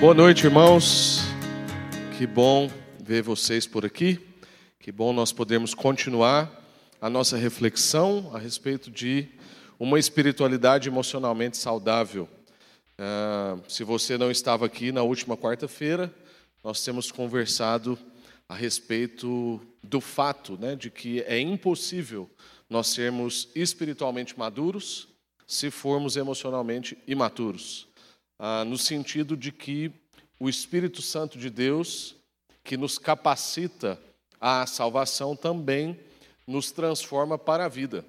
Boa 0.00 0.14
noite, 0.14 0.44
irmãos. 0.44 1.22
Que 2.16 2.24
bom 2.24 2.70
ver 3.02 3.20
vocês 3.20 3.66
por 3.66 3.84
aqui. 3.84 4.20
Que 4.78 4.92
bom 4.92 5.12
nós 5.12 5.32
podermos 5.32 5.74
continuar 5.74 6.48
a 7.00 7.10
nossa 7.10 7.36
reflexão 7.36 8.30
a 8.32 8.38
respeito 8.38 8.92
de 8.92 9.26
uma 9.76 9.98
espiritualidade 9.98 10.88
emocionalmente 10.88 11.56
saudável. 11.56 12.28
Uh, 12.96 13.60
se 13.68 13.82
você 13.82 14.16
não 14.16 14.30
estava 14.30 14.66
aqui 14.66 14.92
na 14.92 15.02
última 15.02 15.36
quarta-feira, 15.36 16.14
nós 16.62 16.84
temos 16.84 17.10
conversado 17.10 17.98
a 18.48 18.54
respeito 18.54 19.60
do 19.82 20.00
fato 20.00 20.56
né, 20.60 20.76
de 20.76 20.90
que 20.90 21.22
é 21.22 21.40
impossível 21.40 22.30
nós 22.70 22.86
sermos 22.86 23.48
espiritualmente 23.52 24.38
maduros 24.38 25.08
se 25.44 25.72
formos 25.72 26.16
emocionalmente 26.16 26.96
imaturos 27.04 27.87
ah, 28.38 28.64
no 28.64 28.78
sentido 28.78 29.36
de 29.36 29.50
que 29.50 29.92
o 30.38 30.48
Espírito 30.48 31.02
Santo 31.02 31.38
de 31.38 31.50
Deus, 31.50 32.14
que 32.62 32.76
nos 32.76 32.98
capacita 32.98 34.00
à 34.40 34.66
salvação, 34.66 35.34
também 35.34 35.98
nos 36.46 36.70
transforma 36.70 37.36
para 37.36 37.64
a 37.64 37.68
vida. 37.68 38.04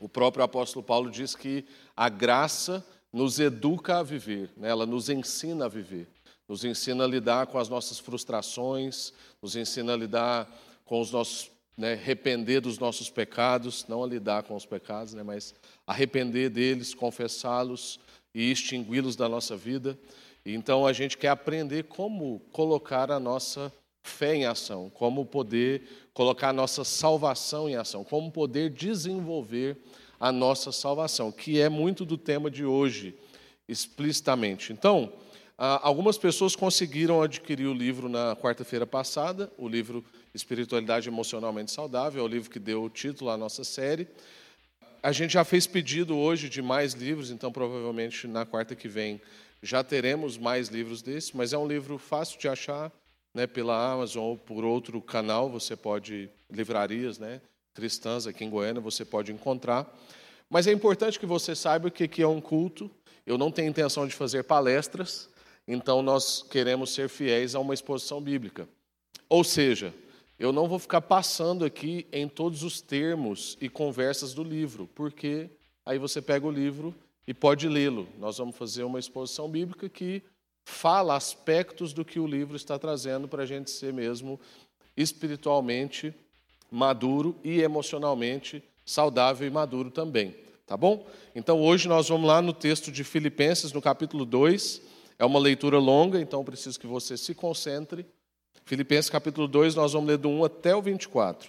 O 0.00 0.08
próprio 0.08 0.44
apóstolo 0.44 0.84
Paulo 0.84 1.10
diz 1.10 1.34
que 1.34 1.64
a 1.96 2.08
graça 2.08 2.84
nos 3.12 3.38
educa 3.38 3.98
a 3.98 4.02
viver, 4.02 4.50
né? 4.56 4.68
ela 4.68 4.86
nos 4.86 5.08
ensina 5.08 5.64
a 5.64 5.68
viver, 5.68 6.06
nos 6.48 6.64
ensina 6.64 7.04
a 7.04 7.06
lidar 7.06 7.46
com 7.46 7.58
as 7.58 7.68
nossas 7.68 7.98
frustrações, 7.98 9.12
nos 9.42 9.56
ensina 9.56 9.94
a 9.94 9.96
lidar 9.96 10.48
com 10.84 11.00
os 11.00 11.10
nossos, 11.10 11.50
né, 11.76 11.92
arrepender 11.94 12.60
dos 12.60 12.78
nossos 12.78 13.10
pecados, 13.10 13.86
não 13.88 14.02
a 14.02 14.06
lidar 14.06 14.42
com 14.44 14.56
os 14.56 14.64
pecados, 14.64 15.14
né, 15.14 15.22
mas 15.22 15.54
arrepender 15.86 16.50
deles, 16.50 16.94
confessá-los, 16.94 18.00
e 18.38 18.52
extingui-los 18.52 19.16
da 19.16 19.28
nossa 19.28 19.56
vida. 19.56 19.98
Então 20.46 20.86
a 20.86 20.92
gente 20.92 21.18
quer 21.18 21.30
aprender 21.30 21.84
como 21.84 22.38
colocar 22.52 23.10
a 23.10 23.18
nossa 23.18 23.72
fé 24.04 24.36
em 24.36 24.46
ação, 24.46 24.88
como 24.90 25.26
poder 25.26 25.82
colocar 26.14 26.50
a 26.50 26.52
nossa 26.52 26.84
salvação 26.84 27.68
em 27.68 27.74
ação, 27.74 28.04
como 28.04 28.30
poder 28.30 28.70
desenvolver 28.70 29.76
a 30.20 30.30
nossa 30.30 30.70
salvação, 30.70 31.32
que 31.32 31.60
é 31.60 31.68
muito 31.68 32.04
do 32.04 32.16
tema 32.16 32.48
de 32.48 32.64
hoje, 32.64 33.12
explicitamente. 33.68 34.72
Então, 34.72 35.12
algumas 35.56 36.16
pessoas 36.16 36.54
conseguiram 36.54 37.20
adquirir 37.20 37.66
o 37.66 37.74
livro 37.74 38.08
na 38.08 38.36
quarta-feira 38.36 38.86
passada, 38.86 39.52
o 39.58 39.68
livro 39.68 40.04
Espiritualidade 40.32 41.08
Emocionalmente 41.08 41.72
Saudável, 41.72 42.22
é 42.22 42.24
o 42.24 42.28
livro 42.28 42.50
que 42.50 42.60
deu 42.60 42.84
o 42.84 42.88
título 42.88 43.30
à 43.30 43.36
nossa 43.36 43.64
série 43.64 44.06
a 45.02 45.12
gente 45.12 45.32
já 45.32 45.44
fez 45.44 45.66
pedido 45.66 46.16
hoje 46.16 46.48
de 46.48 46.60
mais 46.60 46.92
livros, 46.92 47.30
então 47.30 47.52
provavelmente 47.52 48.26
na 48.26 48.44
quarta 48.44 48.74
que 48.74 48.88
vem 48.88 49.20
já 49.62 49.82
teremos 49.82 50.36
mais 50.38 50.68
livros 50.68 51.02
desses, 51.02 51.32
mas 51.32 51.52
é 51.52 51.58
um 51.58 51.66
livro 51.66 51.98
fácil 51.98 52.38
de 52.38 52.48
achar, 52.48 52.92
né, 53.34 53.46
pela 53.46 53.92
Amazon 53.92 54.24
ou 54.24 54.38
por 54.38 54.64
outro 54.64 55.00
canal, 55.00 55.50
você 55.50 55.76
pode 55.76 56.30
livrarias, 56.50 57.18
né, 57.18 57.40
cristãs 57.74 58.26
aqui 58.26 58.44
em 58.44 58.50
Goiânia, 58.50 58.80
você 58.80 59.04
pode 59.04 59.32
encontrar. 59.32 59.86
Mas 60.50 60.66
é 60.66 60.72
importante 60.72 61.18
que 61.18 61.26
você 61.26 61.54
saiba 61.54 61.90
que 61.90 62.04
aqui 62.04 62.22
é 62.22 62.26
um 62.28 62.40
culto. 62.40 62.90
Eu 63.26 63.36
não 63.36 63.52
tenho 63.52 63.68
intenção 63.68 64.06
de 64.06 64.14
fazer 64.14 64.44
palestras, 64.44 65.28
então 65.66 66.02
nós 66.02 66.42
queremos 66.42 66.94
ser 66.94 67.08
fiéis 67.08 67.54
a 67.54 67.60
uma 67.60 67.74
exposição 67.74 68.20
bíblica. 68.20 68.66
Ou 69.28 69.44
seja, 69.44 69.92
eu 70.38 70.52
não 70.52 70.68
vou 70.68 70.78
ficar 70.78 71.00
passando 71.00 71.64
aqui 71.64 72.06
em 72.12 72.28
todos 72.28 72.62
os 72.62 72.80
termos 72.80 73.58
e 73.60 73.68
conversas 73.68 74.32
do 74.32 74.44
livro, 74.44 74.88
porque 74.94 75.50
aí 75.84 75.98
você 75.98 76.22
pega 76.22 76.46
o 76.46 76.50
livro 76.50 76.94
e 77.26 77.34
pode 77.34 77.68
lê-lo. 77.68 78.08
Nós 78.18 78.38
vamos 78.38 78.56
fazer 78.56 78.84
uma 78.84 79.00
exposição 79.00 79.50
bíblica 79.50 79.88
que 79.88 80.22
fala 80.64 81.16
aspectos 81.16 81.92
do 81.92 82.04
que 82.04 82.20
o 82.20 82.26
livro 82.26 82.54
está 82.54 82.78
trazendo 82.78 83.26
para 83.26 83.42
a 83.42 83.46
gente 83.46 83.70
ser 83.70 83.92
mesmo 83.92 84.38
espiritualmente 84.96 86.14
maduro 86.70 87.34
e 87.42 87.60
emocionalmente 87.60 88.62
saudável 88.84 89.46
e 89.46 89.50
maduro 89.50 89.90
também. 89.90 90.36
Tá 90.66 90.76
bom? 90.76 91.06
Então 91.34 91.60
hoje 91.60 91.88
nós 91.88 92.08
vamos 92.08 92.28
lá 92.28 92.42
no 92.42 92.52
texto 92.52 92.92
de 92.92 93.02
Filipenses, 93.02 93.72
no 93.72 93.80
capítulo 93.80 94.24
2. 94.24 94.82
É 95.18 95.24
uma 95.24 95.38
leitura 95.38 95.78
longa, 95.78 96.20
então 96.20 96.44
preciso 96.44 96.78
que 96.78 96.86
você 96.86 97.16
se 97.16 97.34
concentre 97.34 98.06
Filipenses 98.68 99.08
capítulo 99.08 99.48
2, 99.48 99.74
nós 99.74 99.94
vamos 99.94 100.08
ler 100.08 100.18
do 100.18 100.28
1 100.28 100.44
até 100.44 100.76
o 100.76 100.82
24. 100.82 101.48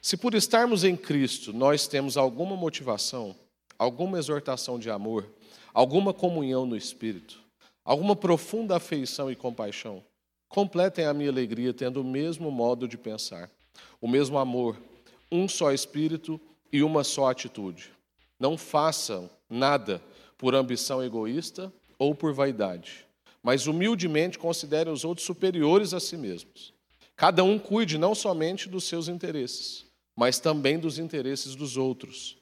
Se 0.00 0.16
por 0.16 0.32
estarmos 0.32 0.84
em 0.84 0.96
Cristo 0.96 1.52
nós 1.52 1.88
temos 1.88 2.16
alguma 2.16 2.54
motivação, 2.54 3.34
alguma 3.76 4.16
exortação 4.16 4.78
de 4.78 4.88
amor, 4.88 5.28
alguma 5.74 6.14
comunhão 6.14 6.64
no 6.64 6.76
Espírito, 6.76 7.40
alguma 7.84 8.14
profunda 8.14 8.76
afeição 8.76 9.28
e 9.28 9.34
compaixão, 9.34 10.04
completem 10.48 11.04
a 11.04 11.12
minha 11.12 11.30
alegria 11.30 11.74
tendo 11.74 12.00
o 12.00 12.04
mesmo 12.04 12.48
modo 12.52 12.86
de 12.86 12.96
pensar, 12.96 13.50
o 14.00 14.06
mesmo 14.06 14.38
amor, 14.38 14.80
um 15.32 15.48
só 15.48 15.72
Espírito 15.72 16.40
e 16.72 16.84
uma 16.84 17.02
só 17.02 17.28
atitude. 17.28 17.90
Não 18.38 18.56
façam 18.56 19.28
nada 19.50 20.00
por 20.38 20.54
ambição 20.54 21.02
egoísta 21.02 21.72
ou 21.98 22.14
por 22.14 22.32
vaidade 22.32 23.04
mas 23.42 23.66
humildemente 23.66 24.38
considerem 24.38 24.92
os 24.92 25.04
outros 25.04 25.26
superiores 25.26 25.92
a 25.92 26.00
si 26.00 26.16
mesmos. 26.16 26.72
Cada 27.16 27.42
um 27.42 27.58
cuide 27.58 27.98
não 27.98 28.14
somente 28.14 28.68
dos 28.68 28.84
seus 28.84 29.08
interesses, 29.08 29.84
mas 30.16 30.38
também 30.38 30.78
dos 30.78 30.98
interesses 30.98 31.54
dos 31.54 31.76
outros. 31.76 32.36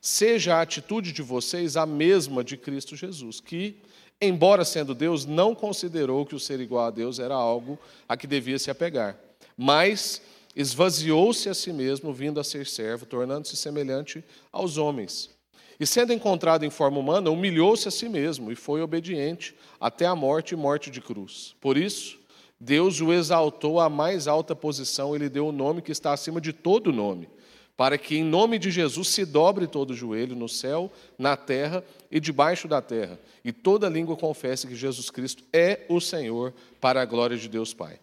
Seja 0.00 0.56
a 0.56 0.62
atitude 0.62 1.12
de 1.12 1.22
vocês 1.22 1.76
a 1.76 1.86
mesma 1.86 2.42
de 2.42 2.56
Cristo 2.56 2.96
Jesus, 2.96 3.40
que, 3.40 3.76
embora 4.20 4.64
sendo 4.64 4.94
Deus, 4.94 5.24
não 5.26 5.54
considerou 5.54 6.26
que 6.26 6.34
o 6.34 6.40
ser 6.40 6.58
igual 6.60 6.86
a 6.86 6.90
Deus 6.90 7.18
era 7.18 7.34
algo 7.34 7.78
a 8.08 8.16
que 8.16 8.26
devia 8.26 8.58
se 8.58 8.70
apegar, 8.70 9.18
mas 9.56 10.22
esvaziou-se 10.56 11.48
a 11.48 11.54
si 11.54 11.72
mesmo, 11.72 12.12
vindo 12.12 12.40
a 12.40 12.44
ser 12.44 12.66
servo, 12.66 13.06
tornando-se 13.06 13.56
semelhante 13.56 14.24
aos 14.50 14.78
homens 14.78 15.30
e 15.80 15.86
sendo 15.86 16.12
encontrado 16.12 16.62
em 16.62 16.68
forma 16.68 16.98
humana, 16.98 17.30
humilhou-se 17.30 17.88
a 17.88 17.90
si 17.90 18.06
mesmo 18.06 18.52
e 18.52 18.54
foi 18.54 18.82
obediente 18.82 19.56
até 19.80 20.04
a 20.04 20.14
morte 20.14 20.52
e 20.52 20.56
morte 20.56 20.90
de 20.90 21.00
cruz. 21.00 21.56
Por 21.58 21.78
isso, 21.78 22.20
Deus 22.60 23.00
o 23.00 23.10
exaltou 23.10 23.80
à 23.80 23.88
mais 23.88 24.28
alta 24.28 24.54
posição 24.54 25.16
e 25.16 25.18
lhe 25.18 25.30
deu 25.30 25.46
o 25.46 25.52
nome 25.52 25.80
que 25.80 25.90
está 25.90 26.12
acima 26.12 26.38
de 26.38 26.52
todo 26.52 26.92
nome, 26.92 27.30
para 27.78 27.96
que 27.96 28.18
em 28.18 28.22
nome 28.22 28.58
de 28.58 28.70
Jesus 28.70 29.08
se 29.08 29.24
dobre 29.24 29.66
todo 29.66 29.92
o 29.92 29.96
joelho 29.96 30.36
no 30.36 30.50
céu, 30.50 30.92
na 31.18 31.34
terra 31.34 31.82
e 32.10 32.20
debaixo 32.20 32.68
da 32.68 32.82
terra, 32.82 33.18
e 33.42 33.50
toda 33.50 33.88
língua 33.88 34.14
confesse 34.14 34.66
que 34.66 34.76
Jesus 34.76 35.08
Cristo 35.08 35.42
é 35.50 35.86
o 35.88 35.98
Senhor, 35.98 36.52
para 36.78 37.00
a 37.00 37.06
glória 37.06 37.38
de 37.38 37.48
Deus 37.48 37.72
Pai. 37.72 37.98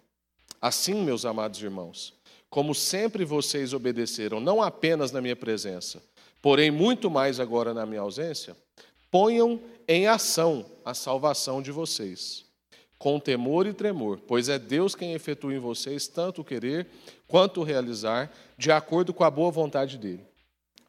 Assim, 0.59 0.95
meus 1.03 1.25
amados 1.25 1.61
irmãos, 1.61 2.15
como 2.49 2.73
sempre 2.73 3.23
vocês 3.23 3.71
obedeceram, 3.71 4.39
não 4.39 4.63
apenas 4.63 5.11
na 5.11 5.21
minha 5.21 5.35
presença, 5.35 6.01
porém 6.41 6.71
muito 6.71 7.09
mais 7.09 7.39
agora 7.39 7.73
na 7.73 7.85
minha 7.85 8.01
ausência, 8.01 8.55
ponham 9.09 9.59
em 9.87 10.07
ação 10.07 10.65
a 10.83 10.93
salvação 10.93 11.61
de 11.61 11.71
vocês, 11.71 12.45
com 12.97 13.19
temor 13.19 13.67
e 13.67 13.73
tremor, 13.73 14.19
pois 14.27 14.49
é 14.49 14.59
Deus 14.59 14.95
quem 14.95 15.13
efetua 15.13 15.53
em 15.53 15.59
vocês 15.59 16.07
tanto 16.07 16.41
o 16.41 16.45
querer 16.45 16.87
quanto 17.27 17.61
o 17.61 17.63
realizar, 17.63 18.31
de 18.57 18.71
acordo 18.71 19.13
com 19.13 19.23
a 19.23 19.31
boa 19.31 19.51
vontade 19.51 19.97
dele. 19.97 20.25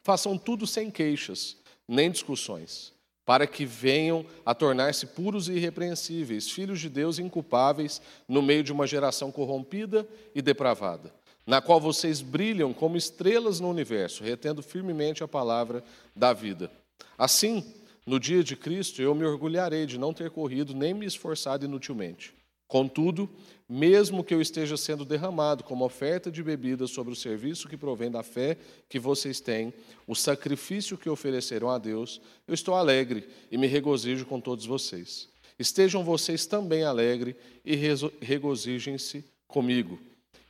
Façam 0.03 0.37
tudo 0.37 0.65
sem 0.65 0.89
queixas, 0.89 1.57
nem 1.87 2.09
discussões, 2.09 2.93
para 3.25 3.45
que 3.45 3.65
venham 3.65 4.25
a 4.45 4.55
tornar-se 4.55 5.05
puros 5.05 5.47
e 5.49 5.53
irrepreensíveis, 5.53 6.49
filhos 6.49 6.79
de 6.79 6.89
Deus 6.89 7.19
inculpáveis 7.19 8.01
no 8.27 8.41
meio 8.41 8.63
de 8.63 8.71
uma 8.71 8.87
geração 8.87 9.31
corrompida 9.31 10.07
e 10.33 10.41
depravada 10.41 11.13
na 11.49 11.59
qual 11.59 11.81
vocês 11.81 12.21
brilham 12.21 12.71
como 12.71 12.95
estrelas 12.95 13.59
no 13.59 13.67
universo, 13.67 14.23
retendo 14.23 14.61
firmemente 14.61 15.23
a 15.23 15.27
palavra 15.27 15.83
da 16.15 16.31
vida. 16.31 16.71
Assim, 17.17 17.65
no 18.05 18.19
dia 18.19 18.43
de 18.43 18.55
Cristo, 18.55 19.01
eu 19.01 19.15
me 19.15 19.25
orgulharei 19.25 19.87
de 19.87 19.97
não 19.97 20.13
ter 20.13 20.29
corrido 20.29 20.75
nem 20.75 20.93
me 20.93 21.07
esforçado 21.07 21.65
inutilmente. 21.65 22.35
Contudo, 22.67 23.27
mesmo 23.67 24.23
que 24.23 24.31
eu 24.31 24.39
esteja 24.39 24.77
sendo 24.77 25.03
derramado 25.03 25.63
como 25.63 25.83
oferta 25.83 26.29
de 26.29 26.43
bebida 26.43 26.85
sobre 26.85 27.13
o 27.13 27.15
serviço 27.15 27.67
que 27.67 27.75
provém 27.75 28.11
da 28.11 28.21
fé 28.21 28.55
que 28.87 28.99
vocês 28.99 29.41
têm, 29.41 29.73
o 30.05 30.13
sacrifício 30.13 30.99
que 30.99 31.09
ofereceram 31.09 31.71
a 31.71 31.79
Deus, 31.79 32.21
eu 32.47 32.53
estou 32.53 32.75
alegre 32.75 33.27
e 33.51 33.57
me 33.57 33.65
regozijo 33.65 34.23
com 34.27 34.39
todos 34.39 34.67
vocês. 34.67 35.27
Estejam 35.57 36.03
vocês 36.03 36.45
também 36.45 36.83
alegres 36.83 37.33
e 37.65 37.75
regozijem-se 38.21 39.25
comigo. 39.47 39.99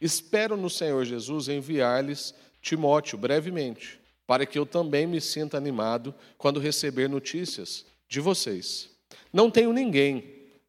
Espero 0.01 0.55
no 0.55 0.69
Senhor 0.69 1.03
Jesus 1.05 1.47
enviar-lhes 1.47 2.33
Timóteo 2.61 3.17
brevemente, 3.17 3.99
para 4.25 4.45
que 4.45 4.57
eu 4.57 4.65
também 4.65 5.07
me 5.07 5.19
sinta 5.19 5.57
animado 5.57 6.13
quando 6.37 6.59
receber 6.59 7.09
notícias 7.09 7.85
de 8.07 8.19
vocês. 8.19 8.89
Não 9.31 9.49
tenho 9.49 9.73
ninguém 9.73 10.23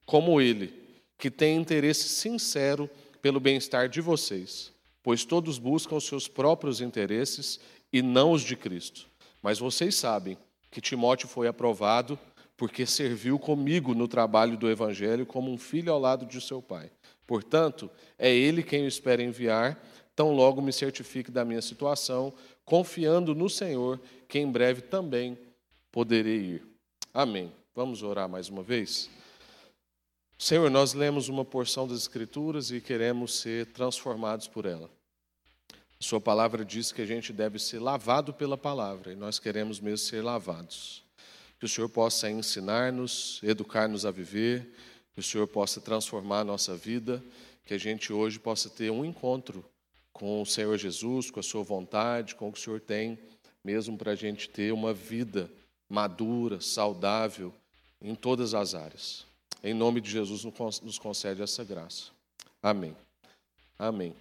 como 0.04 0.40
ele 0.40 0.74
que 1.18 1.30
tem 1.30 1.56
interesse 1.56 2.08
sincero 2.08 2.88
pelo 3.20 3.38
bem-estar 3.38 3.88
de 3.88 4.00
vocês, 4.00 4.72
pois 5.02 5.24
todos 5.24 5.58
buscam 5.58 5.96
os 5.96 6.06
seus 6.06 6.26
próprios 6.26 6.80
interesses 6.80 7.60
e 7.92 8.00
não 8.00 8.32
os 8.32 8.42
de 8.42 8.56
Cristo. 8.56 9.06
Mas 9.42 9.58
vocês 9.58 9.94
sabem 9.94 10.38
que 10.70 10.80
Timóteo 10.80 11.28
foi 11.28 11.46
aprovado 11.46 12.18
porque 12.56 12.84
serviu 12.84 13.38
comigo 13.38 13.94
no 13.94 14.06
trabalho 14.06 14.56
do 14.56 14.70
Evangelho 14.70 15.24
como 15.24 15.50
um 15.50 15.56
filho 15.58 15.92
ao 15.92 15.98
lado 15.98 16.26
de 16.26 16.40
seu 16.40 16.60
pai. 16.60 16.90
Portanto, 17.30 17.88
é 18.18 18.34
ele 18.34 18.60
quem 18.60 18.80
eu 18.80 18.88
espero 18.88 19.22
enviar, 19.22 19.80
tão 20.16 20.32
logo 20.32 20.60
me 20.60 20.72
certifique 20.72 21.30
da 21.30 21.44
minha 21.44 21.62
situação, 21.62 22.34
confiando 22.64 23.36
no 23.36 23.48
Senhor, 23.48 24.00
que 24.26 24.40
em 24.40 24.50
breve 24.50 24.80
também 24.80 25.38
poderei 25.92 26.38
ir. 26.38 26.66
Amém. 27.14 27.52
Vamos 27.72 28.02
orar 28.02 28.28
mais 28.28 28.48
uma 28.48 28.64
vez? 28.64 29.08
Senhor, 30.36 30.68
nós 30.72 30.92
lemos 30.92 31.28
uma 31.28 31.44
porção 31.44 31.86
das 31.86 31.98
Escrituras 31.98 32.72
e 32.72 32.80
queremos 32.80 33.38
ser 33.38 33.66
transformados 33.66 34.48
por 34.48 34.66
ela. 34.66 34.90
Sua 36.00 36.20
palavra 36.20 36.64
diz 36.64 36.90
que 36.90 37.00
a 37.00 37.06
gente 37.06 37.32
deve 37.32 37.60
ser 37.60 37.78
lavado 37.78 38.34
pela 38.34 38.58
palavra, 38.58 39.12
e 39.12 39.14
nós 39.14 39.38
queremos 39.38 39.78
mesmo 39.78 39.98
ser 39.98 40.20
lavados 40.20 41.04
que 41.60 41.66
o 41.66 41.68
Senhor 41.68 41.90
possa 41.90 42.30
ensinar-nos, 42.30 43.38
educar-nos 43.42 44.06
a 44.06 44.10
viver, 44.10 44.72
que 45.20 45.26
o 45.26 45.30
Senhor 45.30 45.46
possa 45.46 45.82
transformar 45.82 46.40
a 46.40 46.44
nossa 46.44 46.74
vida, 46.74 47.22
que 47.66 47.74
a 47.74 47.78
gente 47.78 48.10
hoje 48.10 48.38
possa 48.38 48.70
ter 48.70 48.90
um 48.90 49.04
encontro 49.04 49.62
com 50.14 50.40
o 50.40 50.46
Senhor 50.46 50.78
Jesus, 50.78 51.30
com 51.30 51.38
a 51.38 51.42
Sua 51.42 51.62
vontade, 51.62 52.34
com 52.34 52.48
o 52.48 52.52
que 52.52 52.58
o 52.58 52.62
Senhor 52.62 52.80
tem, 52.80 53.18
mesmo 53.62 53.98
para 53.98 54.12
a 54.12 54.14
gente 54.14 54.48
ter 54.48 54.72
uma 54.72 54.94
vida 54.94 55.50
madura, 55.90 56.58
saudável, 56.62 57.52
em 58.00 58.14
todas 58.14 58.54
as 58.54 58.74
áreas. 58.74 59.26
Em 59.62 59.74
nome 59.74 60.00
de 60.00 60.10
Jesus, 60.10 60.42
nos 60.82 60.98
concede 60.98 61.42
essa 61.42 61.62
graça. 61.62 62.04
Amém. 62.62 62.96
Amém. 63.78 64.16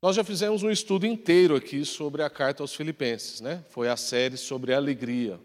Nós 0.00 0.14
já 0.14 0.22
fizemos 0.22 0.62
um 0.62 0.70
estudo 0.70 1.06
inteiro 1.06 1.56
aqui 1.56 1.84
sobre 1.84 2.22
a 2.22 2.30
carta 2.30 2.62
aos 2.62 2.72
Filipenses, 2.72 3.40
né? 3.40 3.64
Foi 3.70 3.88
a 3.88 3.96
série 3.96 4.36
sobre 4.36 4.72
alegria 4.72 5.40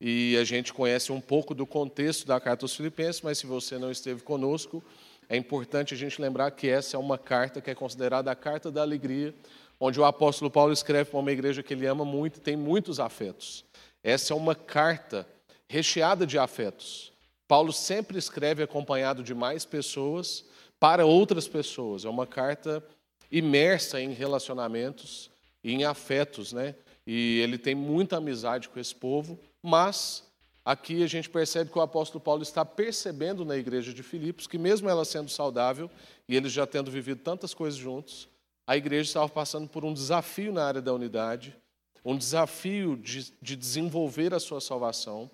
e 0.00 0.36
a 0.36 0.44
gente 0.44 0.72
conhece 0.72 1.10
um 1.10 1.20
pouco 1.20 1.54
do 1.54 1.66
contexto 1.66 2.26
da 2.26 2.38
carta 2.38 2.64
aos 2.64 2.74
Filipenses, 2.74 3.22
mas 3.22 3.38
se 3.38 3.46
você 3.46 3.78
não 3.78 3.90
esteve 3.90 4.22
conosco, 4.22 4.82
é 5.28 5.36
importante 5.36 5.94
a 5.94 5.96
gente 5.96 6.20
lembrar 6.20 6.50
que 6.50 6.68
essa 6.68 6.96
é 6.96 7.00
uma 7.00 7.18
carta 7.18 7.60
que 7.60 7.70
é 7.70 7.74
considerada 7.74 8.30
a 8.30 8.36
carta 8.36 8.70
da 8.70 8.82
alegria, 8.82 9.34
onde 9.80 9.98
o 9.98 10.04
apóstolo 10.04 10.50
Paulo 10.50 10.72
escreve 10.72 11.10
para 11.10 11.18
uma 11.18 11.32
igreja 11.32 11.62
que 11.62 11.74
ele 11.74 11.86
ama 11.86 12.04
muito 12.04 12.36
e 12.36 12.40
tem 12.40 12.56
muitos 12.56 13.00
afetos. 13.00 13.64
Essa 14.02 14.32
é 14.32 14.36
uma 14.36 14.54
carta 14.54 15.26
recheada 15.68 16.26
de 16.26 16.38
afetos. 16.38 17.12
Paulo 17.48 17.72
sempre 17.72 18.18
escreve 18.18 18.62
acompanhado 18.62 19.22
de 19.22 19.34
mais 19.34 19.64
pessoas 19.64 20.44
para 20.78 21.06
outras 21.06 21.48
pessoas. 21.48 22.04
É 22.04 22.08
uma 22.08 22.26
carta 22.26 22.84
imersa 23.30 24.00
em 24.00 24.12
relacionamentos 24.12 25.30
e 25.62 25.72
em 25.72 25.84
afetos, 25.84 26.52
né? 26.52 26.74
E 27.06 27.40
ele 27.40 27.56
tem 27.56 27.74
muita 27.74 28.16
amizade 28.16 28.68
com 28.68 28.80
esse 28.80 28.94
povo 28.94 29.38
mas 29.66 30.22
aqui 30.64 31.02
a 31.02 31.08
gente 31.08 31.28
percebe 31.28 31.72
que 31.72 31.78
o 31.78 31.82
apóstolo 31.82 32.22
Paulo 32.22 32.44
está 32.44 32.64
percebendo 32.64 33.44
na 33.44 33.56
igreja 33.56 33.92
de 33.92 34.00
Filipos 34.00 34.46
que, 34.46 34.56
mesmo 34.56 34.88
ela 34.88 35.04
sendo 35.04 35.28
saudável 35.28 35.90
e 36.28 36.36
eles 36.36 36.52
já 36.52 36.64
tendo 36.64 36.88
vivido 36.88 37.20
tantas 37.20 37.52
coisas 37.52 37.76
juntos, 37.76 38.28
a 38.64 38.76
igreja 38.76 39.08
estava 39.08 39.28
passando 39.28 39.68
por 39.68 39.84
um 39.84 39.92
desafio 39.92 40.52
na 40.52 40.64
área 40.64 40.80
da 40.80 40.94
unidade, 40.94 41.56
um 42.04 42.16
desafio 42.16 42.96
de, 42.96 43.32
de 43.42 43.56
desenvolver 43.56 44.32
a 44.32 44.38
sua 44.38 44.60
salvação 44.60 45.28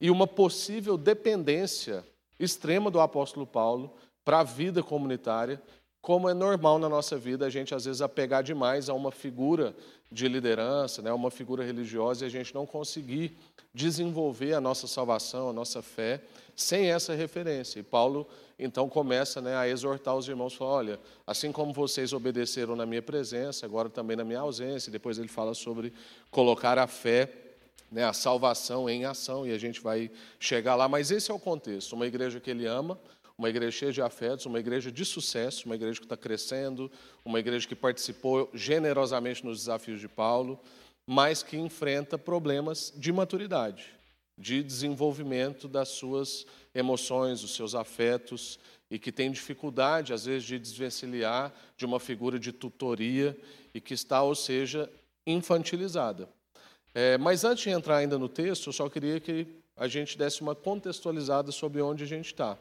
e 0.00 0.12
uma 0.12 0.28
possível 0.28 0.96
dependência 0.96 2.06
extrema 2.38 2.88
do 2.88 3.00
apóstolo 3.00 3.46
Paulo 3.46 3.96
para 4.24 4.40
a 4.40 4.44
vida 4.44 4.80
comunitária, 4.80 5.60
como 6.02 6.28
é 6.28 6.34
normal 6.34 6.80
na 6.80 6.88
nossa 6.88 7.16
vida 7.16 7.46
a 7.46 7.50
gente 7.50 7.74
às 7.74 7.84
vezes 7.84 8.02
apegar 8.02 8.42
demais 8.42 8.88
a 8.88 8.94
uma 8.94 9.12
figura 9.12 9.74
de 10.10 10.28
liderança, 10.28 11.00
né, 11.00 11.12
uma 11.12 11.30
figura 11.30 11.64
religiosa 11.64 12.24
e 12.24 12.26
a 12.26 12.30
gente 12.30 12.54
não 12.54 12.66
conseguir 12.66 13.38
desenvolver 13.72 14.52
a 14.52 14.60
nossa 14.60 14.86
salvação, 14.86 15.48
a 15.48 15.52
nossa 15.52 15.80
fé, 15.80 16.20
sem 16.54 16.90
essa 16.90 17.14
referência. 17.14 17.80
E 17.80 17.82
Paulo 17.82 18.26
então 18.58 18.88
começa 18.88 19.40
né, 19.40 19.56
a 19.56 19.68
exortar 19.68 20.14
os 20.16 20.28
irmãos, 20.28 20.54
fala, 20.54 20.70
olha, 20.72 21.00
assim 21.26 21.50
como 21.50 21.72
vocês 21.72 22.12
obedeceram 22.12 22.76
na 22.76 22.84
minha 22.84 23.02
presença, 23.02 23.64
agora 23.64 23.88
também 23.88 24.16
na 24.16 24.24
minha 24.24 24.40
ausência. 24.40 24.88
E 24.88 24.92
depois 24.92 25.18
ele 25.18 25.28
fala 25.28 25.54
sobre 25.54 25.92
colocar 26.30 26.78
a 26.78 26.86
fé, 26.86 27.32
né, 27.90 28.04
a 28.04 28.12
salvação 28.12 28.88
em 28.88 29.04
ação, 29.04 29.46
e 29.46 29.52
a 29.52 29.58
gente 29.58 29.80
vai 29.80 30.10
chegar 30.38 30.74
lá. 30.74 30.88
Mas 30.88 31.10
esse 31.10 31.30
é 31.30 31.34
o 31.34 31.38
contexto, 31.38 31.94
uma 31.94 32.06
igreja 32.06 32.38
que 32.38 32.50
ele 32.50 32.66
ama, 32.66 32.98
uma 33.42 33.50
igreja 33.50 33.76
cheia 33.76 33.92
de 33.92 34.00
afetos, 34.00 34.46
uma 34.46 34.60
igreja 34.60 34.92
de 34.92 35.04
sucesso, 35.04 35.66
uma 35.66 35.74
igreja 35.74 35.98
que 35.98 36.06
está 36.06 36.16
crescendo, 36.16 36.88
uma 37.24 37.40
igreja 37.40 37.66
que 37.66 37.74
participou 37.74 38.48
generosamente 38.54 39.44
nos 39.44 39.58
desafios 39.58 40.00
de 40.00 40.06
Paulo, 40.06 40.60
mas 41.04 41.42
que 41.42 41.56
enfrenta 41.56 42.16
problemas 42.16 42.92
de 42.96 43.10
maturidade, 43.10 43.86
de 44.38 44.62
desenvolvimento 44.62 45.66
das 45.66 45.88
suas 45.88 46.46
emoções, 46.72 47.40
dos 47.40 47.56
seus 47.56 47.74
afetos, 47.74 48.60
e 48.88 48.96
que 48.96 49.10
tem 49.10 49.32
dificuldade, 49.32 50.12
às 50.12 50.26
vezes, 50.26 50.44
de 50.44 50.56
desvencilhar 50.56 51.52
de 51.76 51.84
uma 51.84 51.98
figura 51.98 52.38
de 52.38 52.52
tutoria 52.52 53.36
e 53.74 53.80
que 53.80 53.92
está, 53.92 54.22
ou 54.22 54.36
seja, 54.36 54.88
infantilizada. 55.26 56.28
É, 56.94 57.18
mas 57.18 57.42
antes 57.42 57.64
de 57.64 57.70
entrar 57.70 57.96
ainda 57.96 58.16
no 58.16 58.28
texto, 58.28 58.68
eu 58.68 58.72
só 58.72 58.88
queria 58.88 59.18
que 59.18 59.48
a 59.76 59.88
gente 59.88 60.16
desse 60.16 60.42
uma 60.42 60.54
contextualizada 60.54 61.50
sobre 61.50 61.82
onde 61.82 62.04
a 62.04 62.06
gente 62.06 62.26
está. 62.26 62.56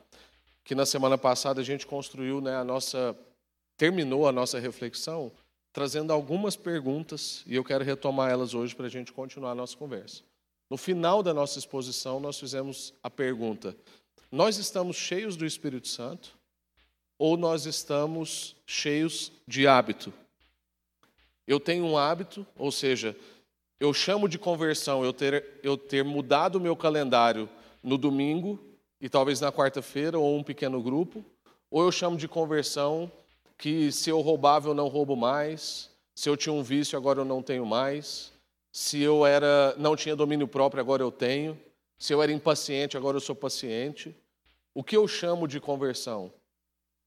Que 0.63 0.75
na 0.75 0.85
semana 0.85 1.17
passada 1.17 1.61
a 1.61 1.63
gente 1.63 1.87
construiu 1.87 2.39
né, 2.41 2.55
a 2.55 2.63
nossa, 2.63 3.17
terminou 3.77 4.27
a 4.27 4.31
nossa 4.31 4.59
reflexão 4.59 5.31
trazendo 5.73 6.11
algumas 6.11 6.55
perguntas 6.55 7.43
e 7.47 7.55
eu 7.55 7.63
quero 7.63 7.83
retomar 7.83 8.29
elas 8.29 8.53
hoje 8.53 8.75
para 8.75 8.87
a 8.87 8.89
gente 8.89 9.11
continuar 9.11 9.51
a 9.51 9.55
nossa 9.55 9.75
conversa. 9.77 10.21
No 10.69 10.77
final 10.77 11.21
da 11.23 11.33
nossa 11.33 11.59
exposição, 11.59 12.19
nós 12.19 12.39
fizemos 12.39 12.93
a 13.01 13.09
pergunta: 13.09 13.75
nós 14.31 14.57
estamos 14.57 14.95
cheios 14.95 15.35
do 15.35 15.45
Espírito 15.45 15.87
Santo 15.87 16.37
ou 17.17 17.37
nós 17.37 17.65
estamos 17.65 18.55
cheios 18.65 19.31
de 19.47 19.67
hábito? 19.67 20.13
Eu 21.47 21.59
tenho 21.59 21.85
um 21.85 21.97
hábito, 21.97 22.45
ou 22.55 22.71
seja, 22.71 23.15
eu 23.79 23.93
chamo 23.93 24.29
de 24.29 24.37
conversão 24.37 25.03
eu 25.03 25.11
ter, 25.11 25.59
eu 25.63 25.75
ter 25.75 26.03
mudado 26.03 26.55
o 26.55 26.61
meu 26.61 26.75
calendário 26.75 27.49
no 27.83 27.97
domingo 27.97 28.59
e 29.01 29.09
talvez 29.09 29.41
na 29.41 29.51
quarta-feira 29.51 30.19
ou 30.19 30.37
um 30.37 30.43
pequeno 30.43 30.81
grupo, 30.81 31.25
ou 31.71 31.83
eu 31.83 31.91
chamo 31.91 32.15
de 32.15 32.27
conversão 32.27 33.11
que 33.57 33.91
se 33.91 34.09
eu 34.11 34.21
roubava 34.21 34.69
eu 34.69 34.75
não 34.75 34.87
roubo 34.87 35.15
mais, 35.15 35.89
se 36.13 36.29
eu 36.29 36.37
tinha 36.37 36.53
um 36.53 36.61
vício 36.61 36.95
agora 36.95 37.21
eu 37.21 37.25
não 37.25 37.41
tenho 37.41 37.65
mais, 37.65 38.31
se 38.71 39.01
eu 39.01 39.25
era 39.25 39.73
não 39.77 39.95
tinha 39.95 40.15
domínio 40.15 40.47
próprio 40.47 40.79
agora 40.79 41.01
eu 41.01 41.11
tenho, 41.11 41.59
se 41.97 42.13
eu 42.13 42.21
era 42.21 42.31
impaciente 42.31 42.95
agora 42.95 43.17
eu 43.17 43.21
sou 43.21 43.35
paciente. 43.35 44.15
O 44.73 44.83
que 44.83 44.95
eu 44.95 45.07
chamo 45.07 45.47
de 45.47 45.59
conversão? 45.59 46.31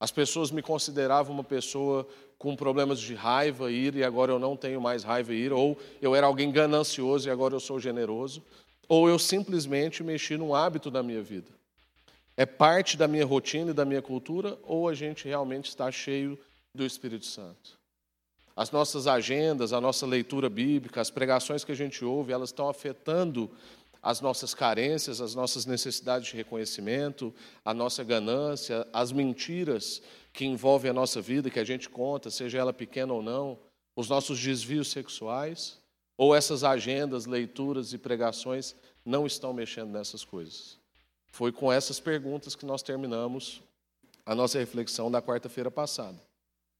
As 0.01 0.11
pessoas 0.11 0.51
me 0.51 0.61
consideravam 0.61 1.33
uma 1.33 1.45
pessoa 1.45 2.07
com 2.37 2.55
problemas 2.57 3.01
de 3.01 3.15
raiva, 3.15 3.71
ira, 3.71 3.99
e 3.99 4.05
agora 4.05 4.33
eu 4.33 4.39
não 4.39 4.57
tenho 4.57 4.81
mais 4.81 5.03
raiva 5.03 5.33
e 5.33 5.39
ira, 5.39 5.55
ou 5.55 5.79
eu 6.03 6.15
era 6.15 6.27
alguém 6.27 6.51
ganancioso 6.51 7.29
e 7.29 7.31
agora 7.31 7.55
eu 7.55 7.61
sou 7.61 7.79
generoso, 7.79 8.43
ou 8.89 9.09
eu 9.09 9.19
simplesmente 9.19 10.03
mexi 10.03 10.37
num 10.37 10.55
hábito 10.55 10.91
da 10.91 11.03
minha 11.03 11.23
vida 11.23 11.51
é 12.37 12.45
parte 12.45 12.97
da 12.97 13.07
minha 13.07 13.25
rotina 13.25 13.71
e 13.71 13.75
da 13.75 13.85
minha 13.85 14.03
cultura, 14.03 14.59
ou 14.63 14.89
a 14.89 14.95
gente 14.95 15.27
realmente 15.27 15.69
está 15.69 15.91
cheio 15.91 16.39
do 16.75 16.85
Espírito 16.85 17.27
Santo? 17.27 17.79
As 18.57 18.71
nossas 18.71 19.07
agendas, 19.07 19.73
a 19.73 19.81
nossa 19.81 20.07
leitura 20.07 20.49
bíblica, 20.49 21.01
as 21.01 21.11
pregações 21.11 21.65
que 21.65 21.73
a 21.73 21.77
gente 21.77 22.05
ouve, 22.05 22.33
elas 22.33 22.51
estão 22.51 22.69
afetando 22.69 23.51
as 24.03 24.21
nossas 24.21 24.55
carências, 24.55 25.21
as 25.21 25.35
nossas 25.35 25.65
necessidades 25.65 26.29
de 26.29 26.37
reconhecimento, 26.37 27.35
a 27.65 27.73
nossa 27.73 28.05
ganância, 28.05 28.87
as 28.93 29.11
mentiras 29.11 30.03
que 30.33 30.45
envolvem 30.45 30.91
a 30.91 30.95
nossa 30.95 31.21
vida, 31.23 31.51
que 31.51 31.59
a 31.59 31.65
gente 31.65 31.89
conta, 31.89 32.31
seja 32.31 32.59
ela 32.59 32.73
pequena 32.73 33.13
ou 33.15 33.23
não, 33.23 33.59
os 33.97 34.09
nossos 34.09 34.39
desvios 34.41 34.89
sexuais, 34.91 35.79
ou 36.19 36.35
essas 36.35 36.63
agendas, 36.63 37.27
leituras 37.27 37.93
e 37.93 37.99
pregações 37.99 38.77
não 39.05 39.27
estão 39.27 39.53
mexendo 39.53 39.91
nessas 39.91 40.25
coisas? 40.25 40.79
Foi 41.35 41.51
com 41.51 41.73
essas 41.73 41.99
perguntas 41.99 42.55
que 42.55 42.65
nós 42.65 42.81
terminamos 42.81 43.61
a 44.25 44.37
nossa 44.37 44.57
reflexão 44.57 45.11
da 45.11 45.21
quarta-feira 45.21 45.69
passada. 45.69 46.17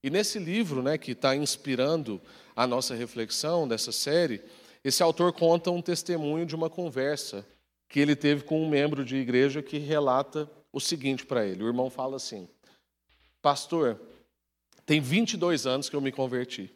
E 0.01 0.09
nesse 0.09 0.39
livro, 0.39 0.81
né, 0.81 0.97
que 0.97 1.11
está 1.11 1.35
inspirando 1.35 2.21
a 2.55 2.65
nossa 2.65 2.95
reflexão 2.95 3.67
dessa 3.67 3.91
série, 3.91 4.41
esse 4.81 5.03
autor 5.03 5.33
conta 5.33 5.69
um 5.71 5.81
testemunho 5.81 6.45
de 6.45 6.55
uma 6.55 6.69
conversa 6.69 7.45
que 7.89 7.99
ele 7.99 8.15
teve 8.15 8.45
com 8.45 8.63
um 8.63 8.69
membro 8.69 9.03
de 9.03 9.17
igreja 9.17 9.61
que 9.61 9.77
relata 9.77 10.49
o 10.71 10.79
seguinte 10.79 11.25
para 11.25 11.45
ele. 11.45 11.61
O 11.61 11.67
irmão 11.67 11.89
fala 11.89 12.15
assim: 12.15 12.47
Pastor, 13.41 13.99
tem 14.85 15.01
22 15.01 15.67
anos 15.67 15.89
que 15.89 15.97
eu 15.97 16.01
me 16.01 16.13
converti, 16.13 16.73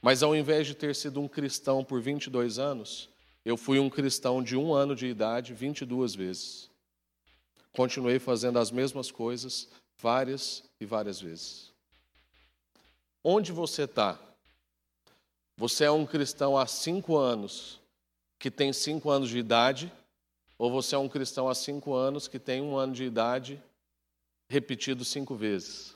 mas 0.00 0.22
ao 0.22 0.34
invés 0.34 0.66
de 0.66 0.74
ter 0.74 0.94
sido 0.94 1.20
um 1.20 1.28
cristão 1.28 1.84
por 1.84 2.00
22 2.00 2.58
anos, 2.58 3.10
eu 3.44 3.58
fui 3.58 3.78
um 3.78 3.90
cristão 3.90 4.42
de 4.42 4.56
um 4.56 4.72
ano 4.72 4.96
de 4.96 5.06
idade 5.06 5.52
22 5.52 6.14
vezes. 6.14 6.74
Continuei 7.76 8.18
fazendo 8.18 8.58
as 8.58 8.70
mesmas 8.70 9.10
coisas 9.10 9.68
várias 9.98 10.64
e 10.80 10.86
várias 10.86 11.20
vezes. 11.20 11.70
Onde 13.22 13.52
você 13.52 13.82
está? 13.82 14.18
Você 15.58 15.84
é 15.84 15.90
um 15.90 16.06
cristão 16.06 16.56
há 16.56 16.66
cinco 16.66 17.18
anos, 17.18 17.78
que 18.38 18.50
tem 18.50 18.72
cinco 18.72 19.10
anos 19.10 19.28
de 19.28 19.38
idade, 19.38 19.92
Ou 20.58 20.70
você 20.70 20.94
é 20.94 20.98
um 20.98 21.08
cristão 21.08 21.48
há 21.48 21.54
cinco 21.54 21.92
anos 21.92 22.26
que 22.26 22.38
tem 22.38 22.62
um 22.62 22.76
ano 22.76 22.94
de 22.94 23.04
idade 23.04 23.62
repetido 24.48 25.04
cinco 25.04 25.34
vezes? 25.34 25.94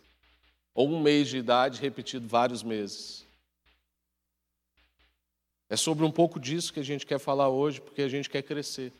Ou 0.75 0.88
um 0.88 1.00
mês 1.00 1.28
de 1.28 1.38
idade 1.38 1.80
repetido 1.80 2.28
vários 2.28 2.62
meses? 2.62 3.25
É 5.68 5.76
sobre 5.76 6.04
um 6.04 6.10
pouco 6.10 6.38
disso 6.38 6.72
que 6.72 6.80
a 6.80 6.84
gente 6.84 7.06
quer 7.06 7.18
falar 7.18 7.49
hoje, 7.49 7.80
porque 7.80 8.02
a 8.02 8.08
gente 8.08 8.28
quer 8.28 8.42
crescer, 8.42 8.92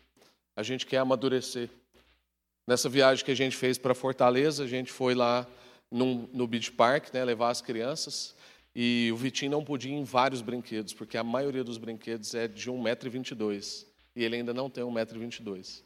a 0.57 0.63
gente 0.63 0.87
quer 0.87 0.99
amadurecer. 0.99 1.69
Nessa 2.71 2.89
viagem 2.89 3.25
que 3.25 3.33
a 3.33 3.35
gente 3.35 3.57
fez 3.57 3.79
para 3.79 3.97
Fortaleza, 3.97 4.63
a 4.63 4.67
gente 4.69 4.93
foi 4.93 5.13
lá 5.13 5.45
num, 5.91 6.29
no 6.33 6.47
Beach 6.47 6.71
Park, 6.71 7.13
né, 7.13 7.25
levar 7.25 7.51
as 7.51 7.61
crianças, 7.61 8.33
e 8.73 9.11
o 9.13 9.17
Vitinho 9.17 9.51
não 9.51 9.65
podia 9.65 9.91
ir 9.91 9.97
em 9.97 10.05
vários 10.05 10.41
brinquedos, 10.41 10.95
porque 10.95 11.19
a 11.19 11.25
maioria 11.25 11.65
dos 11.65 11.79
brinquedos 11.79 12.33
é 12.33 12.47
de 12.47 12.71
1,22m, 12.71 13.87
e 14.15 14.23
ele 14.23 14.37
ainda 14.37 14.55
não 14.55 14.71
tem 14.71 14.85
1,22m. 14.85 15.83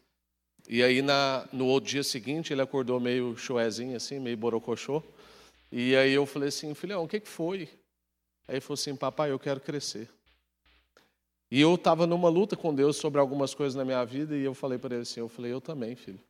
E 0.69 0.83
aí, 0.83 1.01
na, 1.01 1.49
no 1.51 1.81
dia 1.81 2.03
seguinte, 2.03 2.53
ele 2.53 2.61
acordou 2.61 3.01
meio 3.01 3.35
choezinho, 3.35 3.97
assim, 3.97 4.21
meio 4.21 4.37
borocochô, 4.37 5.03
e 5.73 5.97
aí 5.97 6.13
eu 6.13 6.27
falei 6.27 6.51
assim, 6.51 6.75
filhão, 6.75 7.05
o 7.05 7.09
que, 7.09 7.19
que 7.19 7.29
foi? 7.29 7.67
Aí 8.47 8.57
ele 8.57 8.61
falou 8.61 8.75
assim, 8.75 8.95
papai, 8.95 9.31
eu 9.31 9.39
quero 9.39 9.59
crescer. 9.59 10.07
E 11.51 11.63
eu 11.63 11.77
estava 11.77 12.07
numa 12.07 12.29
luta 12.29 12.59
com 12.59 12.75
Deus 12.75 12.99
sobre 12.99 13.19
algumas 13.19 13.55
coisas 13.55 13.75
na 13.75 13.87
minha 13.87 14.05
vida, 14.05 14.37
e 14.37 14.43
eu 14.43 14.53
falei 14.53 14.77
para 14.77 14.97
ele 14.97 15.05
assim, 15.05 15.21
eu 15.21 15.31
falei, 15.31 15.51
eu 15.51 15.63
também, 15.63 15.97
filho. 15.97 16.21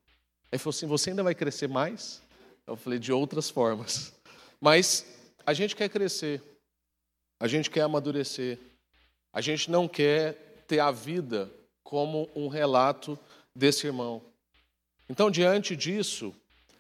Ele 0.51 0.59
falou 0.59 0.71
assim, 0.71 0.87
você 0.87 1.11
ainda 1.11 1.23
vai 1.23 1.35
crescer 1.35 1.69
mais? 1.69 2.23
Eu 2.67 2.77
falei, 2.77 2.99
de 2.99 3.13
outras 3.13 3.51
formas. 3.51 4.13
Mas 4.61 5.05
a 5.45 5.53
gente 5.53 5.77
quer 5.77 5.89
crescer, 5.89 6.43
a 7.41 7.47
gente 7.47 7.69
quer 7.69 7.83
amadurecer, 7.83 8.59
a 9.33 9.41
gente 9.41 9.71
não 9.71 9.87
quer 9.87 10.65
ter 10.67 10.79
a 10.79 10.91
vida 10.91 11.51
como 11.83 12.31
um 12.35 12.49
relato 12.49 13.19
desse 13.55 13.87
irmão. 13.87 14.23
Então, 15.09 15.31
diante 15.31 15.77
disso, 15.77 16.35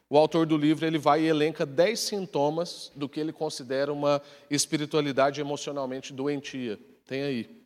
o 0.08 0.16
autor 0.16 0.46
do 0.46 0.56
livro 0.56 0.86
ele 0.86 0.98
vai 0.98 1.22
e 1.22 1.26
elenca 1.26 1.66
dez 1.66 2.00
sintomas 2.00 2.90
do 2.94 3.08
que 3.08 3.20
ele 3.20 3.32
considera 3.32 3.92
uma 3.92 4.22
espiritualidade 4.48 5.40
emocionalmente 5.40 6.12
doentia. 6.12 6.78
Tem 7.04 7.22
aí. 7.22 7.63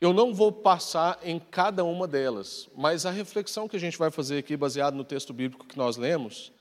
Eu 0.00 0.12
não 0.12 0.32
vou 0.32 0.52
passar 0.52 1.18
em 1.24 1.40
cada 1.40 1.84
uma 1.84 2.06
delas, 2.06 2.68
mas 2.76 3.04
a 3.04 3.10
reflexão 3.10 3.66
que 3.66 3.76
a 3.76 3.80
gente 3.80 3.98
vai 3.98 4.12
fazer 4.12 4.38
aqui, 4.38 4.56
baseado 4.56 4.94
no 4.94 5.02
texto 5.02 5.32
bíblico 5.32 5.66
que 5.66 5.76
nós 5.76 5.96
lemos, 5.96 6.52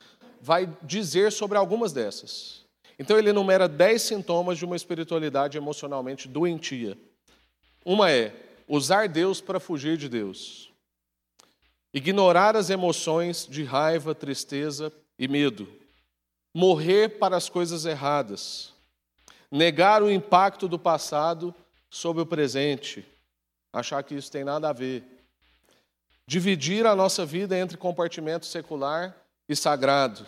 vai 0.41 0.67
dizer 0.82 1.32
sobre 1.32 1.56
algumas 1.56 1.94
dessas. 1.94 2.65
Então 2.98 3.15
ele 3.15 3.29
enumera 3.29 3.67
dez 3.67 4.01
sintomas 4.01 4.58
de 4.58 4.65
uma 4.65 4.75
espiritualidade 4.75 5.56
emocionalmente 5.56 6.27
doentia. 6.27 6.98
Uma 7.86 8.12
é 8.12 8.34
usar 8.67 9.08
Deus 9.08 9.39
para 9.39 9.60
fugir 9.60 9.98
de 9.98 10.10
Deus. 10.10 10.72
Ignorar 11.94 12.56
as 12.56 12.72
emoções 12.72 13.48
de 13.48 13.63
raiva, 13.63 14.15
tristeza 14.15 14.91
e 15.17 15.27
medo. 15.27 15.67
Morrer 16.56 17.20
para 17.20 17.38
as 17.38 17.50
coisas 17.50 17.86
erradas. 17.86 18.74
Negar 19.51 20.01
o 20.01 20.10
impacto 20.10 20.67
do 20.67 20.79
passado 20.79 21.53
sobre 21.88 22.24
o 22.24 22.25
presente 22.25 23.06
achar 23.79 24.03
que 24.03 24.15
isso 24.15 24.31
tem 24.31 24.43
nada 24.43 24.69
a 24.69 24.74
ver. 24.74 25.03
Dividir 26.25 26.86
a 26.86 26.96
nossa 26.96 27.25
vida 27.25 27.57
entre 27.57 27.77
compartimento 27.77 28.46
secular 28.46 29.15
e 29.48 29.55
sagrado. 29.55 30.25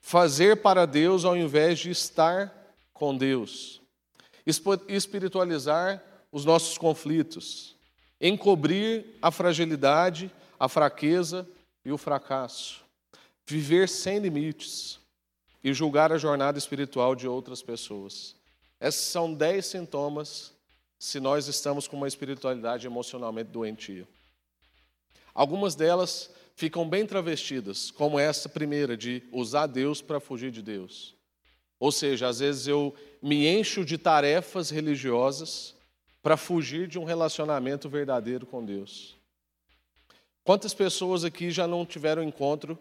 Fazer 0.00 0.56
para 0.56 0.86
Deus 0.86 1.24
ao 1.24 1.36
invés 1.36 1.78
de 1.78 1.90
estar 1.90 2.52
com 2.92 3.16
Deus. 3.16 3.80
Espiritualizar 4.88 6.02
os 6.32 6.44
nossos 6.44 6.76
conflitos. 6.76 7.76
Encobrir 8.20 9.06
a 9.20 9.30
fragilidade, 9.30 10.30
a 10.58 10.68
fraqueza 10.68 11.46
e 11.84 11.92
o 11.92 11.98
fracasso. 11.98 12.82
Viver 13.46 13.88
sem 13.88 14.18
limites 14.18 14.98
e 15.62 15.72
julgar 15.72 16.12
a 16.12 16.18
jornada 16.18 16.58
espiritual 16.58 17.14
de 17.14 17.28
outras 17.28 17.62
pessoas. 17.62 18.34
Esses 18.80 19.06
são 19.06 19.32
dez 19.32 19.66
sintomas 19.66 20.53
se 21.04 21.20
nós 21.20 21.48
estamos 21.48 21.86
com 21.86 21.98
uma 21.98 22.08
espiritualidade 22.08 22.86
emocionalmente 22.86 23.50
doentia. 23.50 24.08
Algumas 25.34 25.74
delas 25.74 26.30
ficam 26.56 26.88
bem 26.88 27.04
travestidas, 27.04 27.90
como 27.90 28.18
essa 28.18 28.48
primeira, 28.48 28.96
de 28.96 29.22
usar 29.30 29.66
Deus 29.66 30.00
para 30.00 30.18
fugir 30.18 30.50
de 30.50 30.62
Deus. 30.62 31.14
Ou 31.78 31.92
seja, 31.92 32.28
às 32.28 32.38
vezes 32.38 32.66
eu 32.66 32.94
me 33.20 33.46
encho 33.46 33.84
de 33.84 33.98
tarefas 33.98 34.70
religiosas 34.70 35.74
para 36.22 36.38
fugir 36.38 36.88
de 36.88 36.98
um 36.98 37.04
relacionamento 37.04 37.86
verdadeiro 37.86 38.46
com 38.46 38.64
Deus. 38.64 39.14
Quantas 40.42 40.72
pessoas 40.72 41.22
aqui 41.22 41.50
já 41.50 41.66
não 41.66 41.84
tiveram 41.84 42.22
encontro 42.22 42.78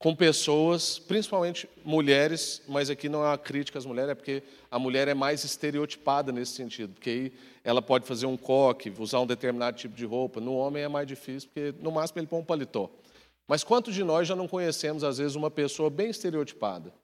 com 0.00 0.16
pessoas, 0.16 0.98
principalmente 0.98 1.68
mulheres, 1.84 2.62
mas 2.66 2.88
aqui 2.88 3.06
não 3.06 3.22
é 3.22 3.28
uma 3.28 3.38
crítica 3.38 3.78
às 3.78 3.84
mulheres, 3.84 4.12
é 4.12 4.14
porque 4.14 4.42
a 4.70 4.78
mulher 4.78 5.06
é 5.08 5.12
mais 5.12 5.44
estereotipada 5.44 6.32
nesse 6.32 6.52
sentido, 6.52 6.94
porque 6.94 7.10
aí 7.10 7.32
ela 7.62 7.82
pode 7.82 8.06
fazer 8.06 8.24
um 8.24 8.36
coque, 8.36 8.90
usar 8.98 9.20
um 9.20 9.26
determinado 9.26 9.76
tipo 9.76 9.94
de 9.94 10.06
roupa. 10.06 10.40
No 10.40 10.54
homem 10.54 10.82
é 10.82 10.88
mais 10.88 11.06
difícil, 11.06 11.50
porque 11.50 11.74
no 11.82 11.92
máximo 11.92 12.18
ele 12.18 12.26
põe 12.26 12.40
um 12.40 12.44
paletó. 12.44 12.90
Mas 13.46 13.62
quantos 13.62 13.94
de 13.94 14.02
nós 14.02 14.26
já 14.26 14.34
não 14.34 14.48
conhecemos, 14.48 15.04
às 15.04 15.18
vezes, 15.18 15.36
uma 15.36 15.50
pessoa 15.50 15.90
bem 15.90 16.08
estereotipada, 16.08 16.94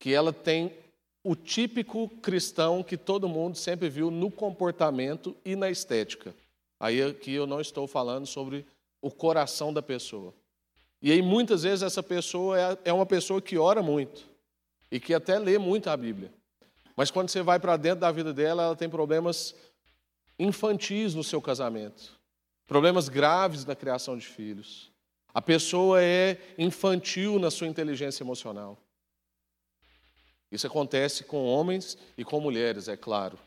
que 0.00 0.12
ela 0.12 0.32
tem 0.32 0.74
o 1.22 1.36
típico 1.36 2.08
cristão 2.20 2.82
que 2.82 2.96
todo 2.96 3.28
mundo 3.28 3.56
sempre 3.56 3.88
viu 3.88 4.10
no 4.10 4.28
comportamento 4.28 5.36
e 5.44 5.54
na 5.54 5.70
estética. 5.70 6.34
Aí 6.80 7.00
aqui 7.00 7.32
eu 7.32 7.46
não 7.46 7.60
estou 7.60 7.86
falando 7.86 8.26
sobre 8.26 8.66
o 9.00 9.08
coração 9.08 9.72
da 9.72 9.82
pessoa. 9.82 10.34
E 11.00 11.12
aí 11.12 11.22
muitas 11.22 11.62
vezes 11.62 11.82
essa 11.82 12.02
pessoa 12.02 12.60
é, 12.60 12.78
é 12.86 12.92
uma 12.92 13.06
pessoa 13.06 13.40
que 13.40 13.56
ora 13.56 13.82
muito 13.82 14.28
e 14.90 14.98
que 14.98 15.14
até 15.14 15.38
lê 15.38 15.58
muito 15.58 15.88
a 15.88 15.96
Bíblia. 15.96 16.32
Mas 16.96 17.10
quando 17.10 17.28
você 17.28 17.42
vai 17.42 17.60
para 17.60 17.76
dentro 17.76 18.00
da 18.00 18.10
vida 18.10 18.32
dela, 18.32 18.64
ela 18.64 18.76
tem 18.76 18.88
problemas 18.88 19.54
infantis 20.38 21.14
no 21.14 21.22
seu 21.22 21.40
casamento, 21.40 22.18
problemas 22.66 23.08
graves 23.08 23.64
na 23.64 23.76
criação 23.76 24.18
de 24.18 24.26
filhos. 24.26 24.90
A 25.32 25.40
pessoa 25.40 26.02
é 26.02 26.38
infantil 26.56 27.38
na 27.38 27.50
sua 27.50 27.68
inteligência 27.68 28.24
emocional. 28.24 28.76
Isso 30.50 30.66
acontece 30.66 31.24
com 31.24 31.44
homens 31.44 31.98
e 32.16 32.24
com 32.24 32.40
mulheres, 32.40 32.88
é 32.88 32.96
claro. 32.96 33.38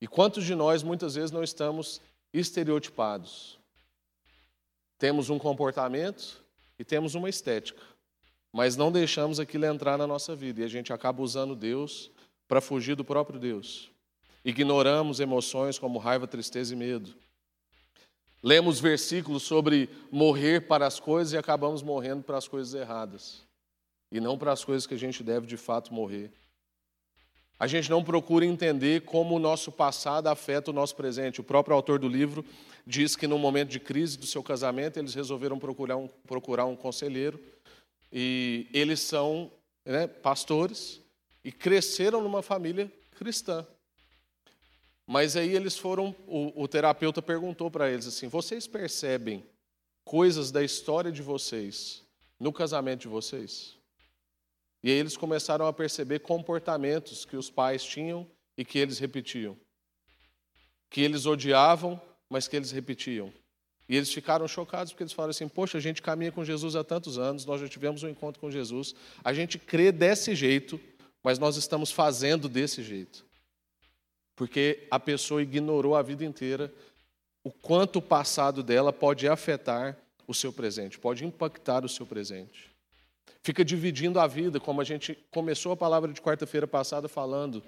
E 0.00 0.08
quantos 0.08 0.44
de 0.44 0.54
nós 0.54 0.82
muitas 0.82 1.14
vezes 1.14 1.30
não 1.30 1.42
estamos 1.44 2.00
estereotipados? 2.32 3.58
Temos 4.98 5.30
um 5.30 5.38
comportamento 5.38 6.42
e 6.78 6.84
temos 6.84 7.14
uma 7.14 7.28
estética, 7.28 7.82
mas 8.52 8.76
não 8.76 8.92
deixamos 8.92 9.40
aquilo 9.40 9.66
entrar 9.66 9.98
na 9.98 10.06
nossa 10.06 10.34
vida 10.34 10.60
e 10.60 10.64
a 10.64 10.68
gente 10.68 10.92
acaba 10.92 11.22
usando 11.22 11.56
Deus 11.56 12.10
para 12.46 12.60
fugir 12.60 12.94
do 12.94 13.04
próprio 13.04 13.38
Deus. 13.38 13.90
Ignoramos 14.44 15.20
emoções 15.20 15.78
como 15.78 15.98
raiva, 15.98 16.26
tristeza 16.26 16.72
e 16.72 16.76
medo. 16.76 17.14
Lemos 18.42 18.78
versículos 18.78 19.42
sobre 19.42 19.90
morrer 20.10 20.66
para 20.66 20.86
as 20.86 21.00
coisas 21.00 21.32
e 21.32 21.36
acabamos 21.36 21.82
morrendo 21.82 22.22
para 22.22 22.38
as 22.38 22.46
coisas 22.46 22.72
erradas 22.72 23.42
e 24.10 24.20
não 24.20 24.38
para 24.38 24.52
as 24.52 24.64
coisas 24.64 24.86
que 24.86 24.94
a 24.94 24.98
gente 24.98 25.22
deve 25.22 25.46
de 25.46 25.56
fato 25.56 25.92
morrer. 25.92 26.32
A 27.58 27.66
gente 27.66 27.90
não 27.90 28.04
procura 28.04 28.46
entender 28.46 29.02
como 29.02 29.34
o 29.34 29.38
nosso 29.38 29.72
passado 29.72 30.28
afeta 30.28 30.70
o 30.70 30.74
nosso 30.74 30.94
presente. 30.94 31.40
O 31.40 31.44
próprio 31.44 31.74
autor 31.74 31.98
do 31.98 32.08
livro 32.08 32.44
diz 32.86 33.16
que 33.16 33.26
no 33.26 33.38
momento 33.38 33.70
de 33.70 33.80
crise 33.80 34.16
do 34.16 34.26
seu 34.26 34.42
casamento, 34.42 34.98
eles 34.98 35.14
resolveram 35.14 35.58
procurar 35.58 35.96
um, 35.96 36.08
procurar 36.26 36.66
um 36.66 36.76
conselheiro. 36.76 37.40
E 38.12 38.68
eles 38.72 39.00
são 39.00 39.50
né, 39.84 40.06
pastores 40.06 41.00
e 41.42 41.50
cresceram 41.50 42.20
numa 42.20 42.42
família 42.42 42.90
cristã. 43.16 43.66
Mas 45.04 45.36
aí 45.36 45.56
eles 45.56 45.76
foram, 45.76 46.14
o, 46.26 46.62
o 46.62 46.68
terapeuta 46.68 47.22
perguntou 47.22 47.70
para 47.70 47.90
eles 47.90 48.06
assim: 48.06 48.28
vocês 48.28 48.66
percebem 48.66 49.44
coisas 50.04 50.52
da 50.52 50.62
história 50.62 51.10
de 51.10 51.22
vocês 51.22 52.04
no 52.38 52.52
casamento 52.52 53.00
de 53.00 53.08
vocês? 53.08 53.77
E 54.82 54.90
aí 54.90 54.96
eles 54.96 55.16
começaram 55.16 55.66
a 55.66 55.72
perceber 55.72 56.20
comportamentos 56.20 57.24
que 57.24 57.36
os 57.36 57.50
pais 57.50 57.82
tinham 57.82 58.26
e 58.56 58.64
que 58.64 58.78
eles 58.78 58.98
repetiam. 58.98 59.56
Que 60.88 61.00
eles 61.00 61.26
odiavam, 61.26 62.00
mas 62.30 62.46
que 62.46 62.56
eles 62.56 62.70
repetiam. 62.70 63.32
E 63.88 63.96
eles 63.96 64.12
ficaram 64.12 64.46
chocados 64.46 64.92
porque 64.92 65.02
eles 65.02 65.12
falaram 65.12 65.30
assim: 65.30 65.48
Poxa, 65.48 65.78
a 65.78 65.80
gente 65.80 66.00
caminha 66.00 66.30
com 66.30 66.44
Jesus 66.44 66.76
há 66.76 66.84
tantos 66.84 67.18
anos, 67.18 67.44
nós 67.44 67.60
já 67.60 67.68
tivemos 67.68 68.02
um 68.02 68.08
encontro 68.08 68.40
com 68.40 68.50
Jesus, 68.50 68.94
a 69.24 69.32
gente 69.32 69.58
crê 69.58 69.90
desse 69.90 70.34
jeito, 70.34 70.80
mas 71.22 71.38
nós 71.38 71.56
estamos 71.56 71.90
fazendo 71.90 72.48
desse 72.48 72.82
jeito. 72.82 73.26
Porque 74.36 74.86
a 74.90 75.00
pessoa 75.00 75.42
ignorou 75.42 75.96
a 75.96 76.02
vida 76.02 76.24
inteira 76.24 76.72
o 77.42 77.50
quanto 77.50 77.96
o 77.96 78.02
passado 78.02 78.62
dela 78.62 78.92
pode 78.92 79.26
afetar 79.26 79.96
o 80.26 80.34
seu 80.34 80.52
presente, 80.52 80.98
pode 80.98 81.24
impactar 81.24 81.84
o 81.84 81.88
seu 81.88 82.06
presente 82.06 82.67
fica 83.42 83.64
dividindo 83.64 84.20
a 84.20 84.26
vida, 84.26 84.60
como 84.60 84.80
a 84.80 84.84
gente 84.84 85.14
começou 85.30 85.72
a 85.72 85.76
palavra 85.76 86.12
de 86.12 86.20
quarta-feira 86.20 86.66
passada 86.66 87.08
falando 87.08 87.62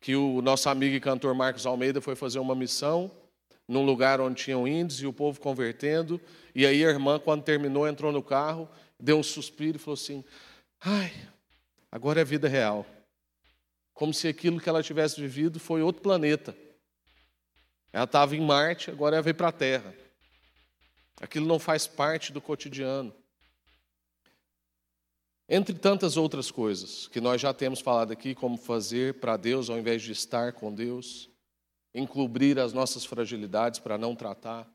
que 0.00 0.14
o 0.14 0.40
nosso 0.42 0.68
amigo 0.68 0.94
e 0.94 1.00
cantor 1.00 1.34
Marcos 1.34 1.66
Almeida 1.66 2.00
foi 2.00 2.14
fazer 2.14 2.38
uma 2.38 2.54
missão 2.54 3.10
num 3.66 3.84
lugar 3.84 4.20
onde 4.20 4.44
tinham 4.44 4.66
índios 4.66 5.00
e 5.00 5.06
o 5.06 5.12
povo 5.12 5.40
convertendo. 5.40 6.20
E 6.54 6.64
aí 6.66 6.84
a 6.84 6.90
irmã, 6.90 7.18
quando 7.18 7.42
terminou, 7.42 7.88
entrou 7.88 8.12
no 8.12 8.22
carro, 8.22 8.68
deu 8.98 9.18
um 9.18 9.22
suspiro 9.22 9.76
e 9.76 9.80
falou 9.80 9.94
assim: 9.94 10.24
Ai, 10.80 11.12
agora 11.90 12.20
é 12.20 12.24
vida 12.24 12.48
real. 12.48 12.86
Como 13.92 14.12
se 14.12 14.28
aquilo 14.28 14.60
que 14.60 14.68
ela 14.68 14.82
tivesse 14.82 15.20
vivido 15.20 15.58
foi 15.58 15.82
outro 15.82 16.02
planeta. 16.02 16.56
Ela 17.92 18.04
estava 18.04 18.36
em 18.36 18.40
Marte, 18.40 18.90
agora 18.90 19.16
ela 19.16 19.22
veio 19.22 19.34
para 19.34 19.48
a 19.48 19.52
Terra. 19.52 19.94
Aquilo 21.20 21.46
não 21.46 21.58
faz 21.58 21.86
parte 21.86 22.30
do 22.30 22.40
cotidiano. 22.40 23.14
Entre 25.48 25.74
tantas 25.74 26.16
outras 26.16 26.50
coisas 26.50 27.06
que 27.06 27.20
nós 27.20 27.40
já 27.40 27.54
temos 27.54 27.80
falado 27.80 28.12
aqui, 28.12 28.34
como 28.34 28.56
fazer 28.56 29.14
para 29.14 29.36
Deus 29.36 29.70
ao 29.70 29.78
invés 29.78 30.02
de 30.02 30.10
estar 30.10 30.52
com 30.52 30.74
Deus, 30.74 31.30
encobrir 31.94 32.58
as 32.58 32.72
nossas 32.72 33.04
fragilidades 33.04 33.78
para 33.78 33.96
não 33.96 34.14
tratar, 34.14 34.68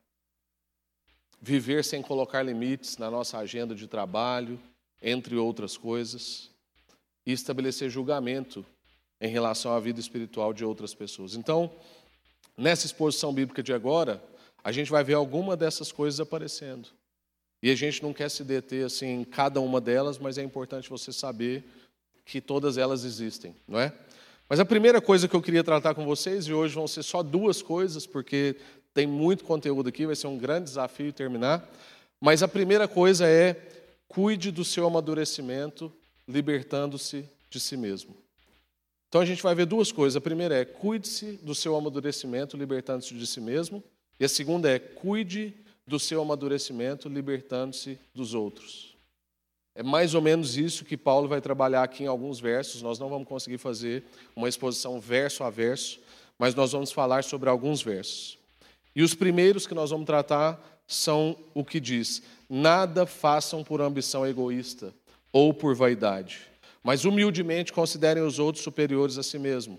viver 1.41 1.83
sem 1.83 2.01
colocar 2.01 2.41
limites 2.41 2.97
na 2.97 3.11
nossa 3.11 3.37
agenda 3.37 3.75
de 3.75 3.85
trabalho, 3.85 4.59
entre 5.01 5.35
outras 5.35 5.75
coisas, 5.75 6.49
e 7.25 7.33
estabelecer 7.33 7.89
julgamento 7.89 8.65
em 9.19 9.27
relação 9.27 9.73
à 9.73 9.79
vida 9.79 9.99
espiritual 9.99 10.53
de 10.53 10.63
outras 10.63 10.93
pessoas. 10.93 11.35
Então, 11.35 11.71
nessa 12.57 12.85
exposição 12.85 13.33
bíblica 13.33 13.61
de 13.61 13.73
agora, 13.73 14.23
a 14.63 14.71
gente 14.71 14.89
vai 14.89 15.03
ver 15.03 15.15
alguma 15.15 15.57
dessas 15.57 15.91
coisas 15.91 16.19
aparecendo. 16.19 16.89
E 17.61 17.69
a 17.69 17.75
gente 17.75 18.01
não 18.01 18.11
quer 18.11 18.29
se 18.29 18.43
deter 18.43 18.85
assim 18.85 19.07
em 19.07 19.23
cada 19.23 19.61
uma 19.61 19.79
delas, 19.79 20.17
mas 20.17 20.37
é 20.37 20.43
importante 20.43 20.89
você 20.89 21.11
saber 21.13 21.63
que 22.25 22.41
todas 22.41 22.77
elas 22.77 23.03
existem, 23.03 23.55
não 23.67 23.79
é? 23.79 23.93
Mas 24.49 24.59
a 24.59 24.65
primeira 24.65 24.99
coisa 24.99 25.27
que 25.27 25.35
eu 25.35 25.41
queria 25.41 25.63
tratar 25.63 25.93
com 25.93 26.05
vocês, 26.05 26.45
e 26.45 26.53
hoje 26.53 26.75
vão 26.75 26.87
ser 26.87 27.03
só 27.03 27.23
duas 27.23 27.61
coisas, 27.61 28.05
porque 28.05 28.55
tem 28.93 29.07
muito 29.07 29.43
conteúdo 29.43 29.89
aqui, 29.89 30.05
vai 30.05 30.15
ser 30.15 30.27
um 30.27 30.37
grande 30.37 30.65
desafio 30.65 31.13
terminar. 31.13 31.65
Mas 32.19 32.43
a 32.43 32.47
primeira 32.47 32.87
coisa 32.87 33.27
é 33.27 33.55
cuide 34.07 34.51
do 34.51 34.65
seu 34.65 34.85
amadurecimento, 34.85 35.91
libertando-se 36.27 37.25
de 37.49 37.59
si 37.59 37.77
mesmo. 37.77 38.15
Então 39.07 39.21
a 39.21 39.25
gente 39.25 39.41
vai 39.41 39.55
ver 39.55 39.65
duas 39.65 39.91
coisas. 39.91 40.15
A 40.15 40.21
primeira 40.21 40.55
é 40.55 40.65
cuide-se 40.65 41.33
do 41.43 41.55
seu 41.55 41.75
amadurecimento, 41.75 42.57
libertando-se 42.57 43.13
de 43.13 43.27
si 43.27 43.41
mesmo. 43.41 43.83
E 44.19 44.25
a 44.25 44.29
segunda 44.29 44.69
é 44.69 44.79
cuide 44.79 45.53
do 45.91 45.99
seu 45.99 46.21
amadurecimento, 46.21 47.09
libertando-se 47.09 47.99
dos 48.15 48.33
outros. 48.33 48.95
É 49.75 49.83
mais 49.83 50.15
ou 50.15 50.21
menos 50.21 50.55
isso 50.55 50.85
que 50.85 50.95
Paulo 50.95 51.27
vai 51.27 51.41
trabalhar 51.41 51.83
aqui 51.83 52.05
em 52.05 52.07
alguns 52.07 52.39
versos. 52.39 52.81
Nós 52.81 52.97
não 52.97 53.09
vamos 53.09 53.27
conseguir 53.27 53.57
fazer 53.57 54.05
uma 54.33 54.47
exposição 54.47 55.01
verso 55.01 55.43
a 55.43 55.49
verso, 55.49 55.99
mas 56.39 56.55
nós 56.55 56.71
vamos 56.71 56.93
falar 56.93 57.25
sobre 57.25 57.49
alguns 57.49 57.81
versos. 57.81 58.37
E 58.95 59.03
os 59.03 59.13
primeiros 59.13 59.67
que 59.67 59.73
nós 59.73 59.89
vamos 59.89 60.05
tratar 60.05 60.81
são 60.87 61.35
o 61.53 61.63
que 61.63 61.79
diz: 61.79 62.23
Nada 62.49 63.05
façam 63.05 63.61
por 63.61 63.81
ambição 63.81 64.25
egoísta 64.25 64.93
ou 65.31 65.53
por 65.53 65.75
vaidade, 65.75 66.39
mas 66.81 67.03
humildemente 67.03 67.73
considerem 67.73 68.23
os 68.23 68.39
outros 68.39 68.63
superiores 68.63 69.17
a 69.17 69.23
si 69.23 69.37
mesmo. 69.37 69.77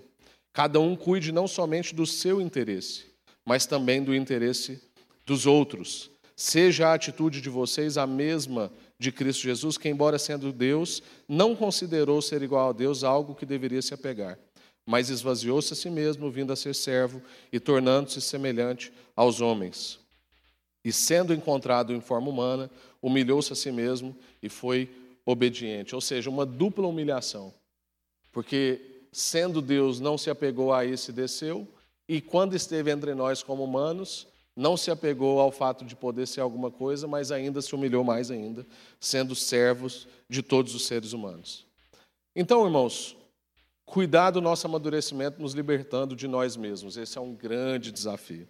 Cada 0.52 0.78
um 0.78 0.94
cuide 0.94 1.32
não 1.32 1.48
somente 1.48 1.94
do 1.94 2.04
seu 2.04 2.38
interesse, 2.38 3.06
mas 3.46 3.64
também 3.64 4.02
do 4.02 4.14
interesse 4.14 4.78
dos 5.24 5.46
outros. 5.46 6.10
Seja 6.34 6.88
a 6.88 6.94
atitude 6.94 7.40
de 7.40 7.48
vocês 7.48 7.96
a 7.96 8.06
mesma 8.06 8.72
de 8.98 9.12
Cristo 9.12 9.42
Jesus, 9.42 9.76
que, 9.76 9.88
embora 9.88 10.18
sendo 10.18 10.52
Deus, 10.52 11.02
não 11.28 11.54
considerou 11.54 12.22
ser 12.22 12.42
igual 12.42 12.70
a 12.70 12.72
Deus 12.72 13.04
algo 13.04 13.34
que 13.34 13.44
deveria 13.44 13.82
se 13.82 13.92
apegar, 13.92 14.38
mas 14.86 15.10
esvaziou-se 15.10 15.72
a 15.72 15.76
si 15.76 15.90
mesmo, 15.90 16.30
vindo 16.30 16.52
a 16.52 16.56
ser 16.56 16.74
servo 16.74 17.20
e 17.52 17.60
tornando-se 17.60 18.20
semelhante 18.20 18.92
aos 19.14 19.40
homens. 19.40 19.98
E 20.84 20.92
sendo 20.92 21.32
encontrado 21.32 21.92
em 21.92 22.00
forma 22.00 22.28
humana, 22.28 22.70
humilhou-se 23.00 23.52
a 23.52 23.56
si 23.56 23.70
mesmo 23.70 24.16
e 24.42 24.48
foi 24.48 24.90
obediente. 25.24 25.94
Ou 25.94 26.00
seja, 26.00 26.28
uma 26.28 26.44
dupla 26.44 26.86
humilhação. 26.86 27.54
Porque, 28.32 29.04
sendo 29.12 29.60
Deus, 29.60 30.00
não 30.00 30.18
se 30.18 30.30
apegou 30.30 30.72
a 30.72 30.84
isso 30.84 31.10
e 31.10 31.14
desceu, 31.14 31.68
e 32.08 32.20
quando 32.20 32.56
esteve 32.56 32.90
entre 32.90 33.14
nós 33.14 33.42
como 33.42 33.62
humanos, 33.62 34.26
não 34.54 34.76
se 34.76 34.90
apegou 34.90 35.40
ao 35.40 35.50
fato 35.50 35.84
de 35.84 35.96
poder 35.96 36.26
ser 36.26 36.40
alguma 36.40 36.70
coisa, 36.70 37.08
mas 37.08 37.32
ainda 37.32 37.62
se 37.62 37.74
humilhou 37.74 38.04
mais 38.04 38.30
ainda, 38.30 38.66
sendo 39.00 39.34
servos 39.34 40.06
de 40.28 40.42
todos 40.42 40.74
os 40.74 40.86
seres 40.86 41.12
humanos. 41.12 41.66
Então, 42.36 42.64
irmãos, 42.64 43.16
cuidar 43.84 44.30
do 44.30 44.40
nosso 44.40 44.66
amadurecimento 44.66 45.40
nos 45.40 45.54
libertando 45.54 46.14
de 46.14 46.28
nós 46.28 46.56
mesmos, 46.56 46.96
esse 46.96 47.16
é 47.16 47.20
um 47.20 47.34
grande 47.34 47.90
desafio. 47.90 48.46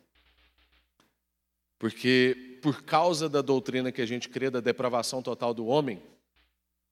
Porque, 1.78 2.58
por 2.62 2.82
causa 2.82 3.28
da 3.28 3.40
doutrina 3.40 3.90
que 3.90 4.02
a 4.02 4.06
gente 4.06 4.28
crê 4.28 4.50
da 4.50 4.60
depravação 4.60 5.22
total 5.22 5.52
do 5.52 5.66
homem, 5.66 6.00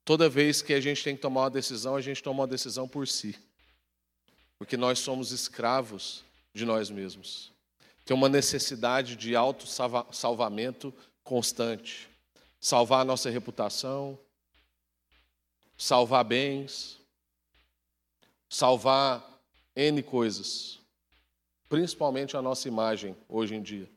toda 0.04 0.28
vez 0.28 0.62
que 0.62 0.72
a 0.72 0.80
gente 0.80 1.02
tem 1.02 1.14
que 1.14 1.22
tomar 1.22 1.42
uma 1.42 1.50
decisão, 1.50 1.94
a 1.94 2.00
gente 2.00 2.22
toma 2.22 2.40
uma 2.40 2.48
decisão 2.48 2.88
por 2.88 3.06
si. 3.06 3.36
Porque 4.58 4.76
nós 4.76 4.98
somos 4.98 5.30
escravos 5.30 6.24
de 6.52 6.64
nós 6.64 6.90
mesmos 6.90 7.52
tem 8.04 8.16
uma 8.16 8.28
necessidade 8.28 9.16
de 9.16 9.36
auto-salvamento 9.36 10.92
constante. 11.22 12.08
Salvar 12.60 13.00
a 13.00 13.04
nossa 13.04 13.30
reputação, 13.30 14.18
salvar 15.76 16.24
bens, 16.24 16.98
salvar 18.48 19.40
N 19.74 20.02
coisas, 20.02 20.78
principalmente 21.68 22.36
a 22.36 22.42
nossa 22.42 22.68
imagem 22.68 23.16
hoje 23.28 23.54
em 23.54 23.62
dia. 23.62 23.88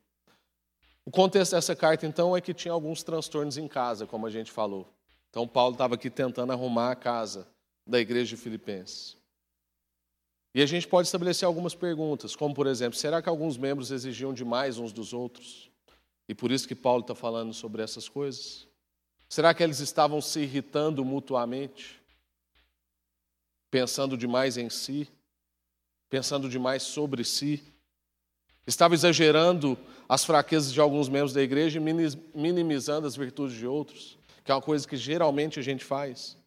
O 1.05 1.11
contexto 1.11 1.51
dessa 1.51 1.75
carta, 1.75 2.05
então, 2.05 2.37
é 2.37 2.39
que 2.39 2.53
tinha 2.53 2.71
alguns 2.71 3.03
transtornos 3.03 3.57
em 3.57 3.67
casa, 3.67 4.07
como 4.07 4.25
a 4.25 4.29
gente 4.29 4.51
falou. 4.51 4.87
Então, 5.29 5.45
Paulo 5.47 5.73
estava 5.73 5.95
aqui 5.95 6.09
tentando 6.09 6.53
arrumar 6.53 6.91
a 6.91 6.95
casa 6.95 7.45
da 7.85 7.99
igreja 7.99 8.35
de 8.35 8.41
Filipenses. 8.41 9.17
E 10.53 10.61
a 10.61 10.65
gente 10.65 10.87
pode 10.87 11.07
estabelecer 11.07 11.47
algumas 11.47 11.73
perguntas, 11.73 12.35
como 12.35 12.53
por 12.53 12.67
exemplo, 12.67 12.97
será 12.97 13.21
que 13.21 13.29
alguns 13.29 13.57
membros 13.57 13.89
exigiam 13.89 14.33
demais 14.33 14.77
uns 14.77 14.93
dos 14.93 15.11
outros? 15.11 15.71
E 16.29 16.35
por 16.35 16.51
isso 16.51 16.67
que 16.67 16.75
Paulo 16.75 17.01
está 17.01 17.15
falando 17.15 17.53
sobre 17.53 17.81
essas 17.81 18.07
coisas? 18.07 18.67
Será 19.27 19.53
que 19.53 19.63
eles 19.63 19.79
estavam 19.79 20.21
se 20.21 20.41
irritando 20.41 21.03
mutuamente? 21.03 21.99
Pensando 23.71 24.15
demais 24.15 24.57
em 24.57 24.69
si? 24.69 25.09
Pensando 26.07 26.47
demais 26.47 26.83
sobre 26.83 27.23
si? 27.23 27.63
Estava 28.67 28.93
exagerando 28.93 29.75
as 30.07 30.23
fraquezas 30.23 30.71
de 30.71 30.79
alguns 30.79 31.09
membros 31.09 31.33
da 31.33 31.41
igreja 31.41 31.79
e 31.79 32.37
minimizando 32.39 33.07
as 33.07 33.15
virtudes 33.15 33.57
de 33.57 33.65
outros, 33.65 34.19
que 34.45 34.51
é 34.51 34.55
uma 34.55 34.61
coisa 34.61 34.87
que 34.87 34.95
geralmente 34.95 35.59
a 35.59 35.63
gente 35.63 35.83
faz. 35.83 36.37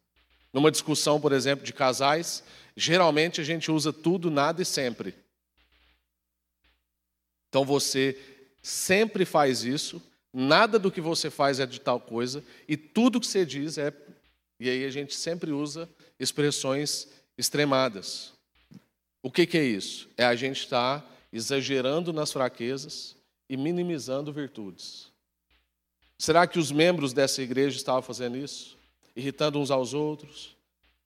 Numa 0.53 0.71
discussão, 0.71 1.19
por 1.19 1.33
exemplo, 1.33 1.65
de 1.65 1.73
casais, 1.73 2.43
geralmente 2.77 3.41
a 3.41 3.43
gente 3.43 3.69
usa 3.71 3.91
tudo, 3.91 4.31
nada 4.31 4.61
e 4.61 4.65
sempre. 4.65 5.13
Então 7.49 7.65
você 7.65 8.17
sempre 8.61 9.25
faz 9.25 9.63
isso, 9.63 10.01
nada 10.31 10.77
do 10.77 10.91
que 10.91 11.01
você 11.01 11.29
faz 11.29 11.59
é 11.59 11.65
de 11.65 11.81
tal 11.81 11.99
coisa, 11.99 12.43
e 12.67 12.77
tudo 12.77 13.19
que 13.19 13.27
você 13.27 13.45
diz 13.45 13.77
é. 13.77 13.91
E 14.59 14.69
aí 14.69 14.85
a 14.85 14.89
gente 14.89 15.15
sempre 15.15 15.51
usa 15.51 15.89
expressões 16.19 17.07
extremadas. 17.37 18.31
O 19.21 19.31
que, 19.31 19.45
que 19.45 19.57
é 19.57 19.63
isso? 19.63 20.07
É 20.15 20.25
a 20.25 20.35
gente 20.35 20.59
estar 20.59 21.01
tá 21.01 21.09
exagerando 21.33 22.13
nas 22.13 22.31
fraquezas 22.31 23.15
e 23.49 23.57
minimizando 23.57 24.31
virtudes. 24.31 25.11
Será 26.17 26.47
que 26.47 26.57
os 26.59 26.71
membros 26.71 27.11
dessa 27.11 27.41
igreja 27.41 27.75
estavam 27.75 28.01
fazendo 28.01 28.37
isso? 28.37 28.77
irritando 29.17 29.59
uns 29.59 29.71
aos 29.71 29.95
outros, 29.95 30.55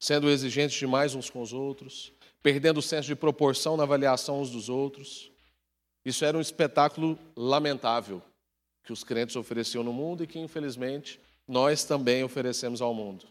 sendo 0.02 0.32
exigentes 0.32 0.80
demais 0.80 1.14
uns 1.14 1.30
com 1.30 1.44
os 1.44 1.54
outros, 1.54 2.12
perdendo 2.42 2.80
o 2.80 2.82
senso 2.82 3.08
de 3.08 3.16
proporção 3.16 3.78
na 3.78 3.84
avaliação 3.84 4.42
uns 4.42 4.50
dos 4.50 4.68
outros. 4.68 5.32
Isso 6.04 6.26
era 6.26 6.36
um 6.36 6.42
espetáculo 6.42 7.20
lamentável 7.36 8.20
que 8.84 8.92
os 8.92 9.04
crentes 9.04 9.36
ofereciam 9.36 9.84
no 9.84 9.94
mundo 9.94 10.24
e 10.24 10.28
que, 10.28 10.40
infelizmente, 10.40 11.20
nós 11.48 11.84
também 11.84 12.24
oferecemos 12.24 12.82
ao 12.82 12.96
mundo. 12.96 13.28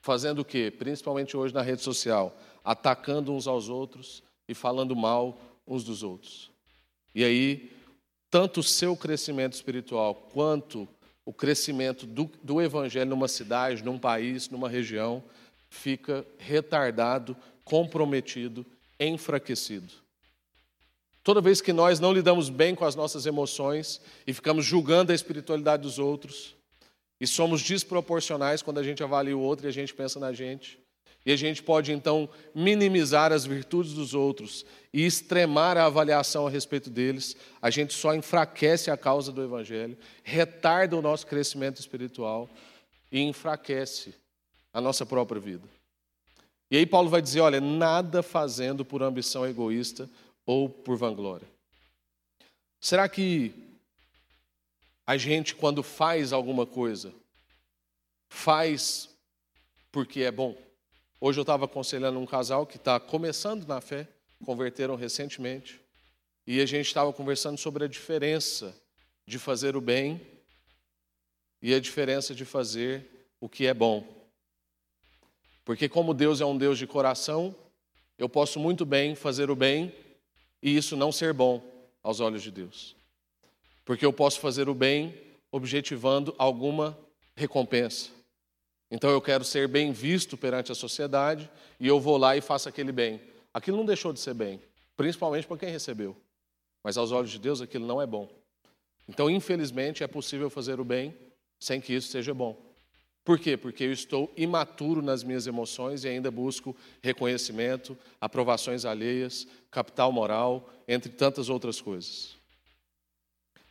Fazendo 0.00 0.38
o 0.38 0.44
quê? 0.44 0.72
Principalmente 0.76 1.36
hoje 1.36 1.52
na 1.52 1.60
rede 1.60 1.82
social, 1.82 2.34
atacando 2.64 3.30
uns 3.30 3.46
aos 3.46 3.68
outros 3.68 4.22
e 4.48 4.54
falando 4.54 4.96
mal 4.96 5.38
uns 5.66 5.84
dos 5.84 6.02
outros. 6.02 6.50
E 7.14 7.22
aí, 7.22 7.70
tanto 8.30 8.60
o 8.60 8.62
seu 8.62 8.96
crescimento 8.96 9.52
espiritual 9.52 10.14
quanto 10.32 10.88
o 11.26 11.34
crescimento 11.34 12.06
do, 12.06 12.30
do 12.42 12.62
evangelho 12.62 13.10
numa 13.10 13.28
cidade, 13.28 13.84
num 13.84 13.98
país, 13.98 14.48
numa 14.48 14.70
região, 14.70 15.22
fica 15.68 16.26
retardado, 16.38 17.36
comprometido, 17.64 18.64
enfraquecido. 18.98 19.92
Toda 21.22 21.40
vez 21.40 21.60
que 21.60 21.72
nós 21.72 22.00
não 22.00 22.12
lidamos 22.12 22.48
bem 22.48 22.74
com 22.74 22.84
as 22.84 22.94
nossas 22.94 23.26
emoções 23.26 24.00
e 24.26 24.32
ficamos 24.32 24.64
julgando 24.64 25.12
a 25.12 25.14
espiritualidade 25.14 25.82
dos 25.82 25.98
outros, 25.98 26.56
e 27.20 27.26
somos 27.26 27.62
desproporcionais 27.62 28.62
quando 28.62 28.78
a 28.78 28.82
gente 28.82 29.02
avalia 29.02 29.36
o 29.36 29.40
outro 29.40 29.66
e 29.66 29.68
a 29.68 29.72
gente 29.72 29.92
pensa 29.92 30.18
na 30.18 30.32
gente, 30.32 30.78
e 31.26 31.32
a 31.32 31.36
gente 31.36 31.62
pode 31.62 31.92
então 31.92 32.28
minimizar 32.54 33.32
as 33.32 33.44
virtudes 33.44 33.92
dos 33.92 34.14
outros 34.14 34.64
e 34.94 35.04
extremar 35.04 35.76
a 35.76 35.84
avaliação 35.84 36.46
a 36.46 36.50
respeito 36.50 36.88
deles, 36.88 37.36
a 37.60 37.68
gente 37.68 37.92
só 37.92 38.14
enfraquece 38.14 38.90
a 38.90 38.96
causa 38.96 39.30
do 39.30 39.42
Evangelho, 39.42 39.98
retarda 40.22 40.96
o 40.96 41.02
nosso 41.02 41.26
crescimento 41.26 41.80
espiritual 41.80 42.48
e 43.12 43.20
enfraquece 43.20 44.14
a 44.78 44.80
nossa 44.80 45.04
própria 45.04 45.40
vida. 45.40 45.68
E 46.70 46.76
aí 46.76 46.86
Paulo 46.86 47.10
vai 47.10 47.20
dizer: 47.20 47.40
olha, 47.40 47.60
nada 47.60 48.22
fazendo 48.22 48.84
por 48.84 49.02
ambição 49.02 49.46
egoísta 49.46 50.08
ou 50.46 50.68
por 50.68 50.96
vanglória. 50.96 51.46
Será 52.80 53.08
que 53.08 53.52
a 55.04 55.16
gente, 55.16 55.54
quando 55.54 55.82
faz 55.82 56.32
alguma 56.32 56.64
coisa, 56.64 57.12
faz 58.28 59.08
porque 59.90 60.22
é 60.22 60.30
bom? 60.30 60.56
Hoje 61.20 61.40
eu 61.40 61.42
estava 61.42 61.64
aconselhando 61.64 62.20
um 62.20 62.26
casal 62.26 62.64
que 62.64 62.76
está 62.76 63.00
começando 63.00 63.66
na 63.66 63.80
fé, 63.80 64.06
converteram 64.44 64.94
recentemente, 64.94 65.80
e 66.46 66.60
a 66.60 66.66
gente 66.66 66.86
estava 66.86 67.12
conversando 67.12 67.58
sobre 67.58 67.84
a 67.84 67.88
diferença 67.88 68.76
de 69.26 69.38
fazer 69.38 69.76
o 69.76 69.80
bem 69.80 70.20
e 71.60 71.74
a 71.74 71.80
diferença 71.80 72.34
de 72.34 72.44
fazer 72.44 73.26
o 73.40 73.48
que 73.48 73.66
é 73.66 73.74
bom. 73.74 74.17
Porque, 75.68 75.86
como 75.86 76.14
Deus 76.14 76.40
é 76.40 76.46
um 76.46 76.56
Deus 76.56 76.78
de 76.78 76.86
coração, 76.86 77.54
eu 78.16 78.26
posso 78.26 78.58
muito 78.58 78.86
bem 78.86 79.14
fazer 79.14 79.50
o 79.50 79.54
bem 79.54 79.94
e 80.62 80.74
isso 80.74 80.96
não 80.96 81.12
ser 81.12 81.34
bom 81.34 81.62
aos 82.02 82.20
olhos 82.20 82.42
de 82.42 82.50
Deus. 82.50 82.96
Porque 83.84 84.06
eu 84.06 84.10
posso 84.10 84.40
fazer 84.40 84.66
o 84.70 84.74
bem 84.74 85.14
objetivando 85.52 86.34
alguma 86.38 86.98
recompensa. 87.36 88.08
Então 88.90 89.10
eu 89.10 89.20
quero 89.20 89.44
ser 89.44 89.68
bem 89.68 89.92
visto 89.92 90.38
perante 90.38 90.72
a 90.72 90.74
sociedade 90.74 91.50
e 91.78 91.86
eu 91.86 92.00
vou 92.00 92.16
lá 92.16 92.34
e 92.34 92.40
faço 92.40 92.66
aquele 92.66 92.90
bem. 92.90 93.20
Aquilo 93.52 93.76
não 93.76 93.84
deixou 93.84 94.10
de 94.10 94.20
ser 94.20 94.32
bem, 94.32 94.62
principalmente 94.96 95.46
para 95.46 95.58
quem 95.58 95.68
recebeu. 95.68 96.16
Mas 96.82 96.96
aos 96.96 97.12
olhos 97.12 97.30
de 97.30 97.38
Deus 97.38 97.60
aquilo 97.60 97.86
não 97.86 98.00
é 98.00 98.06
bom. 98.06 98.26
Então, 99.06 99.28
infelizmente, 99.28 100.02
é 100.02 100.06
possível 100.06 100.48
fazer 100.48 100.80
o 100.80 100.84
bem 100.84 101.14
sem 101.60 101.78
que 101.78 101.92
isso 101.92 102.08
seja 102.08 102.32
bom. 102.32 102.67
Por 103.28 103.38
quê? 103.38 103.58
Porque 103.58 103.84
eu 103.84 103.92
estou 103.92 104.32
imaturo 104.38 105.02
nas 105.02 105.22
minhas 105.22 105.46
emoções 105.46 106.02
e 106.02 106.08
ainda 106.08 106.30
busco 106.30 106.74
reconhecimento, 107.02 107.94
aprovações 108.18 108.86
alheias, 108.86 109.46
capital 109.70 110.10
moral, 110.10 110.70
entre 110.88 111.12
tantas 111.12 111.50
outras 111.50 111.78
coisas. 111.78 112.36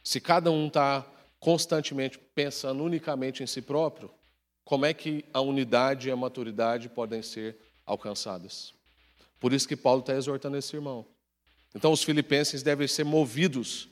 Se 0.04 0.22
cada 0.22 0.52
um 0.52 0.68
está 0.68 1.04
constantemente 1.40 2.20
pensando 2.36 2.84
unicamente 2.84 3.42
em 3.42 3.48
si 3.48 3.60
próprio, 3.60 4.12
como 4.64 4.86
é 4.86 4.94
que 4.94 5.26
a 5.34 5.42
unidade 5.42 6.08
e 6.08 6.12
a 6.12 6.16
maturidade 6.16 6.88
podem 6.88 7.24
ser 7.24 7.58
alcançadas? 7.84 8.76
Por 9.40 9.54
isso 9.54 9.68
que 9.68 9.76
Paulo 9.76 10.02
está 10.02 10.14
exortando 10.16 10.58
esse 10.58 10.76
irmão. 10.76 11.04
Então, 11.74 11.92
os 11.92 12.04
filipenses 12.04 12.62
devem 12.62 12.88
ser 12.88 13.06
movidos 13.06 13.90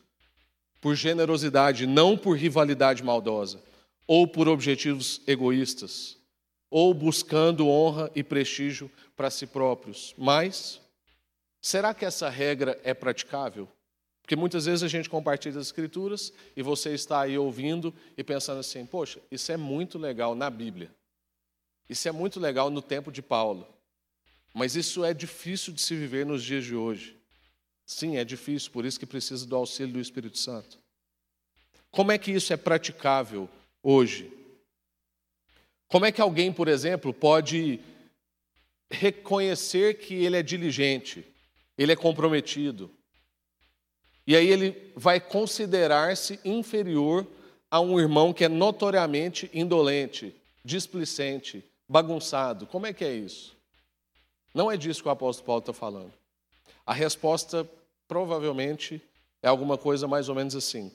por 0.79 0.93
generosidade, 0.93 1.87
não 1.87 2.15
por 2.15 2.37
rivalidade 2.37 3.01
maldosa, 3.01 3.63
ou 4.07 4.27
por 4.27 4.47
objetivos 4.47 5.21
egoístas, 5.25 6.17
ou 6.69 6.93
buscando 6.93 7.67
honra 7.67 8.11
e 8.15 8.23
prestígio 8.23 8.91
para 9.15 9.29
si 9.29 9.47
próprios. 9.47 10.13
Mas, 10.17 10.81
será 11.61 11.93
que 11.93 12.05
essa 12.05 12.29
regra 12.29 12.79
é 12.83 12.93
praticável? 12.93 13.67
Porque 14.21 14.35
muitas 14.35 14.65
vezes 14.65 14.81
a 14.81 14.87
gente 14.87 15.09
compartilha 15.09 15.59
as 15.59 15.67
escrituras 15.67 16.33
e 16.55 16.63
você 16.63 16.93
está 16.93 17.21
aí 17.21 17.37
ouvindo 17.37 17.93
e 18.17 18.23
pensando 18.23 18.59
assim: 18.59 18.83
poxa, 18.83 19.19
isso 19.29 19.51
é 19.51 19.57
muito 19.57 19.99
legal 19.99 20.33
na 20.33 20.49
Bíblia. 20.49 20.91
Isso 21.87 22.07
é 22.09 22.11
muito 22.11 22.39
legal 22.39 22.71
no 22.71 22.81
tempo 22.81 23.11
de 23.11 23.21
Paulo. 23.21 23.67
Mas 24.51 24.75
isso 24.75 25.05
é 25.05 25.13
difícil 25.13 25.71
de 25.73 25.81
se 25.81 25.95
viver 25.95 26.25
nos 26.25 26.43
dias 26.43 26.63
de 26.63 26.75
hoje. 26.75 27.15
Sim, 27.85 28.17
é 28.17 28.23
difícil, 28.23 28.71
por 28.71 28.83
isso 28.83 28.99
que 28.99 29.05
precisa 29.05 29.45
do 29.45 29.55
auxílio 29.55 29.93
do 29.93 29.99
Espírito 29.99 30.39
Santo. 30.39 30.79
Como 31.91 32.11
é 32.11 32.17
que 32.17 32.31
isso 32.31 32.51
é 32.51 32.57
praticável 32.57 33.47
hoje? 33.85 34.33
Como 35.87 36.07
é 36.07 36.11
que 36.11 36.19
alguém, 36.19 36.51
por 36.51 36.67
exemplo, 36.67 37.13
pode 37.13 37.79
reconhecer 38.89 39.99
que 39.99 40.15
ele 40.15 40.35
é 40.35 40.41
diligente, 40.41 41.23
ele 41.77 41.91
é 41.91 41.95
comprometido, 41.95 42.89
e 44.25 44.35
aí 44.35 44.47
ele 44.47 44.91
vai 44.95 45.19
considerar-se 45.19 46.39
inferior 46.43 47.27
a 47.69 47.79
um 47.79 47.99
irmão 47.99 48.33
que 48.33 48.43
é 48.43 48.49
notoriamente 48.49 49.49
indolente, 49.53 50.35
displicente, 50.63 51.63
bagunçado? 51.87 52.65
Como 52.65 52.87
é 52.87 52.93
que 52.93 53.05
é 53.05 53.13
isso? 53.13 53.55
Não 54.51 54.71
é 54.71 54.77
disso 54.77 55.03
que 55.03 55.07
o 55.07 55.11
apóstolo 55.11 55.45
Paulo 55.45 55.59
está 55.59 55.73
falando. 55.73 56.13
A 56.83 56.93
resposta 56.93 57.69
provavelmente 58.07 58.99
é 59.43 59.47
alguma 59.47 59.77
coisa 59.77 60.07
mais 60.07 60.27
ou 60.27 60.33
menos 60.33 60.55
assim. 60.55 60.91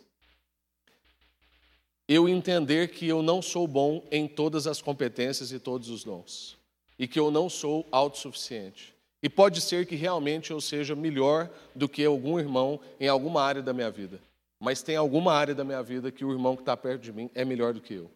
Eu 2.12 2.28
entender 2.28 2.88
que 2.88 3.06
eu 3.06 3.22
não 3.22 3.40
sou 3.40 3.68
bom 3.68 4.02
em 4.10 4.26
todas 4.26 4.66
as 4.66 4.82
competências 4.82 5.52
e 5.52 5.60
todos 5.60 5.88
os 5.88 6.02
dons, 6.02 6.58
e 6.98 7.06
que 7.06 7.20
eu 7.20 7.30
não 7.30 7.48
sou 7.48 7.86
autossuficiente. 7.92 8.92
E 9.22 9.28
pode 9.28 9.60
ser 9.60 9.86
que 9.86 9.94
realmente 9.94 10.50
eu 10.50 10.60
seja 10.60 10.96
melhor 10.96 11.48
do 11.72 11.88
que 11.88 12.04
algum 12.04 12.36
irmão 12.36 12.80
em 12.98 13.06
alguma 13.06 13.40
área 13.40 13.62
da 13.62 13.72
minha 13.72 13.92
vida, 13.92 14.20
mas 14.58 14.82
tem 14.82 14.96
alguma 14.96 15.32
área 15.32 15.54
da 15.54 15.62
minha 15.62 15.80
vida 15.84 16.10
que 16.10 16.24
o 16.24 16.32
irmão 16.32 16.56
que 16.56 16.62
está 16.62 16.76
perto 16.76 17.00
de 17.00 17.12
mim 17.12 17.30
é 17.32 17.44
melhor 17.44 17.72
do 17.72 17.80
que 17.80 17.94
eu. 17.94 18.10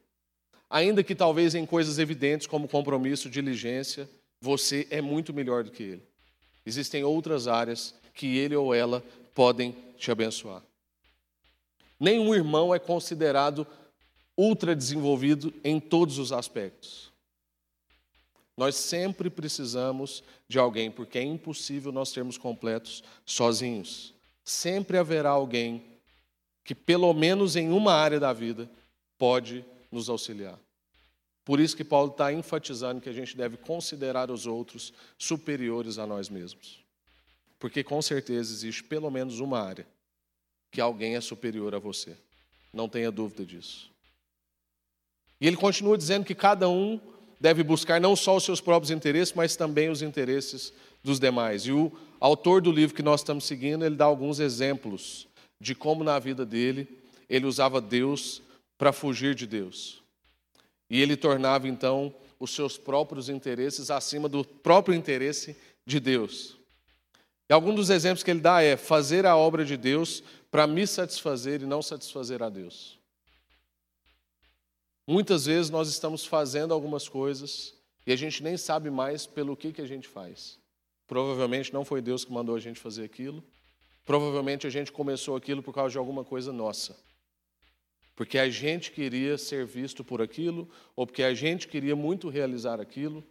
Ainda 0.68 1.04
que 1.04 1.14
talvez 1.14 1.54
em 1.54 1.64
coisas 1.64 2.00
evidentes 2.00 2.48
como 2.48 2.66
compromisso, 2.66 3.30
diligência, 3.30 4.10
você 4.40 4.88
é 4.90 5.00
muito 5.00 5.32
melhor 5.32 5.62
do 5.62 5.70
que 5.70 5.84
ele. 5.84 6.02
Existem 6.66 7.04
outras 7.04 7.46
áreas 7.46 7.94
que 8.12 8.38
ele 8.38 8.56
ou 8.56 8.74
ela 8.74 9.04
podem 9.36 9.72
te 9.96 10.10
abençoar. 10.10 10.64
Nenhum 12.00 12.34
irmão 12.34 12.74
é 12.74 12.78
considerado 12.80 13.64
ultra 14.36 14.74
desenvolvido 14.74 15.52
em 15.62 15.78
todos 15.78 16.18
os 16.18 16.32
aspectos. 16.32 17.12
Nós 18.56 18.76
sempre 18.76 19.28
precisamos 19.28 20.22
de 20.48 20.58
alguém, 20.58 20.90
porque 20.90 21.18
é 21.18 21.22
impossível 21.22 21.90
nós 21.90 22.10
sermos 22.10 22.38
completos 22.38 23.02
sozinhos. 23.26 24.14
Sempre 24.44 24.96
haverá 24.96 25.30
alguém 25.30 25.82
que, 26.62 26.74
pelo 26.74 27.12
menos 27.12 27.56
em 27.56 27.70
uma 27.70 27.92
área 27.92 28.20
da 28.20 28.32
vida, 28.32 28.70
pode 29.18 29.64
nos 29.90 30.08
auxiliar. 30.08 30.58
Por 31.44 31.60
isso 31.60 31.76
que 31.76 31.84
Paulo 31.84 32.10
está 32.10 32.32
enfatizando 32.32 33.00
que 33.00 33.08
a 33.08 33.12
gente 33.12 33.36
deve 33.36 33.56
considerar 33.56 34.30
os 34.30 34.46
outros 34.46 34.92
superiores 35.18 35.98
a 35.98 36.06
nós 36.06 36.28
mesmos. 36.28 36.82
Porque 37.58 37.84
com 37.84 38.00
certeza 38.00 38.52
existe 38.52 38.82
pelo 38.82 39.10
menos 39.10 39.40
uma 39.40 39.60
área 39.60 39.86
que 40.70 40.80
alguém 40.80 41.16
é 41.16 41.20
superior 41.20 41.74
a 41.74 41.78
você. 41.78 42.16
Não 42.72 42.88
tenha 42.88 43.10
dúvida 43.10 43.44
disso. 43.44 43.93
E 45.44 45.46
ele 45.46 45.58
continua 45.58 45.98
dizendo 45.98 46.24
que 46.24 46.34
cada 46.34 46.70
um 46.70 46.98
deve 47.38 47.62
buscar 47.62 48.00
não 48.00 48.16
só 48.16 48.34
os 48.34 48.44
seus 48.44 48.62
próprios 48.62 48.90
interesses, 48.90 49.34
mas 49.34 49.54
também 49.54 49.90
os 49.90 50.00
interesses 50.00 50.72
dos 51.02 51.20
demais. 51.20 51.66
E 51.66 51.70
o 51.70 51.92
autor 52.18 52.62
do 52.62 52.72
livro 52.72 52.96
que 52.96 53.02
nós 53.02 53.20
estamos 53.20 53.44
seguindo, 53.44 53.84
ele 53.84 53.94
dá 53.94 54.06
alguns 54.06 54.40
exemplos 54.40 55.28
de 55.60 55.74
como 55.74 56.02
na 56.02 56.18
vida 56.18 56.46
dele 56.46 56.88
ele 57.28 57.44
usava 57.44 57.78
Deus 57.78 58.40
para 58.78 58.90
fugir 58.90 59.34
de 59.34 59.46
Deus. 59.46 60.02
E 60.88 61.02
ele 61.02 61.14
tornava 61.14 61.68
então 61.68 62.14
os 62.40 62.54
seus 62.54 62.78
próprios 62.78 63.28
interesses 63.28 63.90
acima 63.90 64.30
do 64.30 64.46
próprio 64.46 64.94
interesse 64.94 65.54
de 65.84 66.00
Deus. 66.00 66.56
E 67.50 67.52
algum 67.52 67.74
dos 67.74 67.90
exemplos 67.90 68.22
que 68.22 68.30
ele 68.30 68.40
dá 68.40 68.62
é 68.62 68.78
fazer 68.78 69.26
a 69.26 69.36
obra 69.36 69.62
de 69.62 69.76
Deus 69.76 70.22
para 70.50 70.66
me 70.66 70.86
satisfazer 70.86 71.60
e 71.60 71.66
não 71.66 71.82
satisfazer 71.82 72.42
a 72.42 72.48
Deus. 72.48 73.03
Muitas 75.06 75.44
vezes 75.46 75.70
nós 75.70 75.88
estamos 75.88 76.24
fazendo 76.24 76.72
algumas 76.72 77.08
coisas 77.08 77.74
e 78.06 78.12
a 78.12 78.16
gente 78.16 78.42
nem 78.42 78.56
sabe 78.56 78.90
mais 78.90 79.26
pelo 79.26 79.56
que, 79.56 79.72
que 79.72 79.82
a 79.82 79.86
gente 79.86 80.08
faz. 80.08 80.58
Provavelmente 81.06 81.72
não 81.72 81.84
foi 81.84 82.00
Deus 82.00 82.24
que 82.24 82.32
mandou 82.32 82.56
a 82.56 82.60
gente 82.60 82.80
fazer 82.80 83.04
aquilo. 83.04 83.44
Provavelmente 84.04 84.66
a 84.66 84.70
gente 84.70 84.90
começou 84.90 85.36
aquilo 85.36 85.62
por 85.62 85.74
causa 85.74 85.92
de 85.92 85.98
alguma 85.98 86.24
coisa 86.24 86.52
nossa. 86.52 86.96
Porque 88.16 88.38
a 88.38 88.48
gente 88.48 88.92
queria 88.92 89.36
ser 89.36 89.66
visto 89.66 90.04
por 90.04 90.22
aquilo, 90.22 90.70
ou 90.94 91.06
porque 91.06 91.22
a 91.22 91.34
gente 91.34 91.66
queria 91.66 91.96
muito 91.96 92.28
realizar 92.28 92.80
aquilo. 92.80 93.24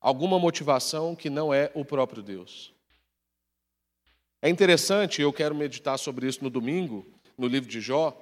Alguma 0.00 0.38
motivação 0.38 1.14
que 1.14 1.30
não 1.30 1.52
é 1.52 1.70
o 1.74 1.84
próprio 1.84 2.22
Deus. 2.22 2.72
É 4.40 4.48
interessante, 4.48 5.22
eu 5.22 5.32
quero 5.32 5.54
meditar 5.54 5.96
sobre 5.98 6.26
isso 6.26 6.42
no 6.42 6.50
domingo, 6.50 7.06
no 7.38 7.46
livro 7.46 7.68
de 7.68 7.80
Jó, 7.80 8.20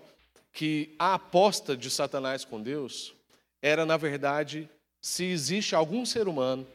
que 0.53 0.95
a 0.99 1.15
aposta 1.15 1.77
de 1.77 1.91
Satanás 1.91 2.45
com 2.45 2.61
Deus 2.61 3.15
era, 3.63 3.87
na 3.87 3.97
verdade, 3.97 4.69
se 5.01 5.25
existe 5.25 5.75
algum 5.75 6.05
ser 6.05 6.29
humano 6.29 6.67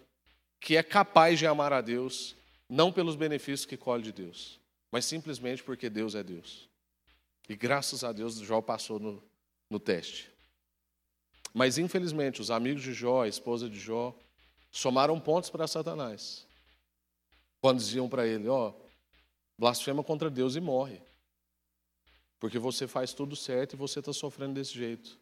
que 0.60 0.78
é 0.78 0.84
capaz 0.84 1.38
de 1.40 1.46
amar 1.46 1.74
a 1.74 1.82
Deus, 1.82 2.36
não 2.70 2.92
pelos 2.92 3.16
benefícios 3.16 3.66
que 3.66 3.78
colhe 3.78 4.04
de 4.04 4.12
Deus, 4.12 4.60
mas 4.92 5.06
simplesmente 5.06 5.64
porque 5.64 5.90
Deus 5.90 6.16
é 6.16 6.24
Deus. 6.24 6.68
E 7.48 7.56
graças 7.56 8.04
a 8.04 8.12
Deus 8.12 8.38
Jó 8.38 8.62
passou 8.62 9.00
no, 9.00 9.24
no 9.70 9.80
teste. 9.80 10.32
Mas, 11.54 11.78
infelizmente, 11.78 12.42
os 12.42 12.52
amigos 12.52 12.84
de 12.84 12.94
Jó, 12.94 13.24
a 13.24 13.28
esposa 13.28 13.70
de 13.70 13.80
Jó, 13.80 14.14
somaram 14.72 15.20
pontos 15.20 15.50
para 15.50 15.68
Satanás. 15.68 16.46
Quando 17.62 17.80
diziam 17.80 18.10
para 18.10 18.28
ele: 18.28 18.48
Ó, 18.50 18.70
oh, 18.70 18.74
blasfema 19.58 20.04
contra 20.04 20.30
Deus 20.30 20.56
e 20.56 20.60
morre. 20.60 21.02
Porque 22.40 22.60
você 22.60 22.88
faz 22.88 23.14
tudo 23.14 23.36
certo 23.36 23.74
e 23.74 23.78
você 23.78 24.00
está 24.00 24.14
sofrendo 24.14 24.54
desse 24.54 24.74
jeito. 24.74 25.20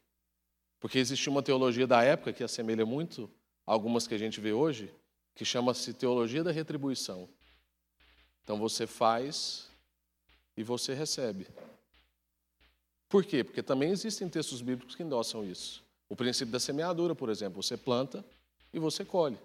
Porque 0.79 0.99
existia 0.99 1.31
uma 1.31 1.41
teologia 1.41 1.87
da 1.87 2.03
época 2.03 2.33
que 2.33 2.43
assemelha 2.43 2.85
muito 2.85 3.29
a 3.65 3.71
algumas 3.71 4.05
que 4.07 4.13
a 4.13 4.17
gente 4.17 4.41
vê 4.41 4.51
hoje, 4.51 4.93
que 5.35 5.45
chama-se 5.45 5.93
teologia 5.93 6.43
da 6.43 6.51
retribuição. 6.51 7.29
Então 8.43 8.57
você 8.57 8.85
faz 8.85 9.69
e 10.57 10.63
você 10.63 10.93
recebe. 10.93 11.47
Por 13.07 13.23
quê? 13.23 13.43
Porque 13.43 13.63
também 13.63 13.91
existem 13.91 14.27
textos 14.27 14.61
bíblicos 14.61 14.95
que 14.95 15.03
endossam 15.03 15.45
isso. 15.45 15.83
O 16.09 16.15
princípio 16.15 16.51
da 16.51 16.59
semeadura, 16.59 17.15
por 17.15 17.29
exemplo, 17.29 17.61
você 17.61 17.77
planta 17.77 18.25
e 18.73 18.79
você 18.79 19.05
colhe. 19.05 19.37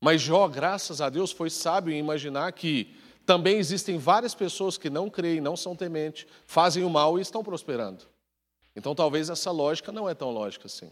Mas 0.00 0.22
Jó, 0.22 0.46
graças 0.48 1.00
a 1.00 1.10
Deus, 1.10 1.32
foi 1.32 1.50
sábio 1.50 1.92
em 1.92 1.98
imaginar 1.98 2.52
que 2.52 2.96
também 3.28 3.58
existem 3.58 3.98
várias 3.98 4.34
pessoas 4.34 4.78
que 4.78 4.88
não 4.88 5.10
creem, 5.10 5.38
não 5.38 5.54
são 5.54 5.76
tementes, 5.76 6.26
fazem 6.46 6.82
o 6.82 6.88
mal 6.88 7.18
e 7.18 7.20
estão 7.20 7.44
prosperando. 7.44 8.06
Então 8.74 8.94
talvez 8.94 9.28
essa 9.28 9.50
lógica 9.50 9.92
não 9.92 10.08
é 10.08 10.14
tão 10.14 10.30
lógica 10.30 10.64
assim. 10.64 10.90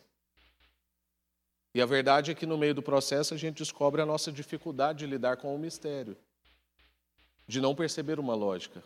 E 1.75 1.81
a 1.81 1.87
verdade 1.87 2.31
é 2.31 2.35
que 2.35 2.45
no 2.45 2.59
meio 2.59 2.75
do 2.75 2.83
processo 2.83 3.33
a 3.33 3.39
gente 3.39 3.57
descobre 3.57 4.03
a 4.03 4.07
nossa 4.07 4.31
dificuldade 4.31 4.99
de 4.99 5.07
lidar 5.07 5.39
com 5.39 5.55
o 5.55 5.59
mistério, 5.59 6.15
de 7.49 7.59
não 7.59 7.75
perceber 7.75 8.21
uma 8.21 8.35
lógica 8.35 8.85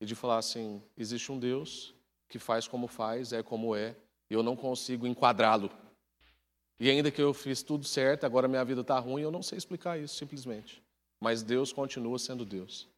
e 0.00 0.06
de 0.06 0.14
falar 0.14 0.38
assim: 0.38 0.80
existe 0.96 1.32
um 1.32 1.40
Deus 1.40 1.92
que 2.28 2.38
faz 2.38 2.68
como 2.68 2.86
faz, 2.86 3.32
é 3.32 3.42
como 3.42 3.74
é, 3.74 3.96
e 4.30 4.34
eu 4.34 4.44
não 4.44 4.54
consigo 4.54 5.08
enquadrá-lo. 5.08 5.72
E 6.78 6.88
ainda 6.88 7.10
que 7.10 7.20
eu 7.20 7.34
fiz 7.34 7.64
tudo 7.64 7.84
certo, 7.84 8.26
agora 8.26 8.46
minha 8.46 8.64
vida 8.64 8.82
está 8.82 8.96
ruim, 9.00 9.22
eu 9.22 9.32
não 9.32 9.42
sei 9.42 9.58
explicar 9.58 9.98
isso 9.98 10.14
simplesmente. 10.14 10.80
Mas 11.20 11.42
Deus 11.42 11.72
continua 11.72 12.18
sendo 12.18 12.44
Deus. 12.44 12.88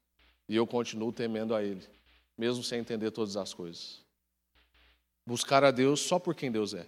E 0.48 0.54
eu 0.54 0.66
continuo 0.66 1.12
temendo 1.12 1.54
a 1.54 1.62
Ele, 1.62 1.87
mesmo 2.38 2.62
sem 2.62 2.80
entender 2.80 3.11
todas 3.11 3.37
as 3.37 3.52
coisas. 3.52 4.00
Buscar 5.26 5.64
a 5.64 5.70
Deus 5.70 6.00
só 6.00 6.18
por 6.18 6.35
quem 6.35 6.50
Deus 6.50 6.74
é. 6.74 6.87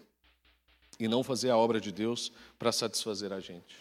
E 0.98 1.08
não 1.08 1.24
fazer 1.24 1.50
a 1.50 1.56
obra 1.56 1.80
de 1.80 1.90
Deus 1.90 2.30
para 2.58 2.70
satisfazer 2.70 3.32
a 3.32 3.40
gente. 3.40 3.76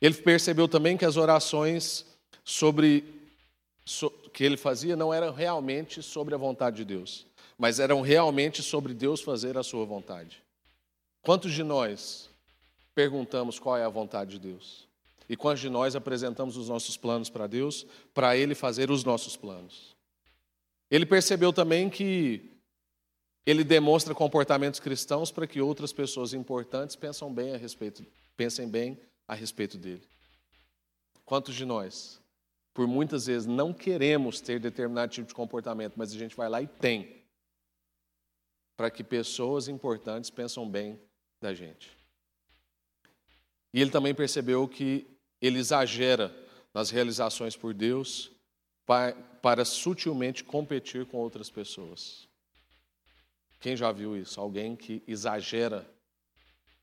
Ele 0.00 0.14
percebeu 0.14 0.68
também 0.68 0.96
que 0.96 1.04
as 1.04 1.16
orações 1.16 2.04
sobre 2.44 3.04
so, 3.84 4.10
que 4.32 4.44
ele 4.44 4.56
fazia 4.56 4.94
não 4.96 5.14
eram 5.14 5.32
realmente 5.32 6.02
sobre 6.02 6.34
a 6.34 6.38
vontade 6.38 6.76
de 6.76 6.84
Deus, 6.84 7.24
mas 7.56 7.80
eram 7.80 8.02
realmente 8.02 8.62
sobre 8.62 8.92
Deus 8.92 9.20
fazer 9.20 9.56
a 9.56 9.62
sua 9.62 9.86
vontade. 9.86 10.42
Quantos 11.22 11.52
de 11.52 11.62
nós 11.62 12.28
perguntamos 12.94 13.58
qual 13.58 13.76
é 13.76 13.84
a 13.84 13.88
vontade 13.88 14.32
de 14.32 14.38
Deus? 14.38 14.85
E 15.28 15.36
quantos 15.36 15.60
de 15.60 15.68
nós 15.68 15.96
apresentamos 15.96 16.56
os 16.56 16.68
nossos 16.68 16.96
planos 16.96 17.28
para 17.28 17.46
Deus, 17.46 17.86
para 18.14 18.36
Ele 18.36 18.54
fazer 18.54 18.90
os 18.90 19.04
nossos 19.04 19.36
planos? 19.36 19.96
Ele 20.90 21.04
percebeu 21.04 21.52
também 21.52 21.90
que 21.90 22.56
ele 23.46 23.62
demonstra 23.62 24.12
comportamentos 24.12 24.80
cristãos 24.80 25.30
para 25.30 25.46
que 25.46 25.60
outras 25.60 25.92
pessoas 25.92 26.34
importantes 26.34 26.96
pensem 26.96 27.32
bem 27.32 27.54
a 27.54 27.56
respeito, 27.56 28.04
pensem 28.36 28.68
bem 28.68 29.00
a 29.26 29.34
respeito 29.34 29.78
dele. 29.78 30.02
Quantos 31.24 31.54
de 31.54 31.64
nós, 31.64 32.20
por 32.74 32.88
muitas 32.88 33.26
vezes, 33.26 33.46
não 33.46 33.72
queremos 33.72 34.40
ter 34.40 34.58
determinado 34.58 35.12
tipo 35.12 35.28
de 35.28 35.34
comportamento, 35.34 35.94
mas 35.96 36.12
a 36.12 36.18
gente 36.18 36.36
vai 36.36 36.48
lá 36.48 36.60
e 36.60 36.66
tem, 36.66 37.22
para 38.76 38.90
que 38.90 39.04
pessoas 39.04 39.68
importantes 39.68 40.28
pensem 40.28 40.68
bem 40.68 41.00
da 41.40 41.54
gente. 41.54 41.96
E 43.72 43.80
ele 43.80 43.90
também 43.90 44.14
percebeu 44.14 44.66
que 44.66 45.06
ele 45.40 45.58
exagera 45.58 46.34
nas 46.72 46.90
realizações 46.90 47.56
por 47.56 47.74
Deus 47.74 48.30
para, 48.84 49.12
para 49.42 49.64
sutilmente 49.64 50.44
competir 50.44 51.06
com 51.06 51.18
outras 51.18 51.50
pessoas. 51.50 52.28
Quem 53.60 53.76
já 53.76 53.90
viu 53.90 54.16
isso? 54.16 54.40
Alguém 54.40 54.76
que 54.76 55.02
exagera 55.06 55.88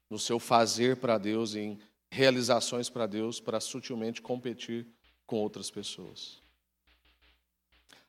no 0.10 0.20
seu 0.20 0.40
fazer 0.40 0.98
para 0.98 1.18
Deus, 1.18 1.56
em 1.56 1.80
realizações 2.12 2.90
para 2.90 3.08
Deus, 3.08 3.40
para 3.40 3.60
sutilmente 3.60 4.22
competir 4.22 4.88
com 5.26 5.38
outras 5.38 5.72
pessoas. 5.72 6.42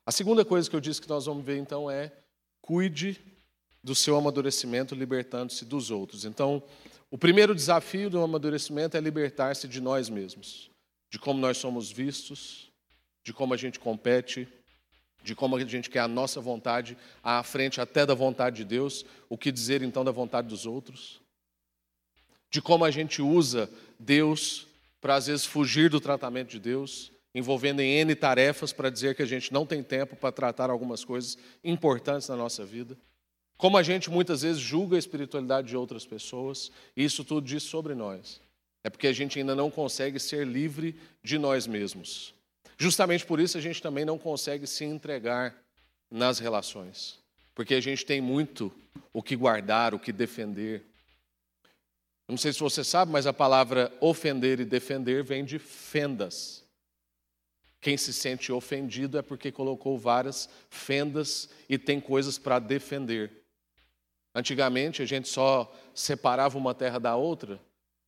A 0.05 0.13
segunda 0.13 0.45
coisa 0.45 0.69
que 0.69 0.77
eu 0.77 0.81
disse 0.81 1.01
que 1.01 1.09
nós 1.09 1.25
vamos 1.25 1.45
ver 1.45 1.57
então 1.57 1.91
é 1.91 2.13
cuide 2.61 3.19
do 3.83 3.95
seu 3.95 4.17
amadurecimento 4.17 4.95
libertando-se 4.95 5.65
dos 5.65 5.91
outros. 5.91 6.25
Então, 6.25 6.63
o 7.15 7.17
primeiro 7.17 7.55
desafio 7.55 8.11
do 8.11 8.21
amadurecimento 8.21 8.97
é 8.97 9.01
libertar-se 9.01 9.69
de 9.69 9.81
nós 9.81 10.11
mesmos, 10.11 10.69
de 11.13 11.17
como 11.17 11.39
nós 11.39 11.57
somos 11.59 11.89
vistos, 11.89 12.73
de 13.23 13.33
como 13.33 13.55
a 13.55 13.57
gente 13.57 13.79
compete, 13.79 14.49
de 15.23 15.33
como 15.33 15.55
a 15.55 15.65
gente 15.65 15.89
quer 15.89 16.01
a 16.01 16.09
nossa 16.09 16.41
vontade 16.41 16.99
à 17.23 17.41
frente 17.45 17.81
até 17.81 18.05
da 18.05 18.15
vontade 18.15 18.57
de 18.57 18.65
Deus, 18.65 19.07
o 19.29 19.39
que 19.39 19.53
dizer 19.53 19.81
então 19.81 20.05
da 20.05 20.11
vontade 20.11 20.49
dos 20.49 20.67
outros, 20.67 21.21
de 22.51 22.61
como 22.61 22.85
a 22.85 22.91
gente 22.91 23.23
usa 23.23 23.71
Deus 23.97 24.67
para 25.01 25.15
às 25.15 25.29
vezes 25.29 25.47
fugir 25.47 25.89
do 25.89 26.01
tratamento 26.01 26.51
de 26.51 26.59
Deus, 26.59 27.13
envolvendo 27.33 27.79
em 27.79 27.93
N 28.01 28.13
tarefas 28.17 28.73
para 28.73 28.91
dizer 28.91 29.15
que 29.15 29.23
a 29.23 29.27
gente 29.27 29.53
não 29.53 29.65
tem 29.65 29.85
tempo 29.85 30.17
para 30.17 30.33
tratar 30.33 30.69
algumas 30.69 31.05
coisas 31.05 31.39
importantes 31.63 32.29
na 32.29 32.35
nossa 32.35 32.65
vida. 32.65 32.99
Como 33.65 33.79
a 33.79 33.83
gente 33.83 34.11
muitas 34.11 34.43
vezes 34.43 34.61
julga 34.61 34.95
a 34.95 34.99
espiritualidade 34.99 35.69
de 35.69 35.75
outras 35.75 36.05
pessoas, 36.05 36.71
isso 36.95 37.25
tudo 37.25 37.47
diz 37.47 37.63
sobre 37.63 37.95
nós. 37.95 38.39
É 38.85 38.91
porque 38.91 39.07
a 39.07 39.13
gente 39.15 39.39
ainda 39.39 39.55
não 39.55 39.71
consegue 39.71 40.21
ser 40.21 40.47
livre 40.47 40.95
de 41.23 41.39
nós 41.39 41.67
mesmos. 41.67 42.35
Justamente 42.77 43.25
por 43.25 43.41
isso 43.41 43.57
a 43.57 43.63
gente 43.63 43.81
também 43.81 44.05
não 44.05 44.19
consegue 44.19 44.67
se 44.67 44.85
entregar 44.85 45.57
nas 46.11 46.39
relações. 46.39 47.19
Porque 47.55 47.75
a 47.75 47.81
gente 47.81 48.05
tem 48.05 48.21
muito 48.21 48.71
o 49.15 49.23
que 49.23 49.35
guardar, 49.35 49.95
o 49.95 49.99
que 49.99 50.13
defender. 50.13 50.83
Não 52.29 52.37
sei 52.37 52.53
se 52.53 52.61
você 52.61 52.85
sabe, 52.85 53.13
mas 53.13 53.27
a 53.27 53.33
palavra 53.33 53.91
ofender 53.99 54.61
e 54.61 54.67
defender 54.67 55.25
vem 55.25 55.43
de 55.43 55.59
fendas. 55.59 56.63
Quem 57.81 57.97
se 57.97 58.13
sente 58.13 58.53
ofendido 58.53 59.17
é 59.17 59.23
porque 59.23 59.51
colocou 59.51 59.99
várias 59.99 60.51
fendas 60.69 61.49
e 61.67 61.79
tem 61.79 61.99
coisas 61.99 62.37
para 62.37 62.59
defender. 62.59 63.44
Antigamente 64.35 65.01
a 65.01 65.07
gente 65.07 65.29
só 65.29 65.73
separava 65.95 66.59
uma 66.59 66.75
terra 66.75 66.99
da 66.99 67.15
outra 67.15 67.61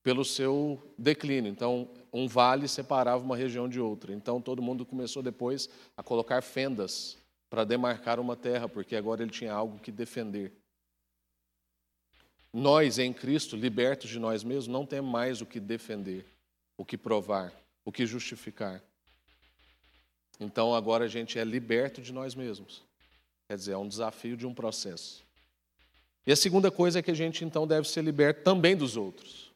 pelo 0.07 0.25
seu 0.25 0.81
declínio. 0.97 1.51
Então, 1.51 1.89
um 2.13 2.29
vale 2.29 2.69
separava 2.69 3.25
uma 3.25 3.37
região 3.37 3.69
de 3.69 3.81
outra. 3.81 4.13
Então, 4.13 4.41
todo 4.41 4.63
mundo 4.63 4.87
começou 4.87 5.21
depois 5.21 5.69
a 5.97 6.03
colocar 6.03 6.43
fendas 6.43 7.19
para 7.51 7.65
demarcar 7.65 8.21
uma 8.21 8.37
terra, 8.37 8.69
porque 8.69 8.95
agora 8.95 9.23
ele 9.23 9.33
tinha 9.33 9.53
algo 9.53 9.81
que 9.81 9.91
defender. 9.91 10.53
Nós, 12.53 13.01
em 13.01 13.13
Cristo, 13.13 13.57
libertos 13.57 14.09
de 14.09 14.21
nós 14.21 14.45
mesmos, 14.45 14.69
não 14.69 14.87
temos 14.87 15.11
mais 15.11 15.41
o 15.41 15.47
que 15.47 15.59
defender, 15.59 16.25
o 16.79 16.85
que 16.85 16.97
provar, 16.97 17.53
o 17.85 17.91
que 17.91 18.07
justificar. 18.07 18.81
Então, 20.39 20.73
agora 20.73 21.07
a 21.07 21.09
gente 21.09 21.37
é 21.37 21.45
liberto 21.45 22.01
de 22.01 22.13
nós 22.13 22.33
mesmos. 22.35 22.85
Quer 23.49 23.57
dizer, 23.57 23.73
é 23.73 23.77
um 23.77 23.89
desafio 23.89 24.37
de 24.37 24.47
um 24.47 24.55
processo. 24.55 25.26
E 26.27 26.33
a 26.33 26.37
segunda 26.37 26.71
coisa 26.71 26.99
é 26.99 27.03
que 27.03 27.11
a 27.11 27.15
gente 27.15 27.45
então 27.45 27.67
deve 27.67 27.89
ser 27.89 28.03
liberto 28.03 28.43
também 28.43 28.77
dos 28.77 28.97
outros. 28.97 29.53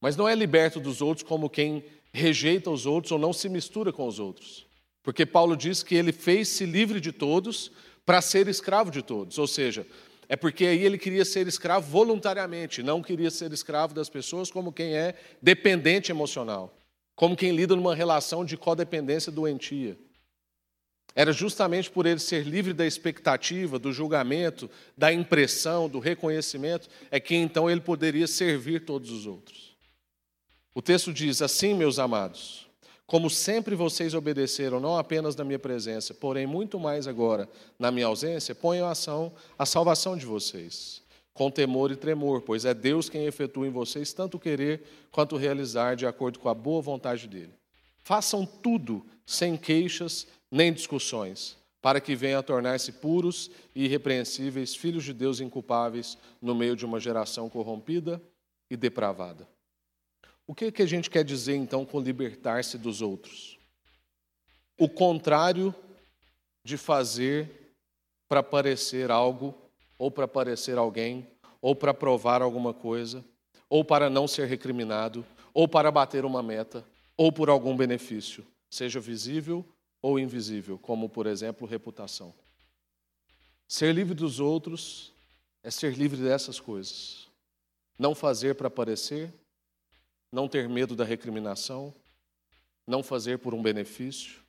Mas 0.00 0.16
não 0.16 0.28
é 0.28 0.34
liberto 0.34 0.78
dos 0.78 1.02
outros 1.02 1.26
como 1.26 1.50
quem 1.50 1.84
rejeita 2.12 2.70
os 2.70 2.86
outros 2.86 3.10
ou 3.10 3.18
não 3.18 3.32
se 3.32 3.48
mistura 3.48 3.92
com 3.92 4.06
os 4.06 4.20
outros. 4.20 4.66
Porque 5.02 5.26
Paulo 5.26 5.56
diz 5.56 5.82
que 5.82 5.94
ele 5.94 6.12
fez-se 6.12 6.64
livre 6.64 7.00
de 7.00 7.10
todos 7.10 7.72
para 8.06 8.22
ser 8.22 8.46
escravo 8.48 8.90
de 8.90 9.02
todos. 9.02 9.38
Ou 9.38 9.46
seja, 9.46 9.86
é 10.28 10.36
porque 10.36 10.66
aí 10.66 10.84
ele 10.84 10.96
queria 10.96 11.24
ser 11.24 11.46
escravo 11.46 11.90
voluntariamente, 11.90 12.82
não 12.82 13.02
queria 13.02 13.30
ser 13.30 13.52
escravo 13.52 13.94
das 13.94 14.08
pessoas 14.08 14.50
como 14.50 14.72
quem 14.72 14.94
é 14.94 15.14
dependente 15.42 16.10
emocional, 16.10 16.76
como 17.14 17.36
quem 17.36 17.50
lida 17.50 17.74
numa 17.74 17.94
relação 17.94 18.44
de 18.44 18.56
codependência 18.56 19.30
doentia. 19.30 19.98
Era 21.14 21.32
justamente 21.32 21.90
por 21.90 22.06
ele 22.06 22.18
ser 22.18 22.44
livre 22.44 22.72
da 22.72 22.84
expectativa, 22.84 23.78
do 23.78 23.92
julgamento, 23.92 24.68
da 24.96 25.12
impressão, 25.12 25.88
do 25.88 26.00
reconhecimento, 26.00 26.88
é 27.10 27.20
que 27.20 27.36
então 27.36 27.70
ele 27.70 27.80
poderia 27.80 28.26
servir 28.26 28.84
todos 28.84 29.10
os 29.10 29.26
outros. 29.26 29.76
O 30.74 30.82
texto 30.82 31.12
diz: 31.12 31.40
Assim, 31.40 31.72
meus 31.72 32.00
amados, 32.00 32.66
como 33.06 33.30
sempre 33.30 33.76
vocês 33.76 34.12
obedeceram, 34.12 34.80
não 34.80 34.96
apenas 34.96 35.36
na 35.36 35.44
minha 35.44 35.58
presença, 35.58 36.12
porém 36.12 36.46
muito 36.46 36.80
mais 36.80 37.06
agora 37.06 37.48
na 37.78 37.92
minha 37.92 38.06
ausência, 38.06 38.54
ponham 38.54 38.88
ação 38.88 39.32
a 39.56 39.64
salvação 39.64 40.16
de 40.16 40.26
vocês, 40.26 41.00
com 41.32 41.48
temor 41.48 41.92
e 41.92 41.96
tremor, 41.96 42.42
pois 42.42 42.64
é 42.64 42.74
Deus 42.74 43.08
quem 43.08 43.26
efetua 43.26 43.68
em 43.68 43.70
vocês 43.70 44.12
tanto 44.12 44.38
querer 44.38 44.82
quanto 45.12 45.36
realizar 45.36 45.94
de 45.94 46.06
acordo 46.06 46.40
com 46.40 46.48
a 46.48 46.54
boa 46.54 46.82
vontade 46.82 47.28
dele. 47.28 47.52
Façam 48.02 48.44
tudo 48.44 49.06
sem 49.24 49.56
queixas 49.56 50.26
nem 50.54 50.72
discussões, 50.72 51.56
para 51.82 52.00
que 52.00 52.14
venham 52.14 52.38
a 52.38 52.42
tornar-se 52.42 52.92
puros 52.92 53.50
e 53.74 53.86
irrepreensíveis, 53.86 54.72
filhos 54.72 55.02
de 55.02 55.12
Deus 55.12 55.40
inculpáveis, 55.40 56.16
no 56.40 56.54
meio 56.54 56.76
de 56.76 56.86
uma 56.86 57.00
geração 57.00 57.50
corrompida 57.50 58.22
e 58.70 58.76
depravada. 58.76 59.48
O 60.46 60.54
que, 60.54 60.70
que 60.70 60.82
a 60.82 60.86
gente 60.86 61.10
quer 61.10 61.24
dizer 61.24 61.56
então 61.56 61.84
com 61.84 61.98
libertar-se 61.98 62.78
dos 62.78 63.02
outros? 63.02 63.58
O 64.78 64.88
contrário 64.88 65.74
de 66.64 66.76
fazer 66.76 67.74
para 68.28 68.44
parecer 68.44 69.10
algo, 69.10 69.52
ou 69.98 70.08
para 70.08 70.28
parecer 70.28 70.78
alguém, 70.78 71.26
ou 71.60 71.74
para 71.74 71.92
provar 71.92 72.42
alguma 72.42 72.72
coisa, 72.72 73.24
ou 73.68 73.84
para 73.84 74.08
não 74.08 74.28
ser 74.28 74.46
recriminado, 74.46 75.26
ou 75.52 75.66
para 75.66 75.90
bater 75.90 76.24
uma 76.24 76.44
meta, 76.44 76.86
ou 77.16 77.32
por 77.32 77.50
algum 77.50 77.76
benefício, 77.76 78.46
seja 78.70 79.00
visível 79.00 79.64
ou 80.04 80.18
invisível, 80.18 80.78
como, 80.78 81.08
por 81.08 81.26
exemplo, 81.26 81.66
reputação. 81.66 82.34
Ser 83.66 83.94
livre 83.94 84.12
dos 84.12 84.38
outros 84.38 85.14
é 85.62 85.70
ser 85.70 85.96
livre 85.96 86.20
dessas 86.22 86.60
coisas. 86.60 87.26
Não 87.98 88.14
fazer 88.14 88.54
para 88.54 88.68
parecer, 88.68 89.32
não 90.30 90.46
ter 90.46 90.68
medo 90.68 90.94
da 90.94 91.06
recriminação, 91.06 91.94
não 92.86 93.02
fazer 93.02 93.38
por 93.38 93.54
um 93.54 93.62
benefício. 93.62 94.42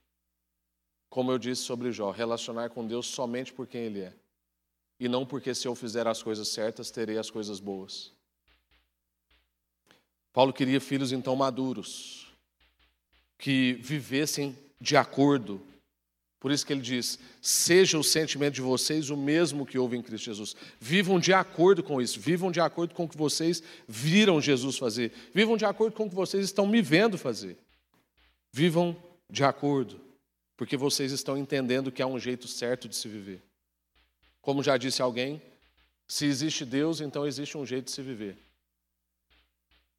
Como 1.10 1.32
eu 1.32 1.40
disse 1.40 1.62
sobre 1.62 1.90
Jó, 1.90 2.12
relacionar 2.12 2.70
com 2.72 2.86
Deus 2.86 3.08
somente 3.08 3.54
por 3.54 3.66
quem 3.66 3.84
Ele 3.84 4.02
é. 4.02 4.14
E 5.00 5.08
não 5.08 5.26
porque 5.26 5.56
se 5.56 5.70
eu 5.70 5.74
fizer 5.74 6.06
as 6.06 6.22
coisas 6.22 6.50
certas, 6.50 6.92
terei 6.92 7.18
as 7.18 7.30
coisas 7.30 7.62
boas. 7.62 8.12
Paulo 10.34 10.52
queria 10.52 10.82
filhos 10.82 11.14
então 11.14 11.34
maduros, 11.34 12.28
que 13.38 13.76
vivessem 13.76 14.65
de 14.80 14.98
acordo. 14.98 15.62
Por 16.40 16.52
isso 16.52 16.66
que 16.66 16.74
ele 16.74 16.82
diz: 16.82 17.18
seja 17.42 17.98
o 17.98 18.04
sentimento 18.04 18.54
de 18.54 18.62
vocês 18.62 19.10
o 19.10 19.18
mesmo 19.18 19.66
que 19.66 19.78
houve 19.78 19.98
em 19.98 20.02
Cristo 20.02 20.26
Jesus. 20.26 20.56
Vivam 20.80 21.20
de 21.20 21.34
acordo 21.34 21.82
com 21.82 22.02
isso, 22.02 22.20
vivam 22.20 22.52
de 22.52 22.60
acordo 22.60 22.94
com 22.94 23.06
o 23.06 23.10
que 23.10 23.18
vocês 23.18 23.64
viram 23.88 24.40
Jesus 24.40 24.78
fazer, 24.78 25.12
vivam 25.34 25.58
de 25.58 25.66
acordo 25.66 25.96
com 25.96 26.06
o 26.06 26.10
que 26.10 26.16
vocês 26.16 26.46
estão 26.46 26.68
me 26.68 26.82
vendo 26.82 27.18
fazer. 27.18 27.58
Vivam 28.52 28.96
de 29.30 29.44
acordo, 29.44 30.00
porque 30.56 30.78
vocês 30.78 31.12
estão 31.12 31.38
entendendo 31.38 31.92
que 31.92 32.02
há 32.02 32.08
um 32.08 32.20
jeito 32.20 32.48
certo 32.48 32.88
de 32.88 32.96
se 32.96 33.08
viver. 33.08 33.42
Como 34.40 34.62
já 34.62 34.78
disse 34.78 35.02
alguém, 35.02 35.42
se 36.08 36.26
existe 36.26 36.64
Deus, 36.64 37.02
então 37.02 37.26
existe 37.26 37.58
um 37.58 37.66
jeito 37.66 37.86
de 37.86 37.92
se 37.92 38.02
viver. 38.02 38.38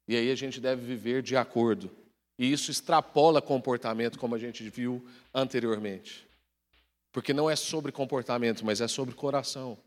E 0.07 0.15
aí 0.15 0.31
a 0.31 0.35
gente 0.35 0.61
deve 0.61 0.85
viver 0.85 1.21
de 1.21 1.35
acordo. 1.35 1.91
E 2.37 2.51
isso 2.51 2.69
extrapola 2.69 3.41
comportamento, 3.41 4.19
como 4.19 4.35
a 4.35 4.37
gente 4.37 4.69
viu 4.69 5.05
anteriormente. 5.33 6.27
Porque 7.11 7.33
não 7.33 7.49
é 7.49 7.55
sobre 7.55 7.91
comportamento, 7.91 8.63
mas 8.63 8.79
é 8.79 8.87
sobre 8.87 9.15
coração. 9.15 9.77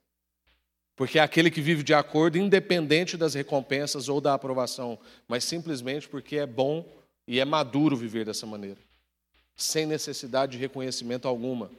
Porque 0.96 1.18
é 1.18 1.22
aquele 1.22 1.50
que 1.50 1.60
vive 1.60 1.82
de 1.82 1.94
acordo, 1.94 2.36
independente 2.36 3.16
das 3.16 3.34
recompensas 3.34 4.08
ou 4.08 4.20
da 4.20 4.34
aprovação, 4.34 4.98
mas 5.28 5.44
simplesmente 5.44 6.08
porque 6.08 6.36
é 6.36 6.46
bom 6.46 6.86
e 7.26 7.38
é 7.38 7.44
maduro 7.44 7.96
viver 7.96 8.24
dessa 8.24 8.46
maneira, 8.46 8.80
sem 9.56 9.86
necessidade 9.86 10.52
de 10.52 10.58
reconhecimento 10.58 11.28
alguma. 11.28 11.70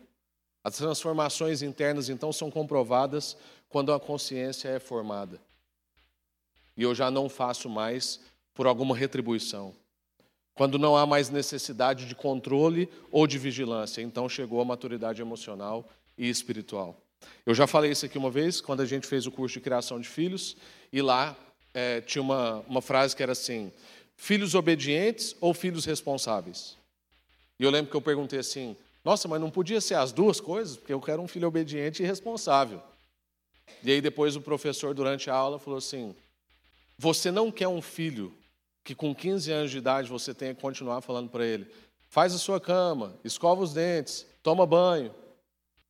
As 0.63 0.77
transformações 0.77 1.61
internas, 1.61 2.07
então, 2.07 2.31
são 2.31 2.49
comprovadas 2.49 3.35
quando 3.67 3.91
a 3.91 3.99
consciência 3.99 4.69
é 4.69 4.79
formada. 4.79 5.39
E 6.77 6.83
eu 6.83 6.95
já 6.95 7.11
não 7.11 7.27
faço 7.27 7.69
mais 7.69 8.21
por 8.53 8.65
alguma 8.65 8.95
retribuição. 8.95 9.75
Quando 10.53 10.77
não 10.77 10.95
há 10.95 11.05
mais 11.05 11.29
necessidade 11.29 12.05
de 12.05 12.15
controle 12.15 12.89
ou 13.11 13.25
de 13.25 13.37
vigilância, 13.37 14.01
então 14.01 14.27
chegou 14.27 14.61
a 14.61 14.65
maturidade 14.65 15.21
emocional 15.21 15.89
e 16.17 16.29
espiritual. 16.29 16.99
Eu 17.45 17.53
já 17.53 17.67
falei 17.67 17.91
isso 17.91 18.05
aqui 18.05 18.17
uma 18.17 18.29
vez, 18.29 18.59
quando 18.61 18.81
a 18.81 18.85
gente 18.85 19.07
fez 19.07 19.25
o 19.25 19.31
curso 19.31 19.53
de 19.53 19.61
criação 19.61 19.99
de 19.99 20.07
filhos, 20.07 20.57
e 20.91 21.01
lá 21.01 21.35
é, 21.73 22.01
tinha 22.01 22.21
uma, 22.21 22.59
uma 22.67 22.81
frase 22.81 23.15
que 23.15 23.23
era 23.23 23.31
assim: 23.31 23.71
filhos 24.15 24.55
obedientes 24.55 25.35
ou 25.39 25.53
filhos 25.53 25.85
responsáveis? 25.85 26.77
E 27.59 27.63
eu 27.63 27.69
lembro 27.69 27.89
que 27.89 27.97
eu 27.97 28.01
perguntei 28.01 28.39
assim: 28.39 28.75
nossa, 29.03 29.27
mas 29.27 29.39
não 29.39 29.49
podia 29.49 29.79
ser 29.79 29.95
as 29.95 30.11
duas 30.11 30.39
coisas? 30.39 30.77
Porque 30.77 30.93
eu 30.93 31.01
quero 31.01 31.21
um 31.21 31.27
filho 31.27 31.47
obediente 31.47 32.03
e 32.03 32.05
responsável. 32.05 32.81
E 33.83 33.91
aí 33.91 34.01
depois 34.01 34.35
o 34.35 34.41
professor, 34.41 34.93
durante 34.93 35.29
a 35.29 35.33
aula, 35.33 35.59
falou 35.59 35.77
assim: 35.77 36.15
você 36.97 37.31
não 37.31 37.51
quer 37.51 37.67
um 37.67 37.81
filho 37.81 38.33
que 38.83 38.95
com 38.95 39.13
15 39.13 39.51
anos 39.51 39.71
de 39.71 39.77
idade 39.77 40.09
você 40.09 40.33
tenha 40.33 40.53
que 40.53 40.61
continuar 40.61 41.01
falando 41.01 41.29
para 41.29 41.45
ele: 41.45 41.67
faz 42.07 42.33
a 42.33 42.37
sua 42.37 42.59
cama, 42.59 43.15
escova 43.23 43.61
os 43.61 43.73
dentes, 43.73 44.25
toma 44.41 44.65
banho. 44.65 45.13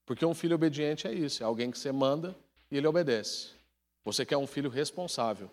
Porque 0.05 0.25
um 0.25 0.33
filho 0.33 0.55
obediente 0.55 1.07
é 1.07 1.13
isso, 1.13 1.41
é 1.41 1.45
alguém 1.45 1.71
que 1.71 1.79
você 1.79 1.91
manda 1.91 2.35
e 2.69 2.77
ele 2.77 2.87
obedece. 2.87 3.49
Você 4.03 4.25
quer 4.25 4.37
um 4.37 4.47
filho 4.47 4.69
responsável, 4.69 5.49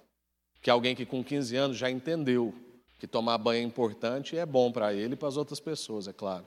que 0.61 0.71
é 0.71 0.73
alguém 0.73 0.97
que 0.97 1.07
com 1.07 1.23
15 1.23 1.57
anos 1.57 1.77
já 1.77 1.91
entendeu 1.91 2.55
que 2.99 3.07
tomar 3.07 3.39
banho 3.39 3.61
é 3.61 3.63
importante 3.63 4.35
e 4.35 4.39
é 4.39 4.45
bom 4.45 4.73
para 4.73 4.93
ele 4.93 5.15
e 5.15 5.17
para 5.17 5.29
as 5.29 5.37
outras 5.37 5.61
pessoas, 5.61 6.09
é 6.09 6.13
claro. 6.13 6.47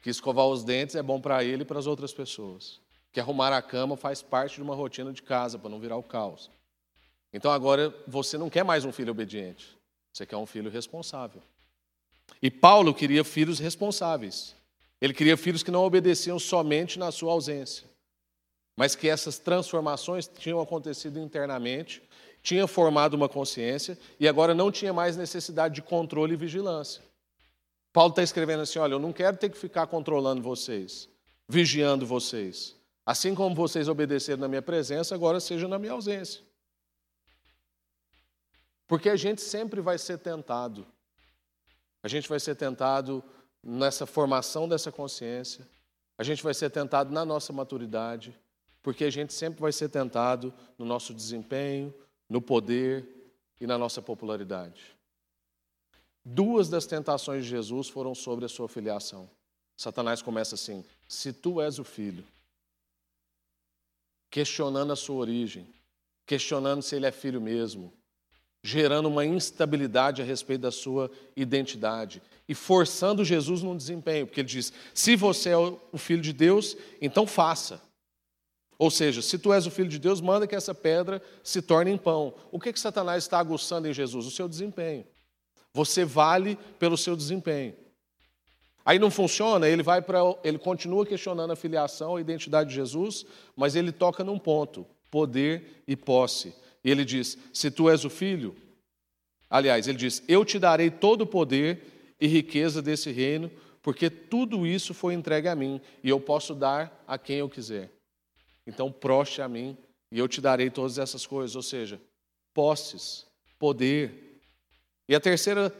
Que 0.00 0.10
escovar 0.10 0.46
os 0.46 0.62
dentes 0.62 0.94
é 0.94 1.02
bom 1.02 1.20
para 1.20 1.42
ele 1.42 1.62
e 1.62 1.64
para 1.64 1.78
as 1.78 1.86
outras 1.86 2.12
pessoas. 2.12 2.80
Que 3.12 3.18
arrumar 3.18 3.52
a 3.52 3.60
cama 3.60 3.96
faz 3.96 4.22
parte 4.22 4.56
de 4.56 4.62
uma 4.62 4.74
rotina 4.74 5.12
de 5.12 5.22
casa 5.22 5.58
para 5.58 5.68
não 5.68 5.80
virar 5.80 5.96
o 5.96 6.02
caos. 6.02 6.50
Então 7.32 7.50
agora 7.50 7.94
você 8.06 8.38
não 8.38 8.48
quer 8.48 8.64
mais 8.64 8.84
um 8.84 8.92
filho 8.92 9.10
obediente. 9.10 9.79
Você 10.12 10.26
quer 10.26 10.36
um 10.36 10.46
filho 10.46 10.70
responsável. 10.70 11.42
E 12.42 12.50
Paulo 12.50 12.94
queria 12.94 13.24
filhos 13.24 13.58
responsáveis. 13.58 14.54
Ele 15.00 15.14
queria 15.14 15.36
filhos 15.36 15.62
que 15.62 15.70
não 15.70 15.84
obedeciam 15.84 16.38
somente 16.38 16.98
na 16.98 17.10
sua 17.10 17.32
ausência, 17.32 17.88
mas 18.76 18.94
que 18.94 19.08
essas 19.08 19.38
transformações 19.38 20.28
tinham 20.28 20.60
acontecido 20.60 21.18
internamente, 21.18 22.02
tinha 22.42 22.66
formado 22.66 23.14
uma 23.14 23.28
consciência 23.28 23.98
e 24.18 24.28
agora 24.28 24.54
não 24.54 24.70
tinha 24.70 24.92
mais 24.92 25.16
necessidade 25.16 25.74
de 25.74 25.82
controle 25.82 26.34
e 26.34 26.36
vigilância. 26.36 27.02
Paulo 27.92 28.10
está 28.10 28.22
escrevendo 28.22 28.62
assim: 28.62 28.78
olha, 28.78 28.94
eu 28.94 28.98
não 28.98 29.12
quero 29.12 29.36
ter 29.36 29.48
que 29.48 29.58
ficar 29.58 29.86
controlando 29.86 30.42
vocês, 30.42 31.08
vigiando 31.48 32.06
vocês. 32.06 32.76
Assim 33.04 33.34
como 33.34 33.54
vocês 33.54 33.88
obedeceram 33.88 34.40
na 34.40 34.48
minha 34.48 34.62
presença, 34.62 35.14
agora 35.14 35.40
seja 35.40 35.66
na 35.66 35.78
minha 35.78 35.92
ausência. 35.92 36.42
Porque 38.90 39.08
a 39.08 39.14
gente 39.14 39.40
sempre 39.40 39.80
vai 39.80 39.96
ser 39.96 40.18
tentado. 40.18 40.84
A 42.02 42.08
gente 42.08 42.28
vai 42.28 42.40
ser 42.40 42.56
tentado 42.56 43.22
nessa 43.62 44.04
formação 44.04 44.68
dessa 44.68 44.90
consciência. 44.90 45.64
A 46.18 46.24
gente 46.24 46.42
vai 46.42 46.52
ser 46.52 46.70
tentado 46.70 47.12
na 47.12 47.24
nossa 47.24 47.52
maturidade. 47.52 48.36
Porque 48.82 49.04
a 49.04 49.10
gente 49.10 49.32
sempre 49.32 49.60
vai 49.60 49.70
ser 49.70 49.90
tentado 49.90 50.52
no 50.76 50.84
nosso 50.84 51.14
desempenho, 51.14 51.94
no 52.28 52.42
poder 52.42 53.06
e 53.60 53.66
na 53.66 53.78
nossa 53.78 54.02
popularidade. 54.02 54.98
Duas 56.24 56.68
das 56.68 56.84
tentações 56.84 57.44
de 57.44 57.50
Jesus 57.50 57.88
foram 57.88 58.12
sobre 58.12 58.44
a 58.44 58.48
sua 58.48 58.68
filiação. 58.68 59.30
Satanás 59.76 60.20
começa 60.20 60.56
assim: 60.56 60.84
se 61.06 61.32
tu 61.32 61.60
és 61.60 61.78
o 61.78 61.84
filho, 61.84 62.26
questionando 64.28 64.92
a 64.92 64.96
sua 64.96 65.14
origem, 65.14 65.72
questionando 66.26 66.82
se 66.82 66.96
ele 66.96 67.06
é 67.06 67.12
filho 67.12 67.40
mesmo, 67.40 67.99
gerando 68.62 69.08
uma 69.08 69.24
instabilidade 69.24 70.20
a 70.20 70.24
respeito 70.24 70.62
da 70.62 70.70
sua 70.70 71.10
identidade 71.34 72.22
e 72.48 72.54
forçando 72.54 73.24
Jesus 73.24 73.62
no 73.62 73.76
desempenho, 73.76 74.26
porque 74.26 74.40
ele 74.40 74.48
diz: 74.48 74.72
se 74.92 75.16
você 75.16 75.50
é 75.50 75.56
o 75.56 75.78
filho 75.96 76.20
de 76.20 76.32
Deus, 76.32 76.76
então 77.00 77.26
faça. 77.26 77.80
Ou 78.78 78.90
seja, 78.90 79.20
se 79.20 79.38
tu 79.38 79.52
és 79.52 79.66
o 79.66 79.70
filho 79.70 79.88
de 79.88 79.98
Deus, 79.98 80.22
manda 80.22 80.46
que 80.46 80.54
essa 80.54 80.74
pedra 80.74 81.22
se 81.44 81.60
torne 81.60 81.90
em 81.90 81.98
pão. 81.98 82.34
O 82.50 82.58
que, 82.58 82.72
que 82.72 82.80
Satanás 82.80 83.24
está 83.24 83.38
aguçando 83.38 83.86
em 83.86 83.92
Jesus? 83.92 84.26
O 84.26 84.30
seu 84.30 84.48
desempenho. 84.48 85.04
Você 85.74 86.04
vale 86.04 86.58
pelo 86.78 86.96
seu 86.96 87.14
desempenho. 87.14 87.74
Aí 88.84 88.98
não 88.98 89.10
funciona, 89.10 89.68
ele 89.68 89.82
vai 89.82 90.00
para, 90.00 90.20
ele 90.42 90.58
continua 90.58 91.04
questionando 91.04 91.52
a 91.52 91.56
filiação, 91.56 92.16
a 92.16 92.20
identidade 92.20 92.70
de 92.70 92.74
Jesus, 92.74 93.26
mas 93.54 93.76
ele 93.76 93.92
toca 93.92 94.24
num 94.24 94.38
ponto: 94.38 94.86
poder 95.10 95.84
e 95.86 95.94
posse. 95.94 96.54
E 96.84 96.90
ele 96.90 97.04
diz: 97.04 97.38
Se 97.52 97.70
tu 97.70 97.88
és 97.88 98.04
o 98.04 98.10
filho, 98.10 98.56
aliás, 99.48 99.86
ele 99.86 99.98
diz: 99.98 100.22
Eu 100.28 100.44
te 100.44 100.58
darei 100.58 100.90
todo 100.90 101.22
o 101.22 101.26
poder 101.26 102.14
e 102.20 102.26
riqueza 102.26 102.82
desse 102.82 103.10
reino, 103.10 103.50
porque 103.82 104.10
tudo 104.10 104.66
isso 104.66 104.92
foi 104.92 105.14
entregue 105.14 105.48
a 105.48 105.56
mim, 105.56 105.80
e 106.02 106.08
eu 106.08 106.20
posso 106.20 106.54
dar 106.54 107.02
a 107.06 107.16
quem 107.16 107.36
eu 107.36 107.48
quiser. 107.48 107.90
Então, 108.66 108.92
proste 108.92 109.40
a 109.40 109.48
mim, 109.48 109.76
e 110.12 110.18
eu 110.18 110.28
te 110.28 110.40
darei 110.40 110.70
todas 110.70 110.98
essas 110.98 111.26
coisas, 111.26 111.56
ou 111.56 111.62
seja, 111.62 112.00
posses, 112.52 113.26
poder. 113.58 114.40
E 115.08 115.14
a 115.14 115.20
terceira 115.20 115.74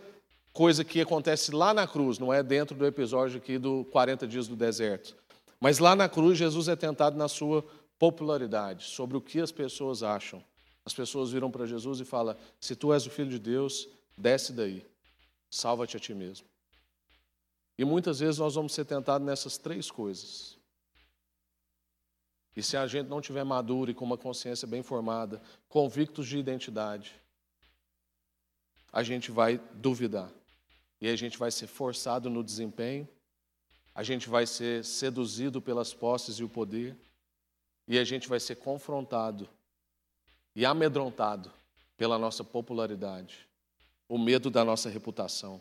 coisa 0.53 0.85
que 0.85 1.01
acontece 1.01 1.53
lá 1.53 1.73
na 1.75 1.87
cruz, 1.87 2.19
não 2.19 2.33
é 2.33 2.43
dentro 2.43 2.77
do 2.77 2.87
episódio 2.87 3.39
aqui 3.39 3.59
do 3.59 3.85
40 3.87 4.27
dias 4.27 4.49
do 4.49 4.57
deserto, 4.57 5.17
mas 5.61 5.79
lá 5.79 5.95
na 5.95 6.09
cruz 6.09 6.39
Jesus 6.39 6.69
é 6.69 6.77
tentado 6.77 7.17
na 7.17 7.29
sua 7.29 7.65
popularidade, 7.99 8.85
sobre 8.85 9.17
o 9.17 9.21
que 9.21 9.41
as 9.41 9.53
pessoas 9.53 10.03
acham. 10.03 10.43
As 10.85 10.95
pessoas 10.95 11.31
viram 11.31 11.51
para 11.51 11.67
Jesus 11.67 12.01
e 12.01 12.05
falam: 12.05 12.37
Se 12.59 12.75
tu 12.75 12.93
és 12.93 13.07
o 13.07 13.11
filho 13.11 13.31
de 13.31 13.39
Deus, 13.39 13.89
desce 14.17 14.53
daí, 14.53 14.87
salva-te 15.51 15.97
a 15.97 16.01
ti 16.01 16.15
mesmo. 16.15 16.47
E 17.77 17.85
muitas 17.85 18.21
vezes 18.21 18.39
nós 18.39 18.55
vamos 18.55 18.73
ser 18.73 18.85
tentados 18.85 19.27
nessas 19.27 19.57
três 19.57 19.91
coisas. 19.91 20.59
E 22.57 22.63
se 22.63 22.77
a 22.77 22.87
gente 22.87 23.09
não 23.09 23.21
tiver 23.21 23.45
maduro 23.45 23.91
e 23.91 23.95
com 23.95 24.05
uma 24.05 24.19
consciência 24.19 24.67
bem 24.67 24.83
formada, 24.83 25.41
convictos 25.69 26.27
de 26.27 26.37
identidade, 26.37 27.15
a 28.93 29.03
gente 29.03 29.31
vai 29.31 29.59
duvidar. 29.75 30.31
E 31.01 31.09
a 31.09 31.17
gente 31.17 31.39
vai 31.39 31.51
ser 31.51 31.69
forçado 31.69 32.29
no 32.29 32.45
desempenho, 32.45 33.09
a 33.95 34.03
gente 34.03 34.29
vai 34.29 34.47
ser 34.47 34.85
seduzido 34.85 35.63
pelas 35.63 35.95
posses 35.95 36.37
e 36.37 36.45
o 36.45 36.49
poder, 36.49 36.97
e 37.89 37.99
a 37.99 38.05
gente 38.05 38.29
vai 38.29 38.39
ser 38.39 38.57
confrontado 38.57 39.49
e 40.55 40.65
amedrontado 40.65 41.53
pela 41.97 42.19
nossa 42.19 42.43
popularidade, 42.43 43.47
o 44.09 44.19
medo 44.19 44.51
da 44.51 44.65
nossa 44.65 44.89
reputação, 44.89 45.61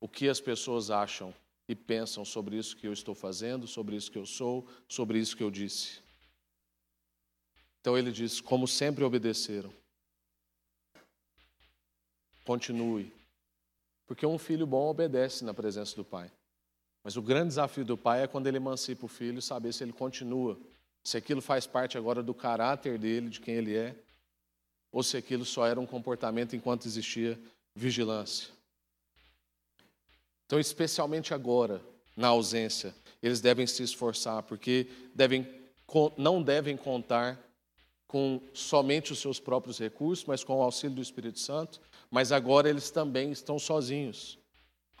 o 0.00 0.08
que 0.08 0.28
as 0.28 0.40
pessoas 0.40 0.90
acham 0.90 1.34
e 1.68 1.74
pensam 1.74 2.24
sobre 2.24 2.56
isso 2.56 2.76
que 2.76 2.86
eu 2.86 2.92
estou 2.92 3.14
fazendo, 3.14 3.66
sobre 3.66 3.96
isso 3.96 4.10
que 4.10 4.18
eu 4.18 4.26
sou, 4.26 4.66
sobre 4.88 5.18
isso 5.18 5.36
que 5.36 5.42
eu 5.42 5.50
disse. 5.50 6.00
Então 7.80 7.98
ele 7.98 8.12
diz: 8.12 8.40
como 8.40 8.66
sempre 8.66 9.04
obedeceram, 9.04 9.72
continue. 12.44 13.12
Porque 14.06 14.26
um 14.26 14.38
filho 14.38 14.66
bom 14.66 14.88
obedece 14.88 15.44
na 15.44 15.54
presença 15.54 15.96
do 15.96 16.04
pai. 16.04 16.30
Mas 17.02 17.16
o 17.16 17.22
grande 17.22 17.48
desafio 17.48 17.84
do 17.84 17.96
pai 17.96 18.22
é 18.22 18.26
quando 18.26 18.46
ele 18.46 18.58
emancipa 18.58 19.06
o 19.06 19.08
filho, 19.08 19.42
saber 19.42 19.72
se 19.72 19.82
ele 19.82 19.92
continua, 19.92 20.58
se 21.02 21.16
aquilo 21.16 21.40
faz 21.40 21.66
parte 21.66 21.98
agora 21.98 22.22
do 22.22 22.32
caráter 22.32 22.98
dele, 22.98 23.28
de 23.28 23.40
quem 23.40 23.54
ele 23.54 23.76
é, 23.76 23.94
ou 24.90 25.02
se 25.02 25.16
aquilo 25.16 25.44
só 25.44 25.66
era 25.66 25.80
um 25.80 25.86
comportamento 25.86 26.54
enquanto 26.54 26.86
existia 26.86 27.38
vigilância. 27.74 28.48
Então, 30.46 30.60
especialmente 30.60 31.32
agora, 31.32 31.80
na 32.16 32.28
ausência, 32.28 32.94
eles 33.22 33.40
devem 33.40 33.66
se 33.66 33.82
esforçar, 33.82 34.42
porque 34.42 34.86
devem, 35.14 35.48
não 36.16 36.42
devem 36.42 36.76
contar 36.76 37.40
com 38.06 38.42
somente 38.52 39.12
os 39.12 39.18
seus 39.18 39.40
próprios 39.40 39.78
recursos, 39.78 40.26
mas 40.26 40.44
com 40.44 40.58
o 40.58 40.62
auxílio 40.62 40.96
do 40.96 41.00
Espírito 41.00 41.38
Santo, 41.40 41.80
mas 42.10 42.30
agora 42.30 42.68
eles 42.68 42.90
também 42.90 43.32
estão 43.32 43.58
sozinhos. 43.58 44.38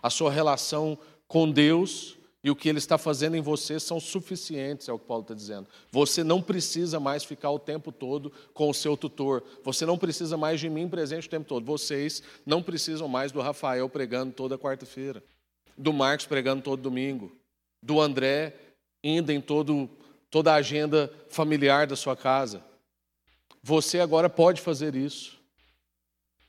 A 0.02 0.08
sua 0.08 0.30
relação 0.30 0.98
com 1.28 1.50
Deus 1.50 2.16
e 2.44 2.50
o 2.50 2.56
que 2.56 2.68
Ele 2.68 2.78
está 2.78 2.98
fazendo 2.98 3.36
em 3.36 3.40
você 3.40 3.78
são 3.78 4.00
suficientes, 4.00 4.88
é 4.88 4.92
o 4.92 4.98
que 4.98 5.06
Paulo 5.06 5.22
está 5.22 5.34
dizendo. 5.34 5.68
Você 5.90 6.24
não 6.24 6.42
precisa 6.42 6.98
mais 6.98 7.22
ficar 7.22 7.50
o 7.50 7.58
tempo 7.58 7.92
todo 7.92 8.32
com 8.52 8.68
o 8.68 8.74
seu 8.74 8.96
tutor. 8.96 9.44
Você 9.62 9.86
não 9.86 9.96
precisa 9.96 10.36
mais 10.36 10.58
de 10.58 10.68
mim 10.68 10.88
presente 10.88 11.28
o 11.28 11.30
tempo 11.30 11.46
todo. 11.46 11.64
Vocês 11.64 12.22
não 12.44 12.62
precisam 12.62 13.06
mais 13.06 13.30
do 13.30 13.40
Rafael 13.40 13.88
pregando 13.88 14.32
toda 14.32 14.58
quarta-feira 14.58 15.22
do 15.76 15.92
Marcos 15.92 16.26
pregando 16.26 16.62
todo 16.62 16.82
domingo, 16.82 17.32
do 17.82 18.00
André 18.00 18.54
indo 19.02 19.32
em 19.32 19.40
todo, 19.40 19.90
toda 20.30 20.52
a 20.52 20.56
agenda 20.56 21.12
familiar 21.28 21.86
da 21.86 21.96
sua 21.96 22.16
casa. 22.16 22.62
Você 23.62 24.00
agora 24.00 24.28
pode 24.28 24.60
fazer 24.60 24.94
isso. 24.94 25.40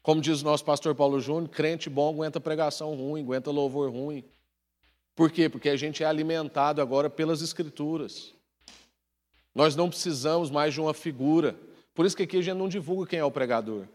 Como 0.01 0.21
diz 0.21 0.41
o 0.41 0.45
nosso 0.45 0.65
pastor 0.65 0.93
Paulo 0.93 1.19
Júnior, 1.19 1.49
crente 1.49 1.89
bom 1.89 2.09
aguenta 2.09 2.39
pregação 2.39 2.93
ruim, 2.93 3.21
aguenta 3.21 3.49
louvor 3.49 3.91
ruim. 3.91 4.23
Por 5.16 5.32
quê? 5.32 5.47
Porque 5.47 5.70
a 5.70 5.76
gente 5.76 6.03
é 6.03 6.05
alimentado 6.05 6.82
agora 6.82 7.09
pelas 7.09 7.41
Escrituras. 7.41 8.34
Nós 9.53 9.76
não 9.76 9.89
precisamos 9.89 10.49
mais 10.49 10.74
de 10.74 10.82
uma 10.82 10.93
figura. 10.93 11.55
Por 11.93 12.05
isso 12.05 12.18
que 12.18 12.24
aqui 12.24 12.38
a 12.38 12.41
gente 12.41 12.57
não 12.57 12.68
divulga 12.68 13.09
quem 13.09 13.20
é 13.20 13.24
o 13.24 13.32
pregador. 13.32 13.88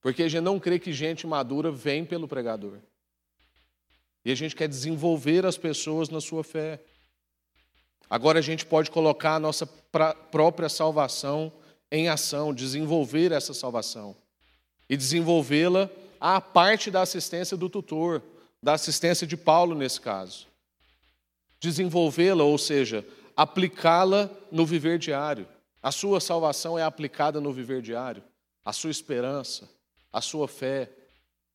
Porque 0.00 0.22
a 0.22 0.28
gente 0.28 0.42
não 0.42 0.60
crê 0.60 0.78
que 0.78 0.92
gente 0.92 1.26
madura 1.26 1.70
vem 1.70 2.04
pelo 2.04 2.28
pregador. 2.28 2.78
E 4.24 4.30
a 4.30 4.34
gente 4.34 4.54
quer 4.54 4.68
desenvolver 4.68 5.44
as 5.44 5.58
pessoas 5.58 6.08
na 6.08 6.20
sua 6.20 6.44
fé. 6.44 6.80
Agora 8.08 8.38
a 8.38 8.42
gente 8.42 8.64
pode 8.64 8.90
colocar 8.90 9.36
a 9.36 9.40
nossa 9.40 9.66
própria 9.66 10.68
salvação 10.68 11.52
em 11.90 12.08
ação, 12.08 12.54
desenvolver 12.54 13.32
essa 13.32 13.52
salvação. 13.52 14.16
E 14.88 14.96
desenvolvê-la 14.96 15.90
à 16.20 16.40
parte 16.40 16.90
da 16.90 17.02
assistência 17.02 17.56
do 17.56 17.68
tutor, 17.68 18.22
da 18.62 18.74
assistência 18.74 19.26
de 19.26 19.36
Paulo 19.36 19.74
nesse 19.74 20.00
caso. 20.00 20.46
Desenvolvê-la, 21.60 22.44
ou 22.44 22.58
seja, 22.58 23.06
aplicá-la 23.36 24.30
no 24.50 24.66
viver 24.66 24.98
diário. 24.98 25.46
A 25.82 25.90
sua 25.90 26.20
salvação 26.20 26.78
é 26.78 26.82
aplicada 26.82 27.40
no 27.40 27.52
viver 27.52 27.80
diário. 27.82 28.22
A 28.64 28.72
sua 28.72 28.90
esperança, 28.90 29.68
a 30.12 30.20
sua 30.20 30.46
fé, 30.46 30.90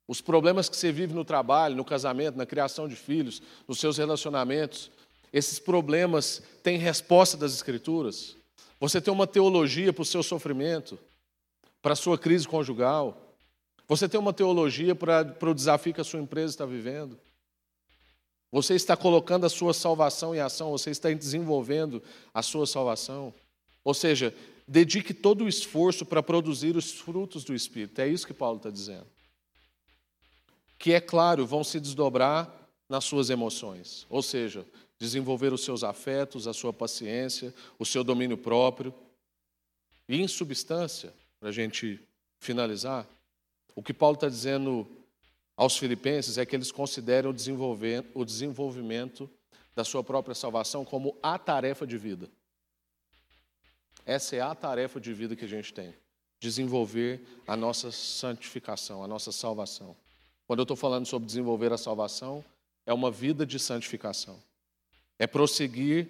os 0.07 0.21
problemas 0.21 0.69
que 0.69 0.75
você 0.75 0.91
vive 0.91 1.13
no 1.13 1.25
trabalho, 1.25 1.75
no 1.75 1.85
casamento, 1.85 2.37
na 2.37 2.45
criação 2.45 2.87
de 2.87 2.95
filhos, 2.95 3.41
nos 3.67 3.79
seus 3.79 3.97
relacionamentos, 3.97 4.91
esses 5.33 5.59
problemas 5.59 6.41
têm 6.63 6.77
resposta 6.77 7.35
das 7.35 7.53
Escrituras. 7.53 8.35
Você 8.79 9.01
tem 9.01 9.13
uma 9.13 9.27
teologia 9.27 9.91
para 9.91 10.01
o 10.01 10.05
seu 10.05 10.21
sofrimento, 10.21 10.97
para 11.81 11.93
a 11.93 11.95
sua 11.95 12.17
crise 12.17 12.47
conjugal. 12.47 13.24
Você 13.87 14.09
tem 14.09 14.19
uma 14.19 14.33
teologia 14.33 14.95
para, 14.95 15.35
o 15.41 15.53
desafio 15.53 15.93
que 15.93 16.01
a 16.01 16.05
sua 16.05 16.19
empresa 16.19 16.53
está 16.53 16.65
vivendo. 16.65 17.19
Você 18.51 18.73
está 18.73 18.95
colocando 18.95 19.45
a 19.45 19.49
sua 19.49 19.73
salvação 19.73 20.33
em 20.33 20.39
ação, 20.39 20.71
você 20.71 20.89
está 20.89 21.11
desenvolvendo 21.11 22.01
a 22.33 22.41
sua 22.41 22.65
salvação. 22.65 23.33
Ou 23.83 23.93
seja, 23.93 24.33
dedique 24.67 25.13
todo 25.13 25.43
o 25.43 25.47
esforço 25.47 26.05
para 26.05 26.23
produzir 26.23 26.75
os 26.75 26.91
frutos 26.91 27.43
do 27.43 27.53
Espírito. 27.53 27.99
É 27.99 28.07
isso 28.07 28.25
que 28.25 28.33
Paulo 28.33 28.57
está 28.57 28.69
dizendo 28.69 29.05
que, 30.77 30.93
é 30.93 30.99
claro, 30.99 31.45
vão 31.45 31.63
se 31.63 31.79
desdobrar 31.79 32.53
nas 32.87 33.05
suas 33.05 33.29
emoções, 33.29 34.05
ou 34.09 34.21
seja, 34.21 34.65
desenvolver 34.99 35.51
os 35.51 35.63
seus 35.63 35.83
afetos, 35.83 36.47
a 36.47 36.53
sua 36.53 36.71
paciência, 36.71 37.53
o 37.79 37.85
seu 37.85 38.03
domínio 38.03 38.37
próprio. 38.37 38.93
E, 40.07 40.21
em 40.21 40.27
substância, 40.27 41.13
para 41.39 41.49
a 41.49 41.51
gente 41.51 41.99
finalizar, 42.39 43.07
o 43.75 43.83
que 43.83 43.93
Paulo 43.93 44.15
está 44.15 44.29
dizendo 44.29 44.87
aos 45.57 45.77
filipenses 45.77 46.37
é 46.37 46.45
que 46.45 46.55
eles 46.55 46.71
consideram 46.71 47.31
o 48.13 48.25
desenvolvimento 48.25 49.29
da 49.75 49.83
sua 49.83 50.03
própria 50.03 50.33
salvação 50.33 50.85
como 50.85 51.17
a 51.21 51.37
tarefa 51.37 51.85
de 51.85 51.97
vida. 51.97 52.29
Essa 54.05 54.37
é 54.37 54.41
a 54.41 54.55
tarefa 54.55 54.99
de 54.99 55.13
vida 55.13 55.35
que 55.35 55.45
a 55.45 55.47
gente 55.47 55.73
tem: 55.73 55.93
desenvolver 56.39 57.21
a 57.45 57.57
nossa 57.57 57.91
santificação, 57.91 59.03
a 59.03 59.07
nossa 59.07 59.31
salvação. 59.31 59.95
Quando 60.47 60.59
eu 60.59 60.63
estou 60.63 60.77
falando 60.77 61.05
sobre 61.05 61.25
desenvolver 61.25 61.73
a 61.73 61.77
salvação, 61.77 62.45
é 62.85 62.93
uma 62.93 63.09
vida 63.09 63.45
de 63.45 63.59
santificação. 63.59 64.41
É 65.17 65.25
prosseguir, 65.25 66.07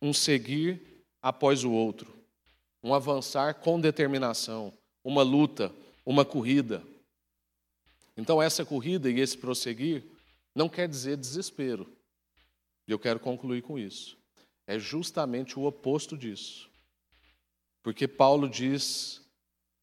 um 0.00 0.12
seguir 0.12 1.04
após 1.20 1.64
o 1.64 1.72
outro, 1.72 2.14
um 2.82 2.94
avançar 2.94 3.54
com 3.54 3.80
determinação, 3.80 4.72
uma 5.04 5.22
luta, 5.22 5.72
uma 6.06 6.24
corrida. 6.24 6.82
Então, 8.16 8.40
essa 8.40 8.64
corrida 8.64 9.10
e 9.10 9.20
esse 9.20 9.36
prosseguir 9.36 10.04
não 10.54 10.68
quer 10.68 10.88
dizer 10.88 11.16
desespero. 11.16 11.86
E 12.86 12.92
eu 12.92 12.98
quero 12.98 13.18
concluir 13.18 13.60
com 13.62 13.76
isso. 13.76 14.16
É 14.66 14.78
justamente 14.78 15.58
o 15.58 15.64
oposto 15.64 16.16
disso. 16.16 16.70
Porque 17.82 18.06
Paulo 18.06 18.48
diz 18.48 19.20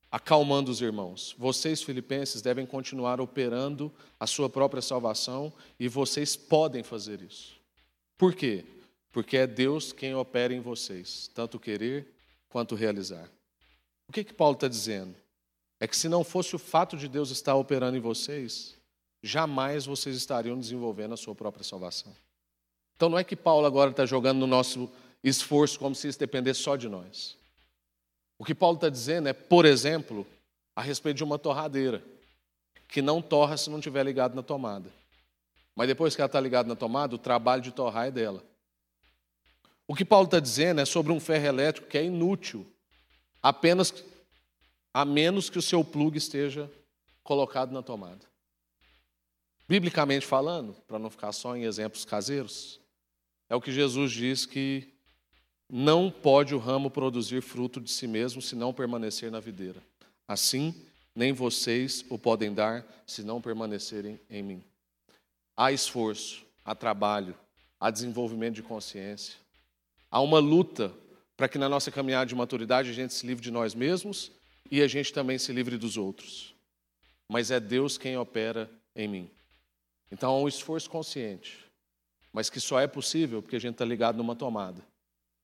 acalmando 0.10 0.70
os 0.72 0.80
irmãos. 0.82 1.36
Vocês, 1.40 1.82
filipenses, 1.82 2.42
devem 2.42 2.66
continuar 2.66 3.20
operando 3.20 3.92
a 4.20 4.28
sua 4.28 4.50
própria 4.50 4.82
salvação 4.82 5.52
e 5.80 5.88
vocês 5.88 6.36
podem 6.36 6.84
fazer 6.84 7.22
isso. 7.22 7.60
Por 8.18 8.36
quê? 8.36 8.64
Porque 9.12 9.38
é 9.38 9.48
Deus 9.48 9.92
quem 9.92 10.14
opera 10.14 10.54
em 10.54 10.60
vocês, 10.60 11.30
tanto 11.34 11.60
querer 11.60 12.08
quanto 12.48 12.76
realizar. 12.76 13.30
O 14.08 14.12
que, 14.12 14.24
que 14.24 14.34
Paulo 14.34 14.54
está 14.54 14.68
dizendo? 14.68 15.16
É 15.84 15.88
que 15.88 15.98
se 15.98 16.08
não 16.08 16.24
fosse 16.24 16.56
o 16.56 16.60
fato 16.60 16.96
de 16.96 17.10
Deus 17.10 17.30
estar 17.30 17.56
operando 17.56 17.98
em 17.98 18.00
vocês, 18.00 18.74
jamais 19.22 19.86
vocês 19.86 20.16
estariam 20.16 20.58
desenvolvendo 20.58 21.14
a 21.14 21.18
sua 21.18 21.36
própria 21.36 21.62
salvação. 21.62 22.16
Então 22.96 23.10
não 23.10 23.20
é 23.20 23.24
que 23.26 23.36
Paulo 23.36 23.68
agora 23.68 23.92
está 23.92 24.06
jogando 24.06 24.40
no 24.40 24.48
nosso 24.48 24.90
esforço 25.22 25.78
como 25.78 25.94
se 25.94 26.08
isso 26.08 26.18
dependesse 26.18 26.62
só 26.62 26.78
de 26.78 26.88
nós. 26.88 27.36
O 28.40 28.46
que 28.46 28.56
Paulo 28.56 28.76
está 28.76 28.88
dizendo 28.88 29.28
é, 29.28 29.34
por 29.34 29.66
exemplo, 29.66 30.26
a 30.74 30.82
respeito 30.82 31.18
de 31.18 31.24
uma 31.26 31.38
torradeira, 31.38 32.02
que 32.88 33.02
não 33.02 33.22
torra 33.22 33.58
se 33.58 33.70
não 33.70 33.80
estiver 33.80 34.06
ligado 34.06 34.36
na 34.36 34.42
tomada. 34.42 34.90
Mas 35.76 35.90
depois 35.90 36.16
que 36.16 36.22
ela 36.22 36.28
está 36.28 36.40
ligada 36.40 36.70
na 36.70 36.78
tomada, 36.78 37.14
o 37.14 37.20
trabalho 37.20 37.62
de 37.62 37.72
torrar 37.74 38.08
é 38.08 38.12
dela. 38.12 38.42
O 39.86 39.94
que 39.94 40.06
Paulo 40.06 40.28
está 40.28 40.40
dizendo 40.40 40.80
é 40.80 40.86
sobre 40.86 41.12
um 41.12 41.20
ferro 41.20 41.46
elétrico 41.46 41.90
que 41.90 41.98
é 41.98 42.06
inútil, 42.06 42.66
apenas 43.42 43.94
a 44.94 45.04
menos 45.04 45.50
que 45.50 45.58
o 45.58 45.62
seu 45.62 45.84
plug 45.84 46.18
esteja 46.18 46.72
colocado 47.24 47.72
na 47.72 47.82
tomada. 47.82 48.26
Biblicamente 49.68 50.26
falando, 50.26 50.74
para 50.88 51.00
não 51.00 51.10
ficar 51.10 51.32
só 51.32 51.56
em 51.56 51.64
exemplos 51.64 52.06
caseiros, 52.06 52.80
é 53.50 53.56
o 53.56 53.62
que 53.62 53.72
Jesus 53.72 54.12
diz 54.12 54.46
que 54.46 54.94
não 55.70 56.12
pode 56.12 56.54
o 56.54 56.60
ramo 56.60 56.92
produzir 56.92 57.42
fruto 57.42 57.82
de 57.82 57.90
si 57.90 58.06
mesmo 58.06 58.42
se 58.42 58.56
não 58.56 58.74
permanecer 58.74 59.32
na 59.32 59.40
videira. 59.40 59.82
Assim, 60.28 60.76
nem 61.16 61.34
vocês 61.34 62.06
o 62.10 62.20
podem 62.20 62.54
dar 62.54 62.86
se 63.08 63.24
não 63.24 63.42
permanecerem 63.42 64.20
em 64.30 64.44
mim. 64.44 64.64
Há 65.56 65.72
esforço, 65.72 66.46
há 66.64 66.76
trabalho, 66.76 67.36
há 67.80 67.90
desenvolvimento 67.90 68.56
de 68.56 68.64
consciência, 68.64 69.36
Há 70.14 70.22
uma 70.22 70.38
luta 70.38 70.94
para 71.36 71.50
que 71.50 71.58
na 71.58 71.68
nossa 71.68 71.90
caminhada 71.90 72.28
de 72.28 72.36
maturidade 72.36 72.88
a 72.88 72.94
gente 72.94 73.16
se 73.16 73.26
livre 73.26 73.44
de 73.44 73.50
nós 73.50 73.74
mesmos 73.74 74.32
e 74.70 74.82
a 74.82 74.88
gente 74.88 75.14
também 75.14 75.38
se 75.38 75.52
livre 75.52 75.78
dos 75.78 75.98
outros. 75.98 76.54
Mas 77.30 77.52
é 77.52 77.60
Deus 77.60 77.98
quem 77.98 78.18
opera 78.18 78.70
em 78.96 79.08
mim. 79.08 79.32
Então 80.12 80.32
há 80.32 80.40
um 80.40 80.48
esforço 80.48 80.90
consciente, 80.90 81.66
mas 82.32 82.50
que 82.50 82.60
só 82.60 82.80
é 82.80 82.88
possível 82.88 83.42
porque 83.42 83.56
a 83.56 83.60
gente 83.60 83.74
está 83.74 83.86
ligado 83.86 84.18
numa 84.18 84.36
tomada, 84.36 84.82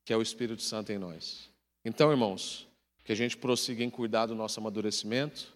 que 0.05 0.13
é 0.13 0.17
o 0.17 0.21
Espírito 0.21 0.61
Santo 0.61 0.91
em 0.91 0.97
nós. 0.97 1.49
Então, 1.83 2.11
irmãos, 2.11 2.67
que 3.03 3.11
a 3.11 3.15
gente 3.15 3.37
prossiga 3.37 3.83
em 3.83 3.89
cuidar 3.89 4.27
do 4.27 4.35
nosso 4.35 4.59
amadurecimento, 4.59 5.51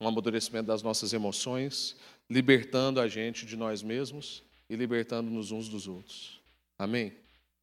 um 0.00 0.08
amadurecimento 0.08 0.66
das 0.66 0.82
nossas 0.82 1.12
emoções, 1.12 1.96
libertando 2.30 3.00
a 3.00 3.08
gente 3.08 3.44
de 3.44 3.56
nós 3.56 3.82
mesmos 3.82 4.42
e 4.68 4.76
libertando-nos 4.76 5.52
uns 5.52 5.68
dos 5.68 5.86
outros. 5.86 6.40
Amém? 6.78 7.12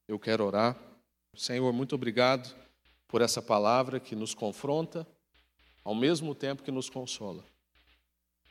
Eu 0.07 0.19
quero 0.19 0.45
orar. 0.45 0.77
Senhor, 1.35 1.71
muito 1.73 1.95
obrigado 1.95 2.53
por 3.07 3.21
essa 3.21 3.41
palavra 3.41 3.99
que 3.99 4.15
nos 4.15 4.33
confronta, 4.33 5.07
ao 5.83 5.93
mesmo 5.93 6.33
tempo 6.33 6.63
que 6.63 6.71
nos 6.71 6.89
consola. 6.89 7.43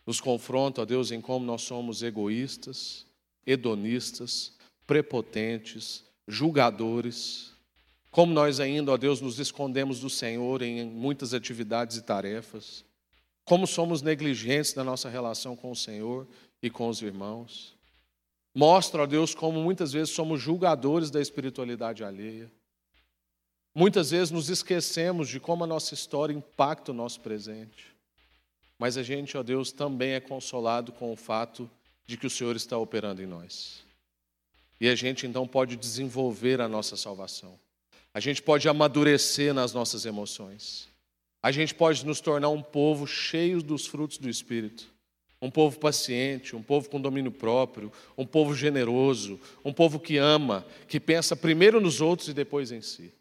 Nos 0.06 0.20
confronta, 0.20 0.82
ó 0.82 0.84
Deus, 0.84 1.10
em 1.10 1.20
como 1.20 1.44
nós 1.44 1.62
somos 1.62 2.02
egoístas, 2.02 3.06
hedonistas, 3.46 4.56
prepotentes, 4.86 6.04
julgadores, 6.26 7.52
como 8.12 8.34
nós 8.34 8.60
ainda, 8.60 8.92
ó 8.92 8.96
Deus, 8.98 9.22
nos 9.22 9.38
escondemos 9.38 10.00
do 10.00 10.10
Senhor 10.10 10.60
em 10.60 10.84
muitas 10.84 11.32
atividades 11.32 11.96
e 11.96 12.02
tarefas, 12.02 12.84
como 13.42 13.66
somos 13.66 14.02
negligentes 14.02 14.74
na 14.74 14.84
nossa 14.84 15.08
relação 15.08 15.56
com 15.56 15.70
o 15.70 15.76
Senhor 15.76 16.28
e 16.62 16.68
com 16.68 16.88
os 16.88 17.00
irmãos. 17.00 17.74
Mostra, 18.54 19.02
ó 19.02 19.06
Deus, 19.06 19.34
como 19.34 19.62
muitas 19.62 19.92
vezes 19.92 20.14
somos 20.14 20.42
julgadores 20.42 21.10
da 21.10 21.22
espiritualidade 21.22 22.04
alheia. 22.04 22.52
Muitas 23.74 24.10
vezes 24.10 24.30
nos 24.30 24.50
esquecemos 24.50 25.28
de 25.28 25.40
como 25.40 25.64
a 25.64 25.66
nossa 25.66 25.94
história 25.94 26.34
impacta 26.34 26.90
o 26.90 26.94
nosso 26.94 27.20
presente. 27.20 27.86
Mas 28.78 28.98
a 28.98 29.02
gente, 29.02 29.36
ó 29.36 29.42
Deus, 29.42 29.72
também 29.72 30.12
é 30.12 30.20
consolado 30.20 30.92
com 30.92 31.12
o 31.12 31.16
fato 31.16 31.70
de 32.04 32.16
que 32.16 32.26
o 32.26 32.30
Senhor 32.30 32.54
está 32.54 32.76
operando 32.76 33.22
em 33.22 33.26
nós. 33.26 33.82
E 34.80 34.88
a 34.88 34.94
gente 34.94 35.26
então 35.26 35.46
pode 35.46 35.76
desenvolver 35.76 36.60
a 36.60 36.68
nossa 36.68 36.96
salvação. 36.96 37.58
A 38.12 38.20
gente 38.20 38.42
pode 38.42 38.68
amadurecer 38.68 39.54
nas 39.54 39.72
nossas 39.72 40.04
emoções. 40.04 40.88
A 41.42 41.50
gente 41.50 41.74
pode 41.74 42.04
nos 42.04 42.20
tornar 42.20 42.50
um 42.50 42.62
povo 42.62 43.06
cheio 43.06 43.62
dos 43.62 43.86
frutos 43.86 44.18
do 44.18 44.28
Espírito. 44.28 44.92
Um 45.40 45.50
povo 45.50 45.78
paciente, 45.78 46.54
um 46.54 46.62
povo 46.62 46.88
com 46.90 47.00
domínio 47.00 47.32
próprio, 47.32 47.90
um 48.18 48.26
povo 48.26 48.54
generoso, 48.54 49.40
um 49.64 49.72
povo 49.72 49.98
que 49.98 50.18
ama, 50.18 50.66
que 50.86 51.00
pensa 51.00 51.34
primeiro 51.34 51.80
nos 51.80 52.00
outros 52.00 52.28
e 52.28 52.34
depois 52.34 52.70
em 52.70 52.80
si. 52.80 53.12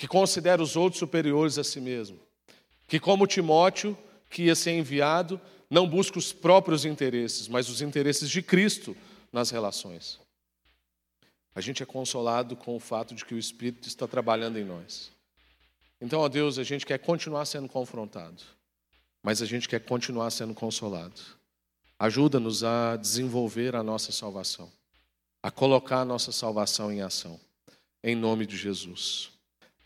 Que 0.00 0.08
considera 0.08 0.62
os 0.62 0.76
outros 0.76 0.98
superiores 0.98 1.58
a 1.58 1.62
si 1.62 1.78
mesmo. 1.78 2.18
Que, 2.88 2.98
como 2.98 3.26
Timóteo, 3.26 3.94
que 4.30 4.44
ia 4.44 4.54
ser 4.54 4.70
enviado, 4.70 5.38
não 5.68 5.86
busca 5.86 6.18
os 6.18 6.32
próprios 6.32 6.86
interesses, 6.86 7.46
mas 7.48 7.68
os 7.68 7.82
interesses 7.82 8.30
de 8.30 8.40
Cristo 8.40 8.96
nas 9.30 9.50
relações. 9.50 10.18
A 11.54 11.60
gente 11.60 11.82
é 11.82 11.86
consolado 11.86 12.56
com 12.56 12.74
o 12.74 12.80
fato 12.80 13.14
de 13.14 13.26
que 13.26 13.34
o 13.34 13.38
Espírito 13.38 13.86
está 13.86 14.08
trabalhando 14.08 14.58
em 14.58 14.64
nós. 14.64 15.12
Então, 16.00 16.20
ó 16.20 16.30
Deus, 16.30 16.58
a 16.58 16.62
gente 16.62 16.86
quer 16.86 16.96
continuar 16.96 17.44
sendo 17.44 17.68
confrontado, 17.68 18.42
mas 19.22 19.42
a 19.42 19.44
gente 19.44 19.68
quer 19.68 19.80
continuar 19.80 20.30
sendo 20.30 20.54
consolado. 20.54 21.20
Ajuda-nos 21.98 22.64
a 22.64 22.96
desenvolver 22.96 23.76
a 23.76 23.82
nossa 23.82 24.12
salvação, 24.12 24.72
a 25.42 25.50
colocar 25.50 26.00
a 26.00 26.06
nossa 26.06 26.32
salvação 26.32 26.90
em 26.90 27.02
ação. 27.02 27.38
Em 28.02 28.16
nome 28.16 28.46
de 28.46 28.56
Jesus. 28.56 29.38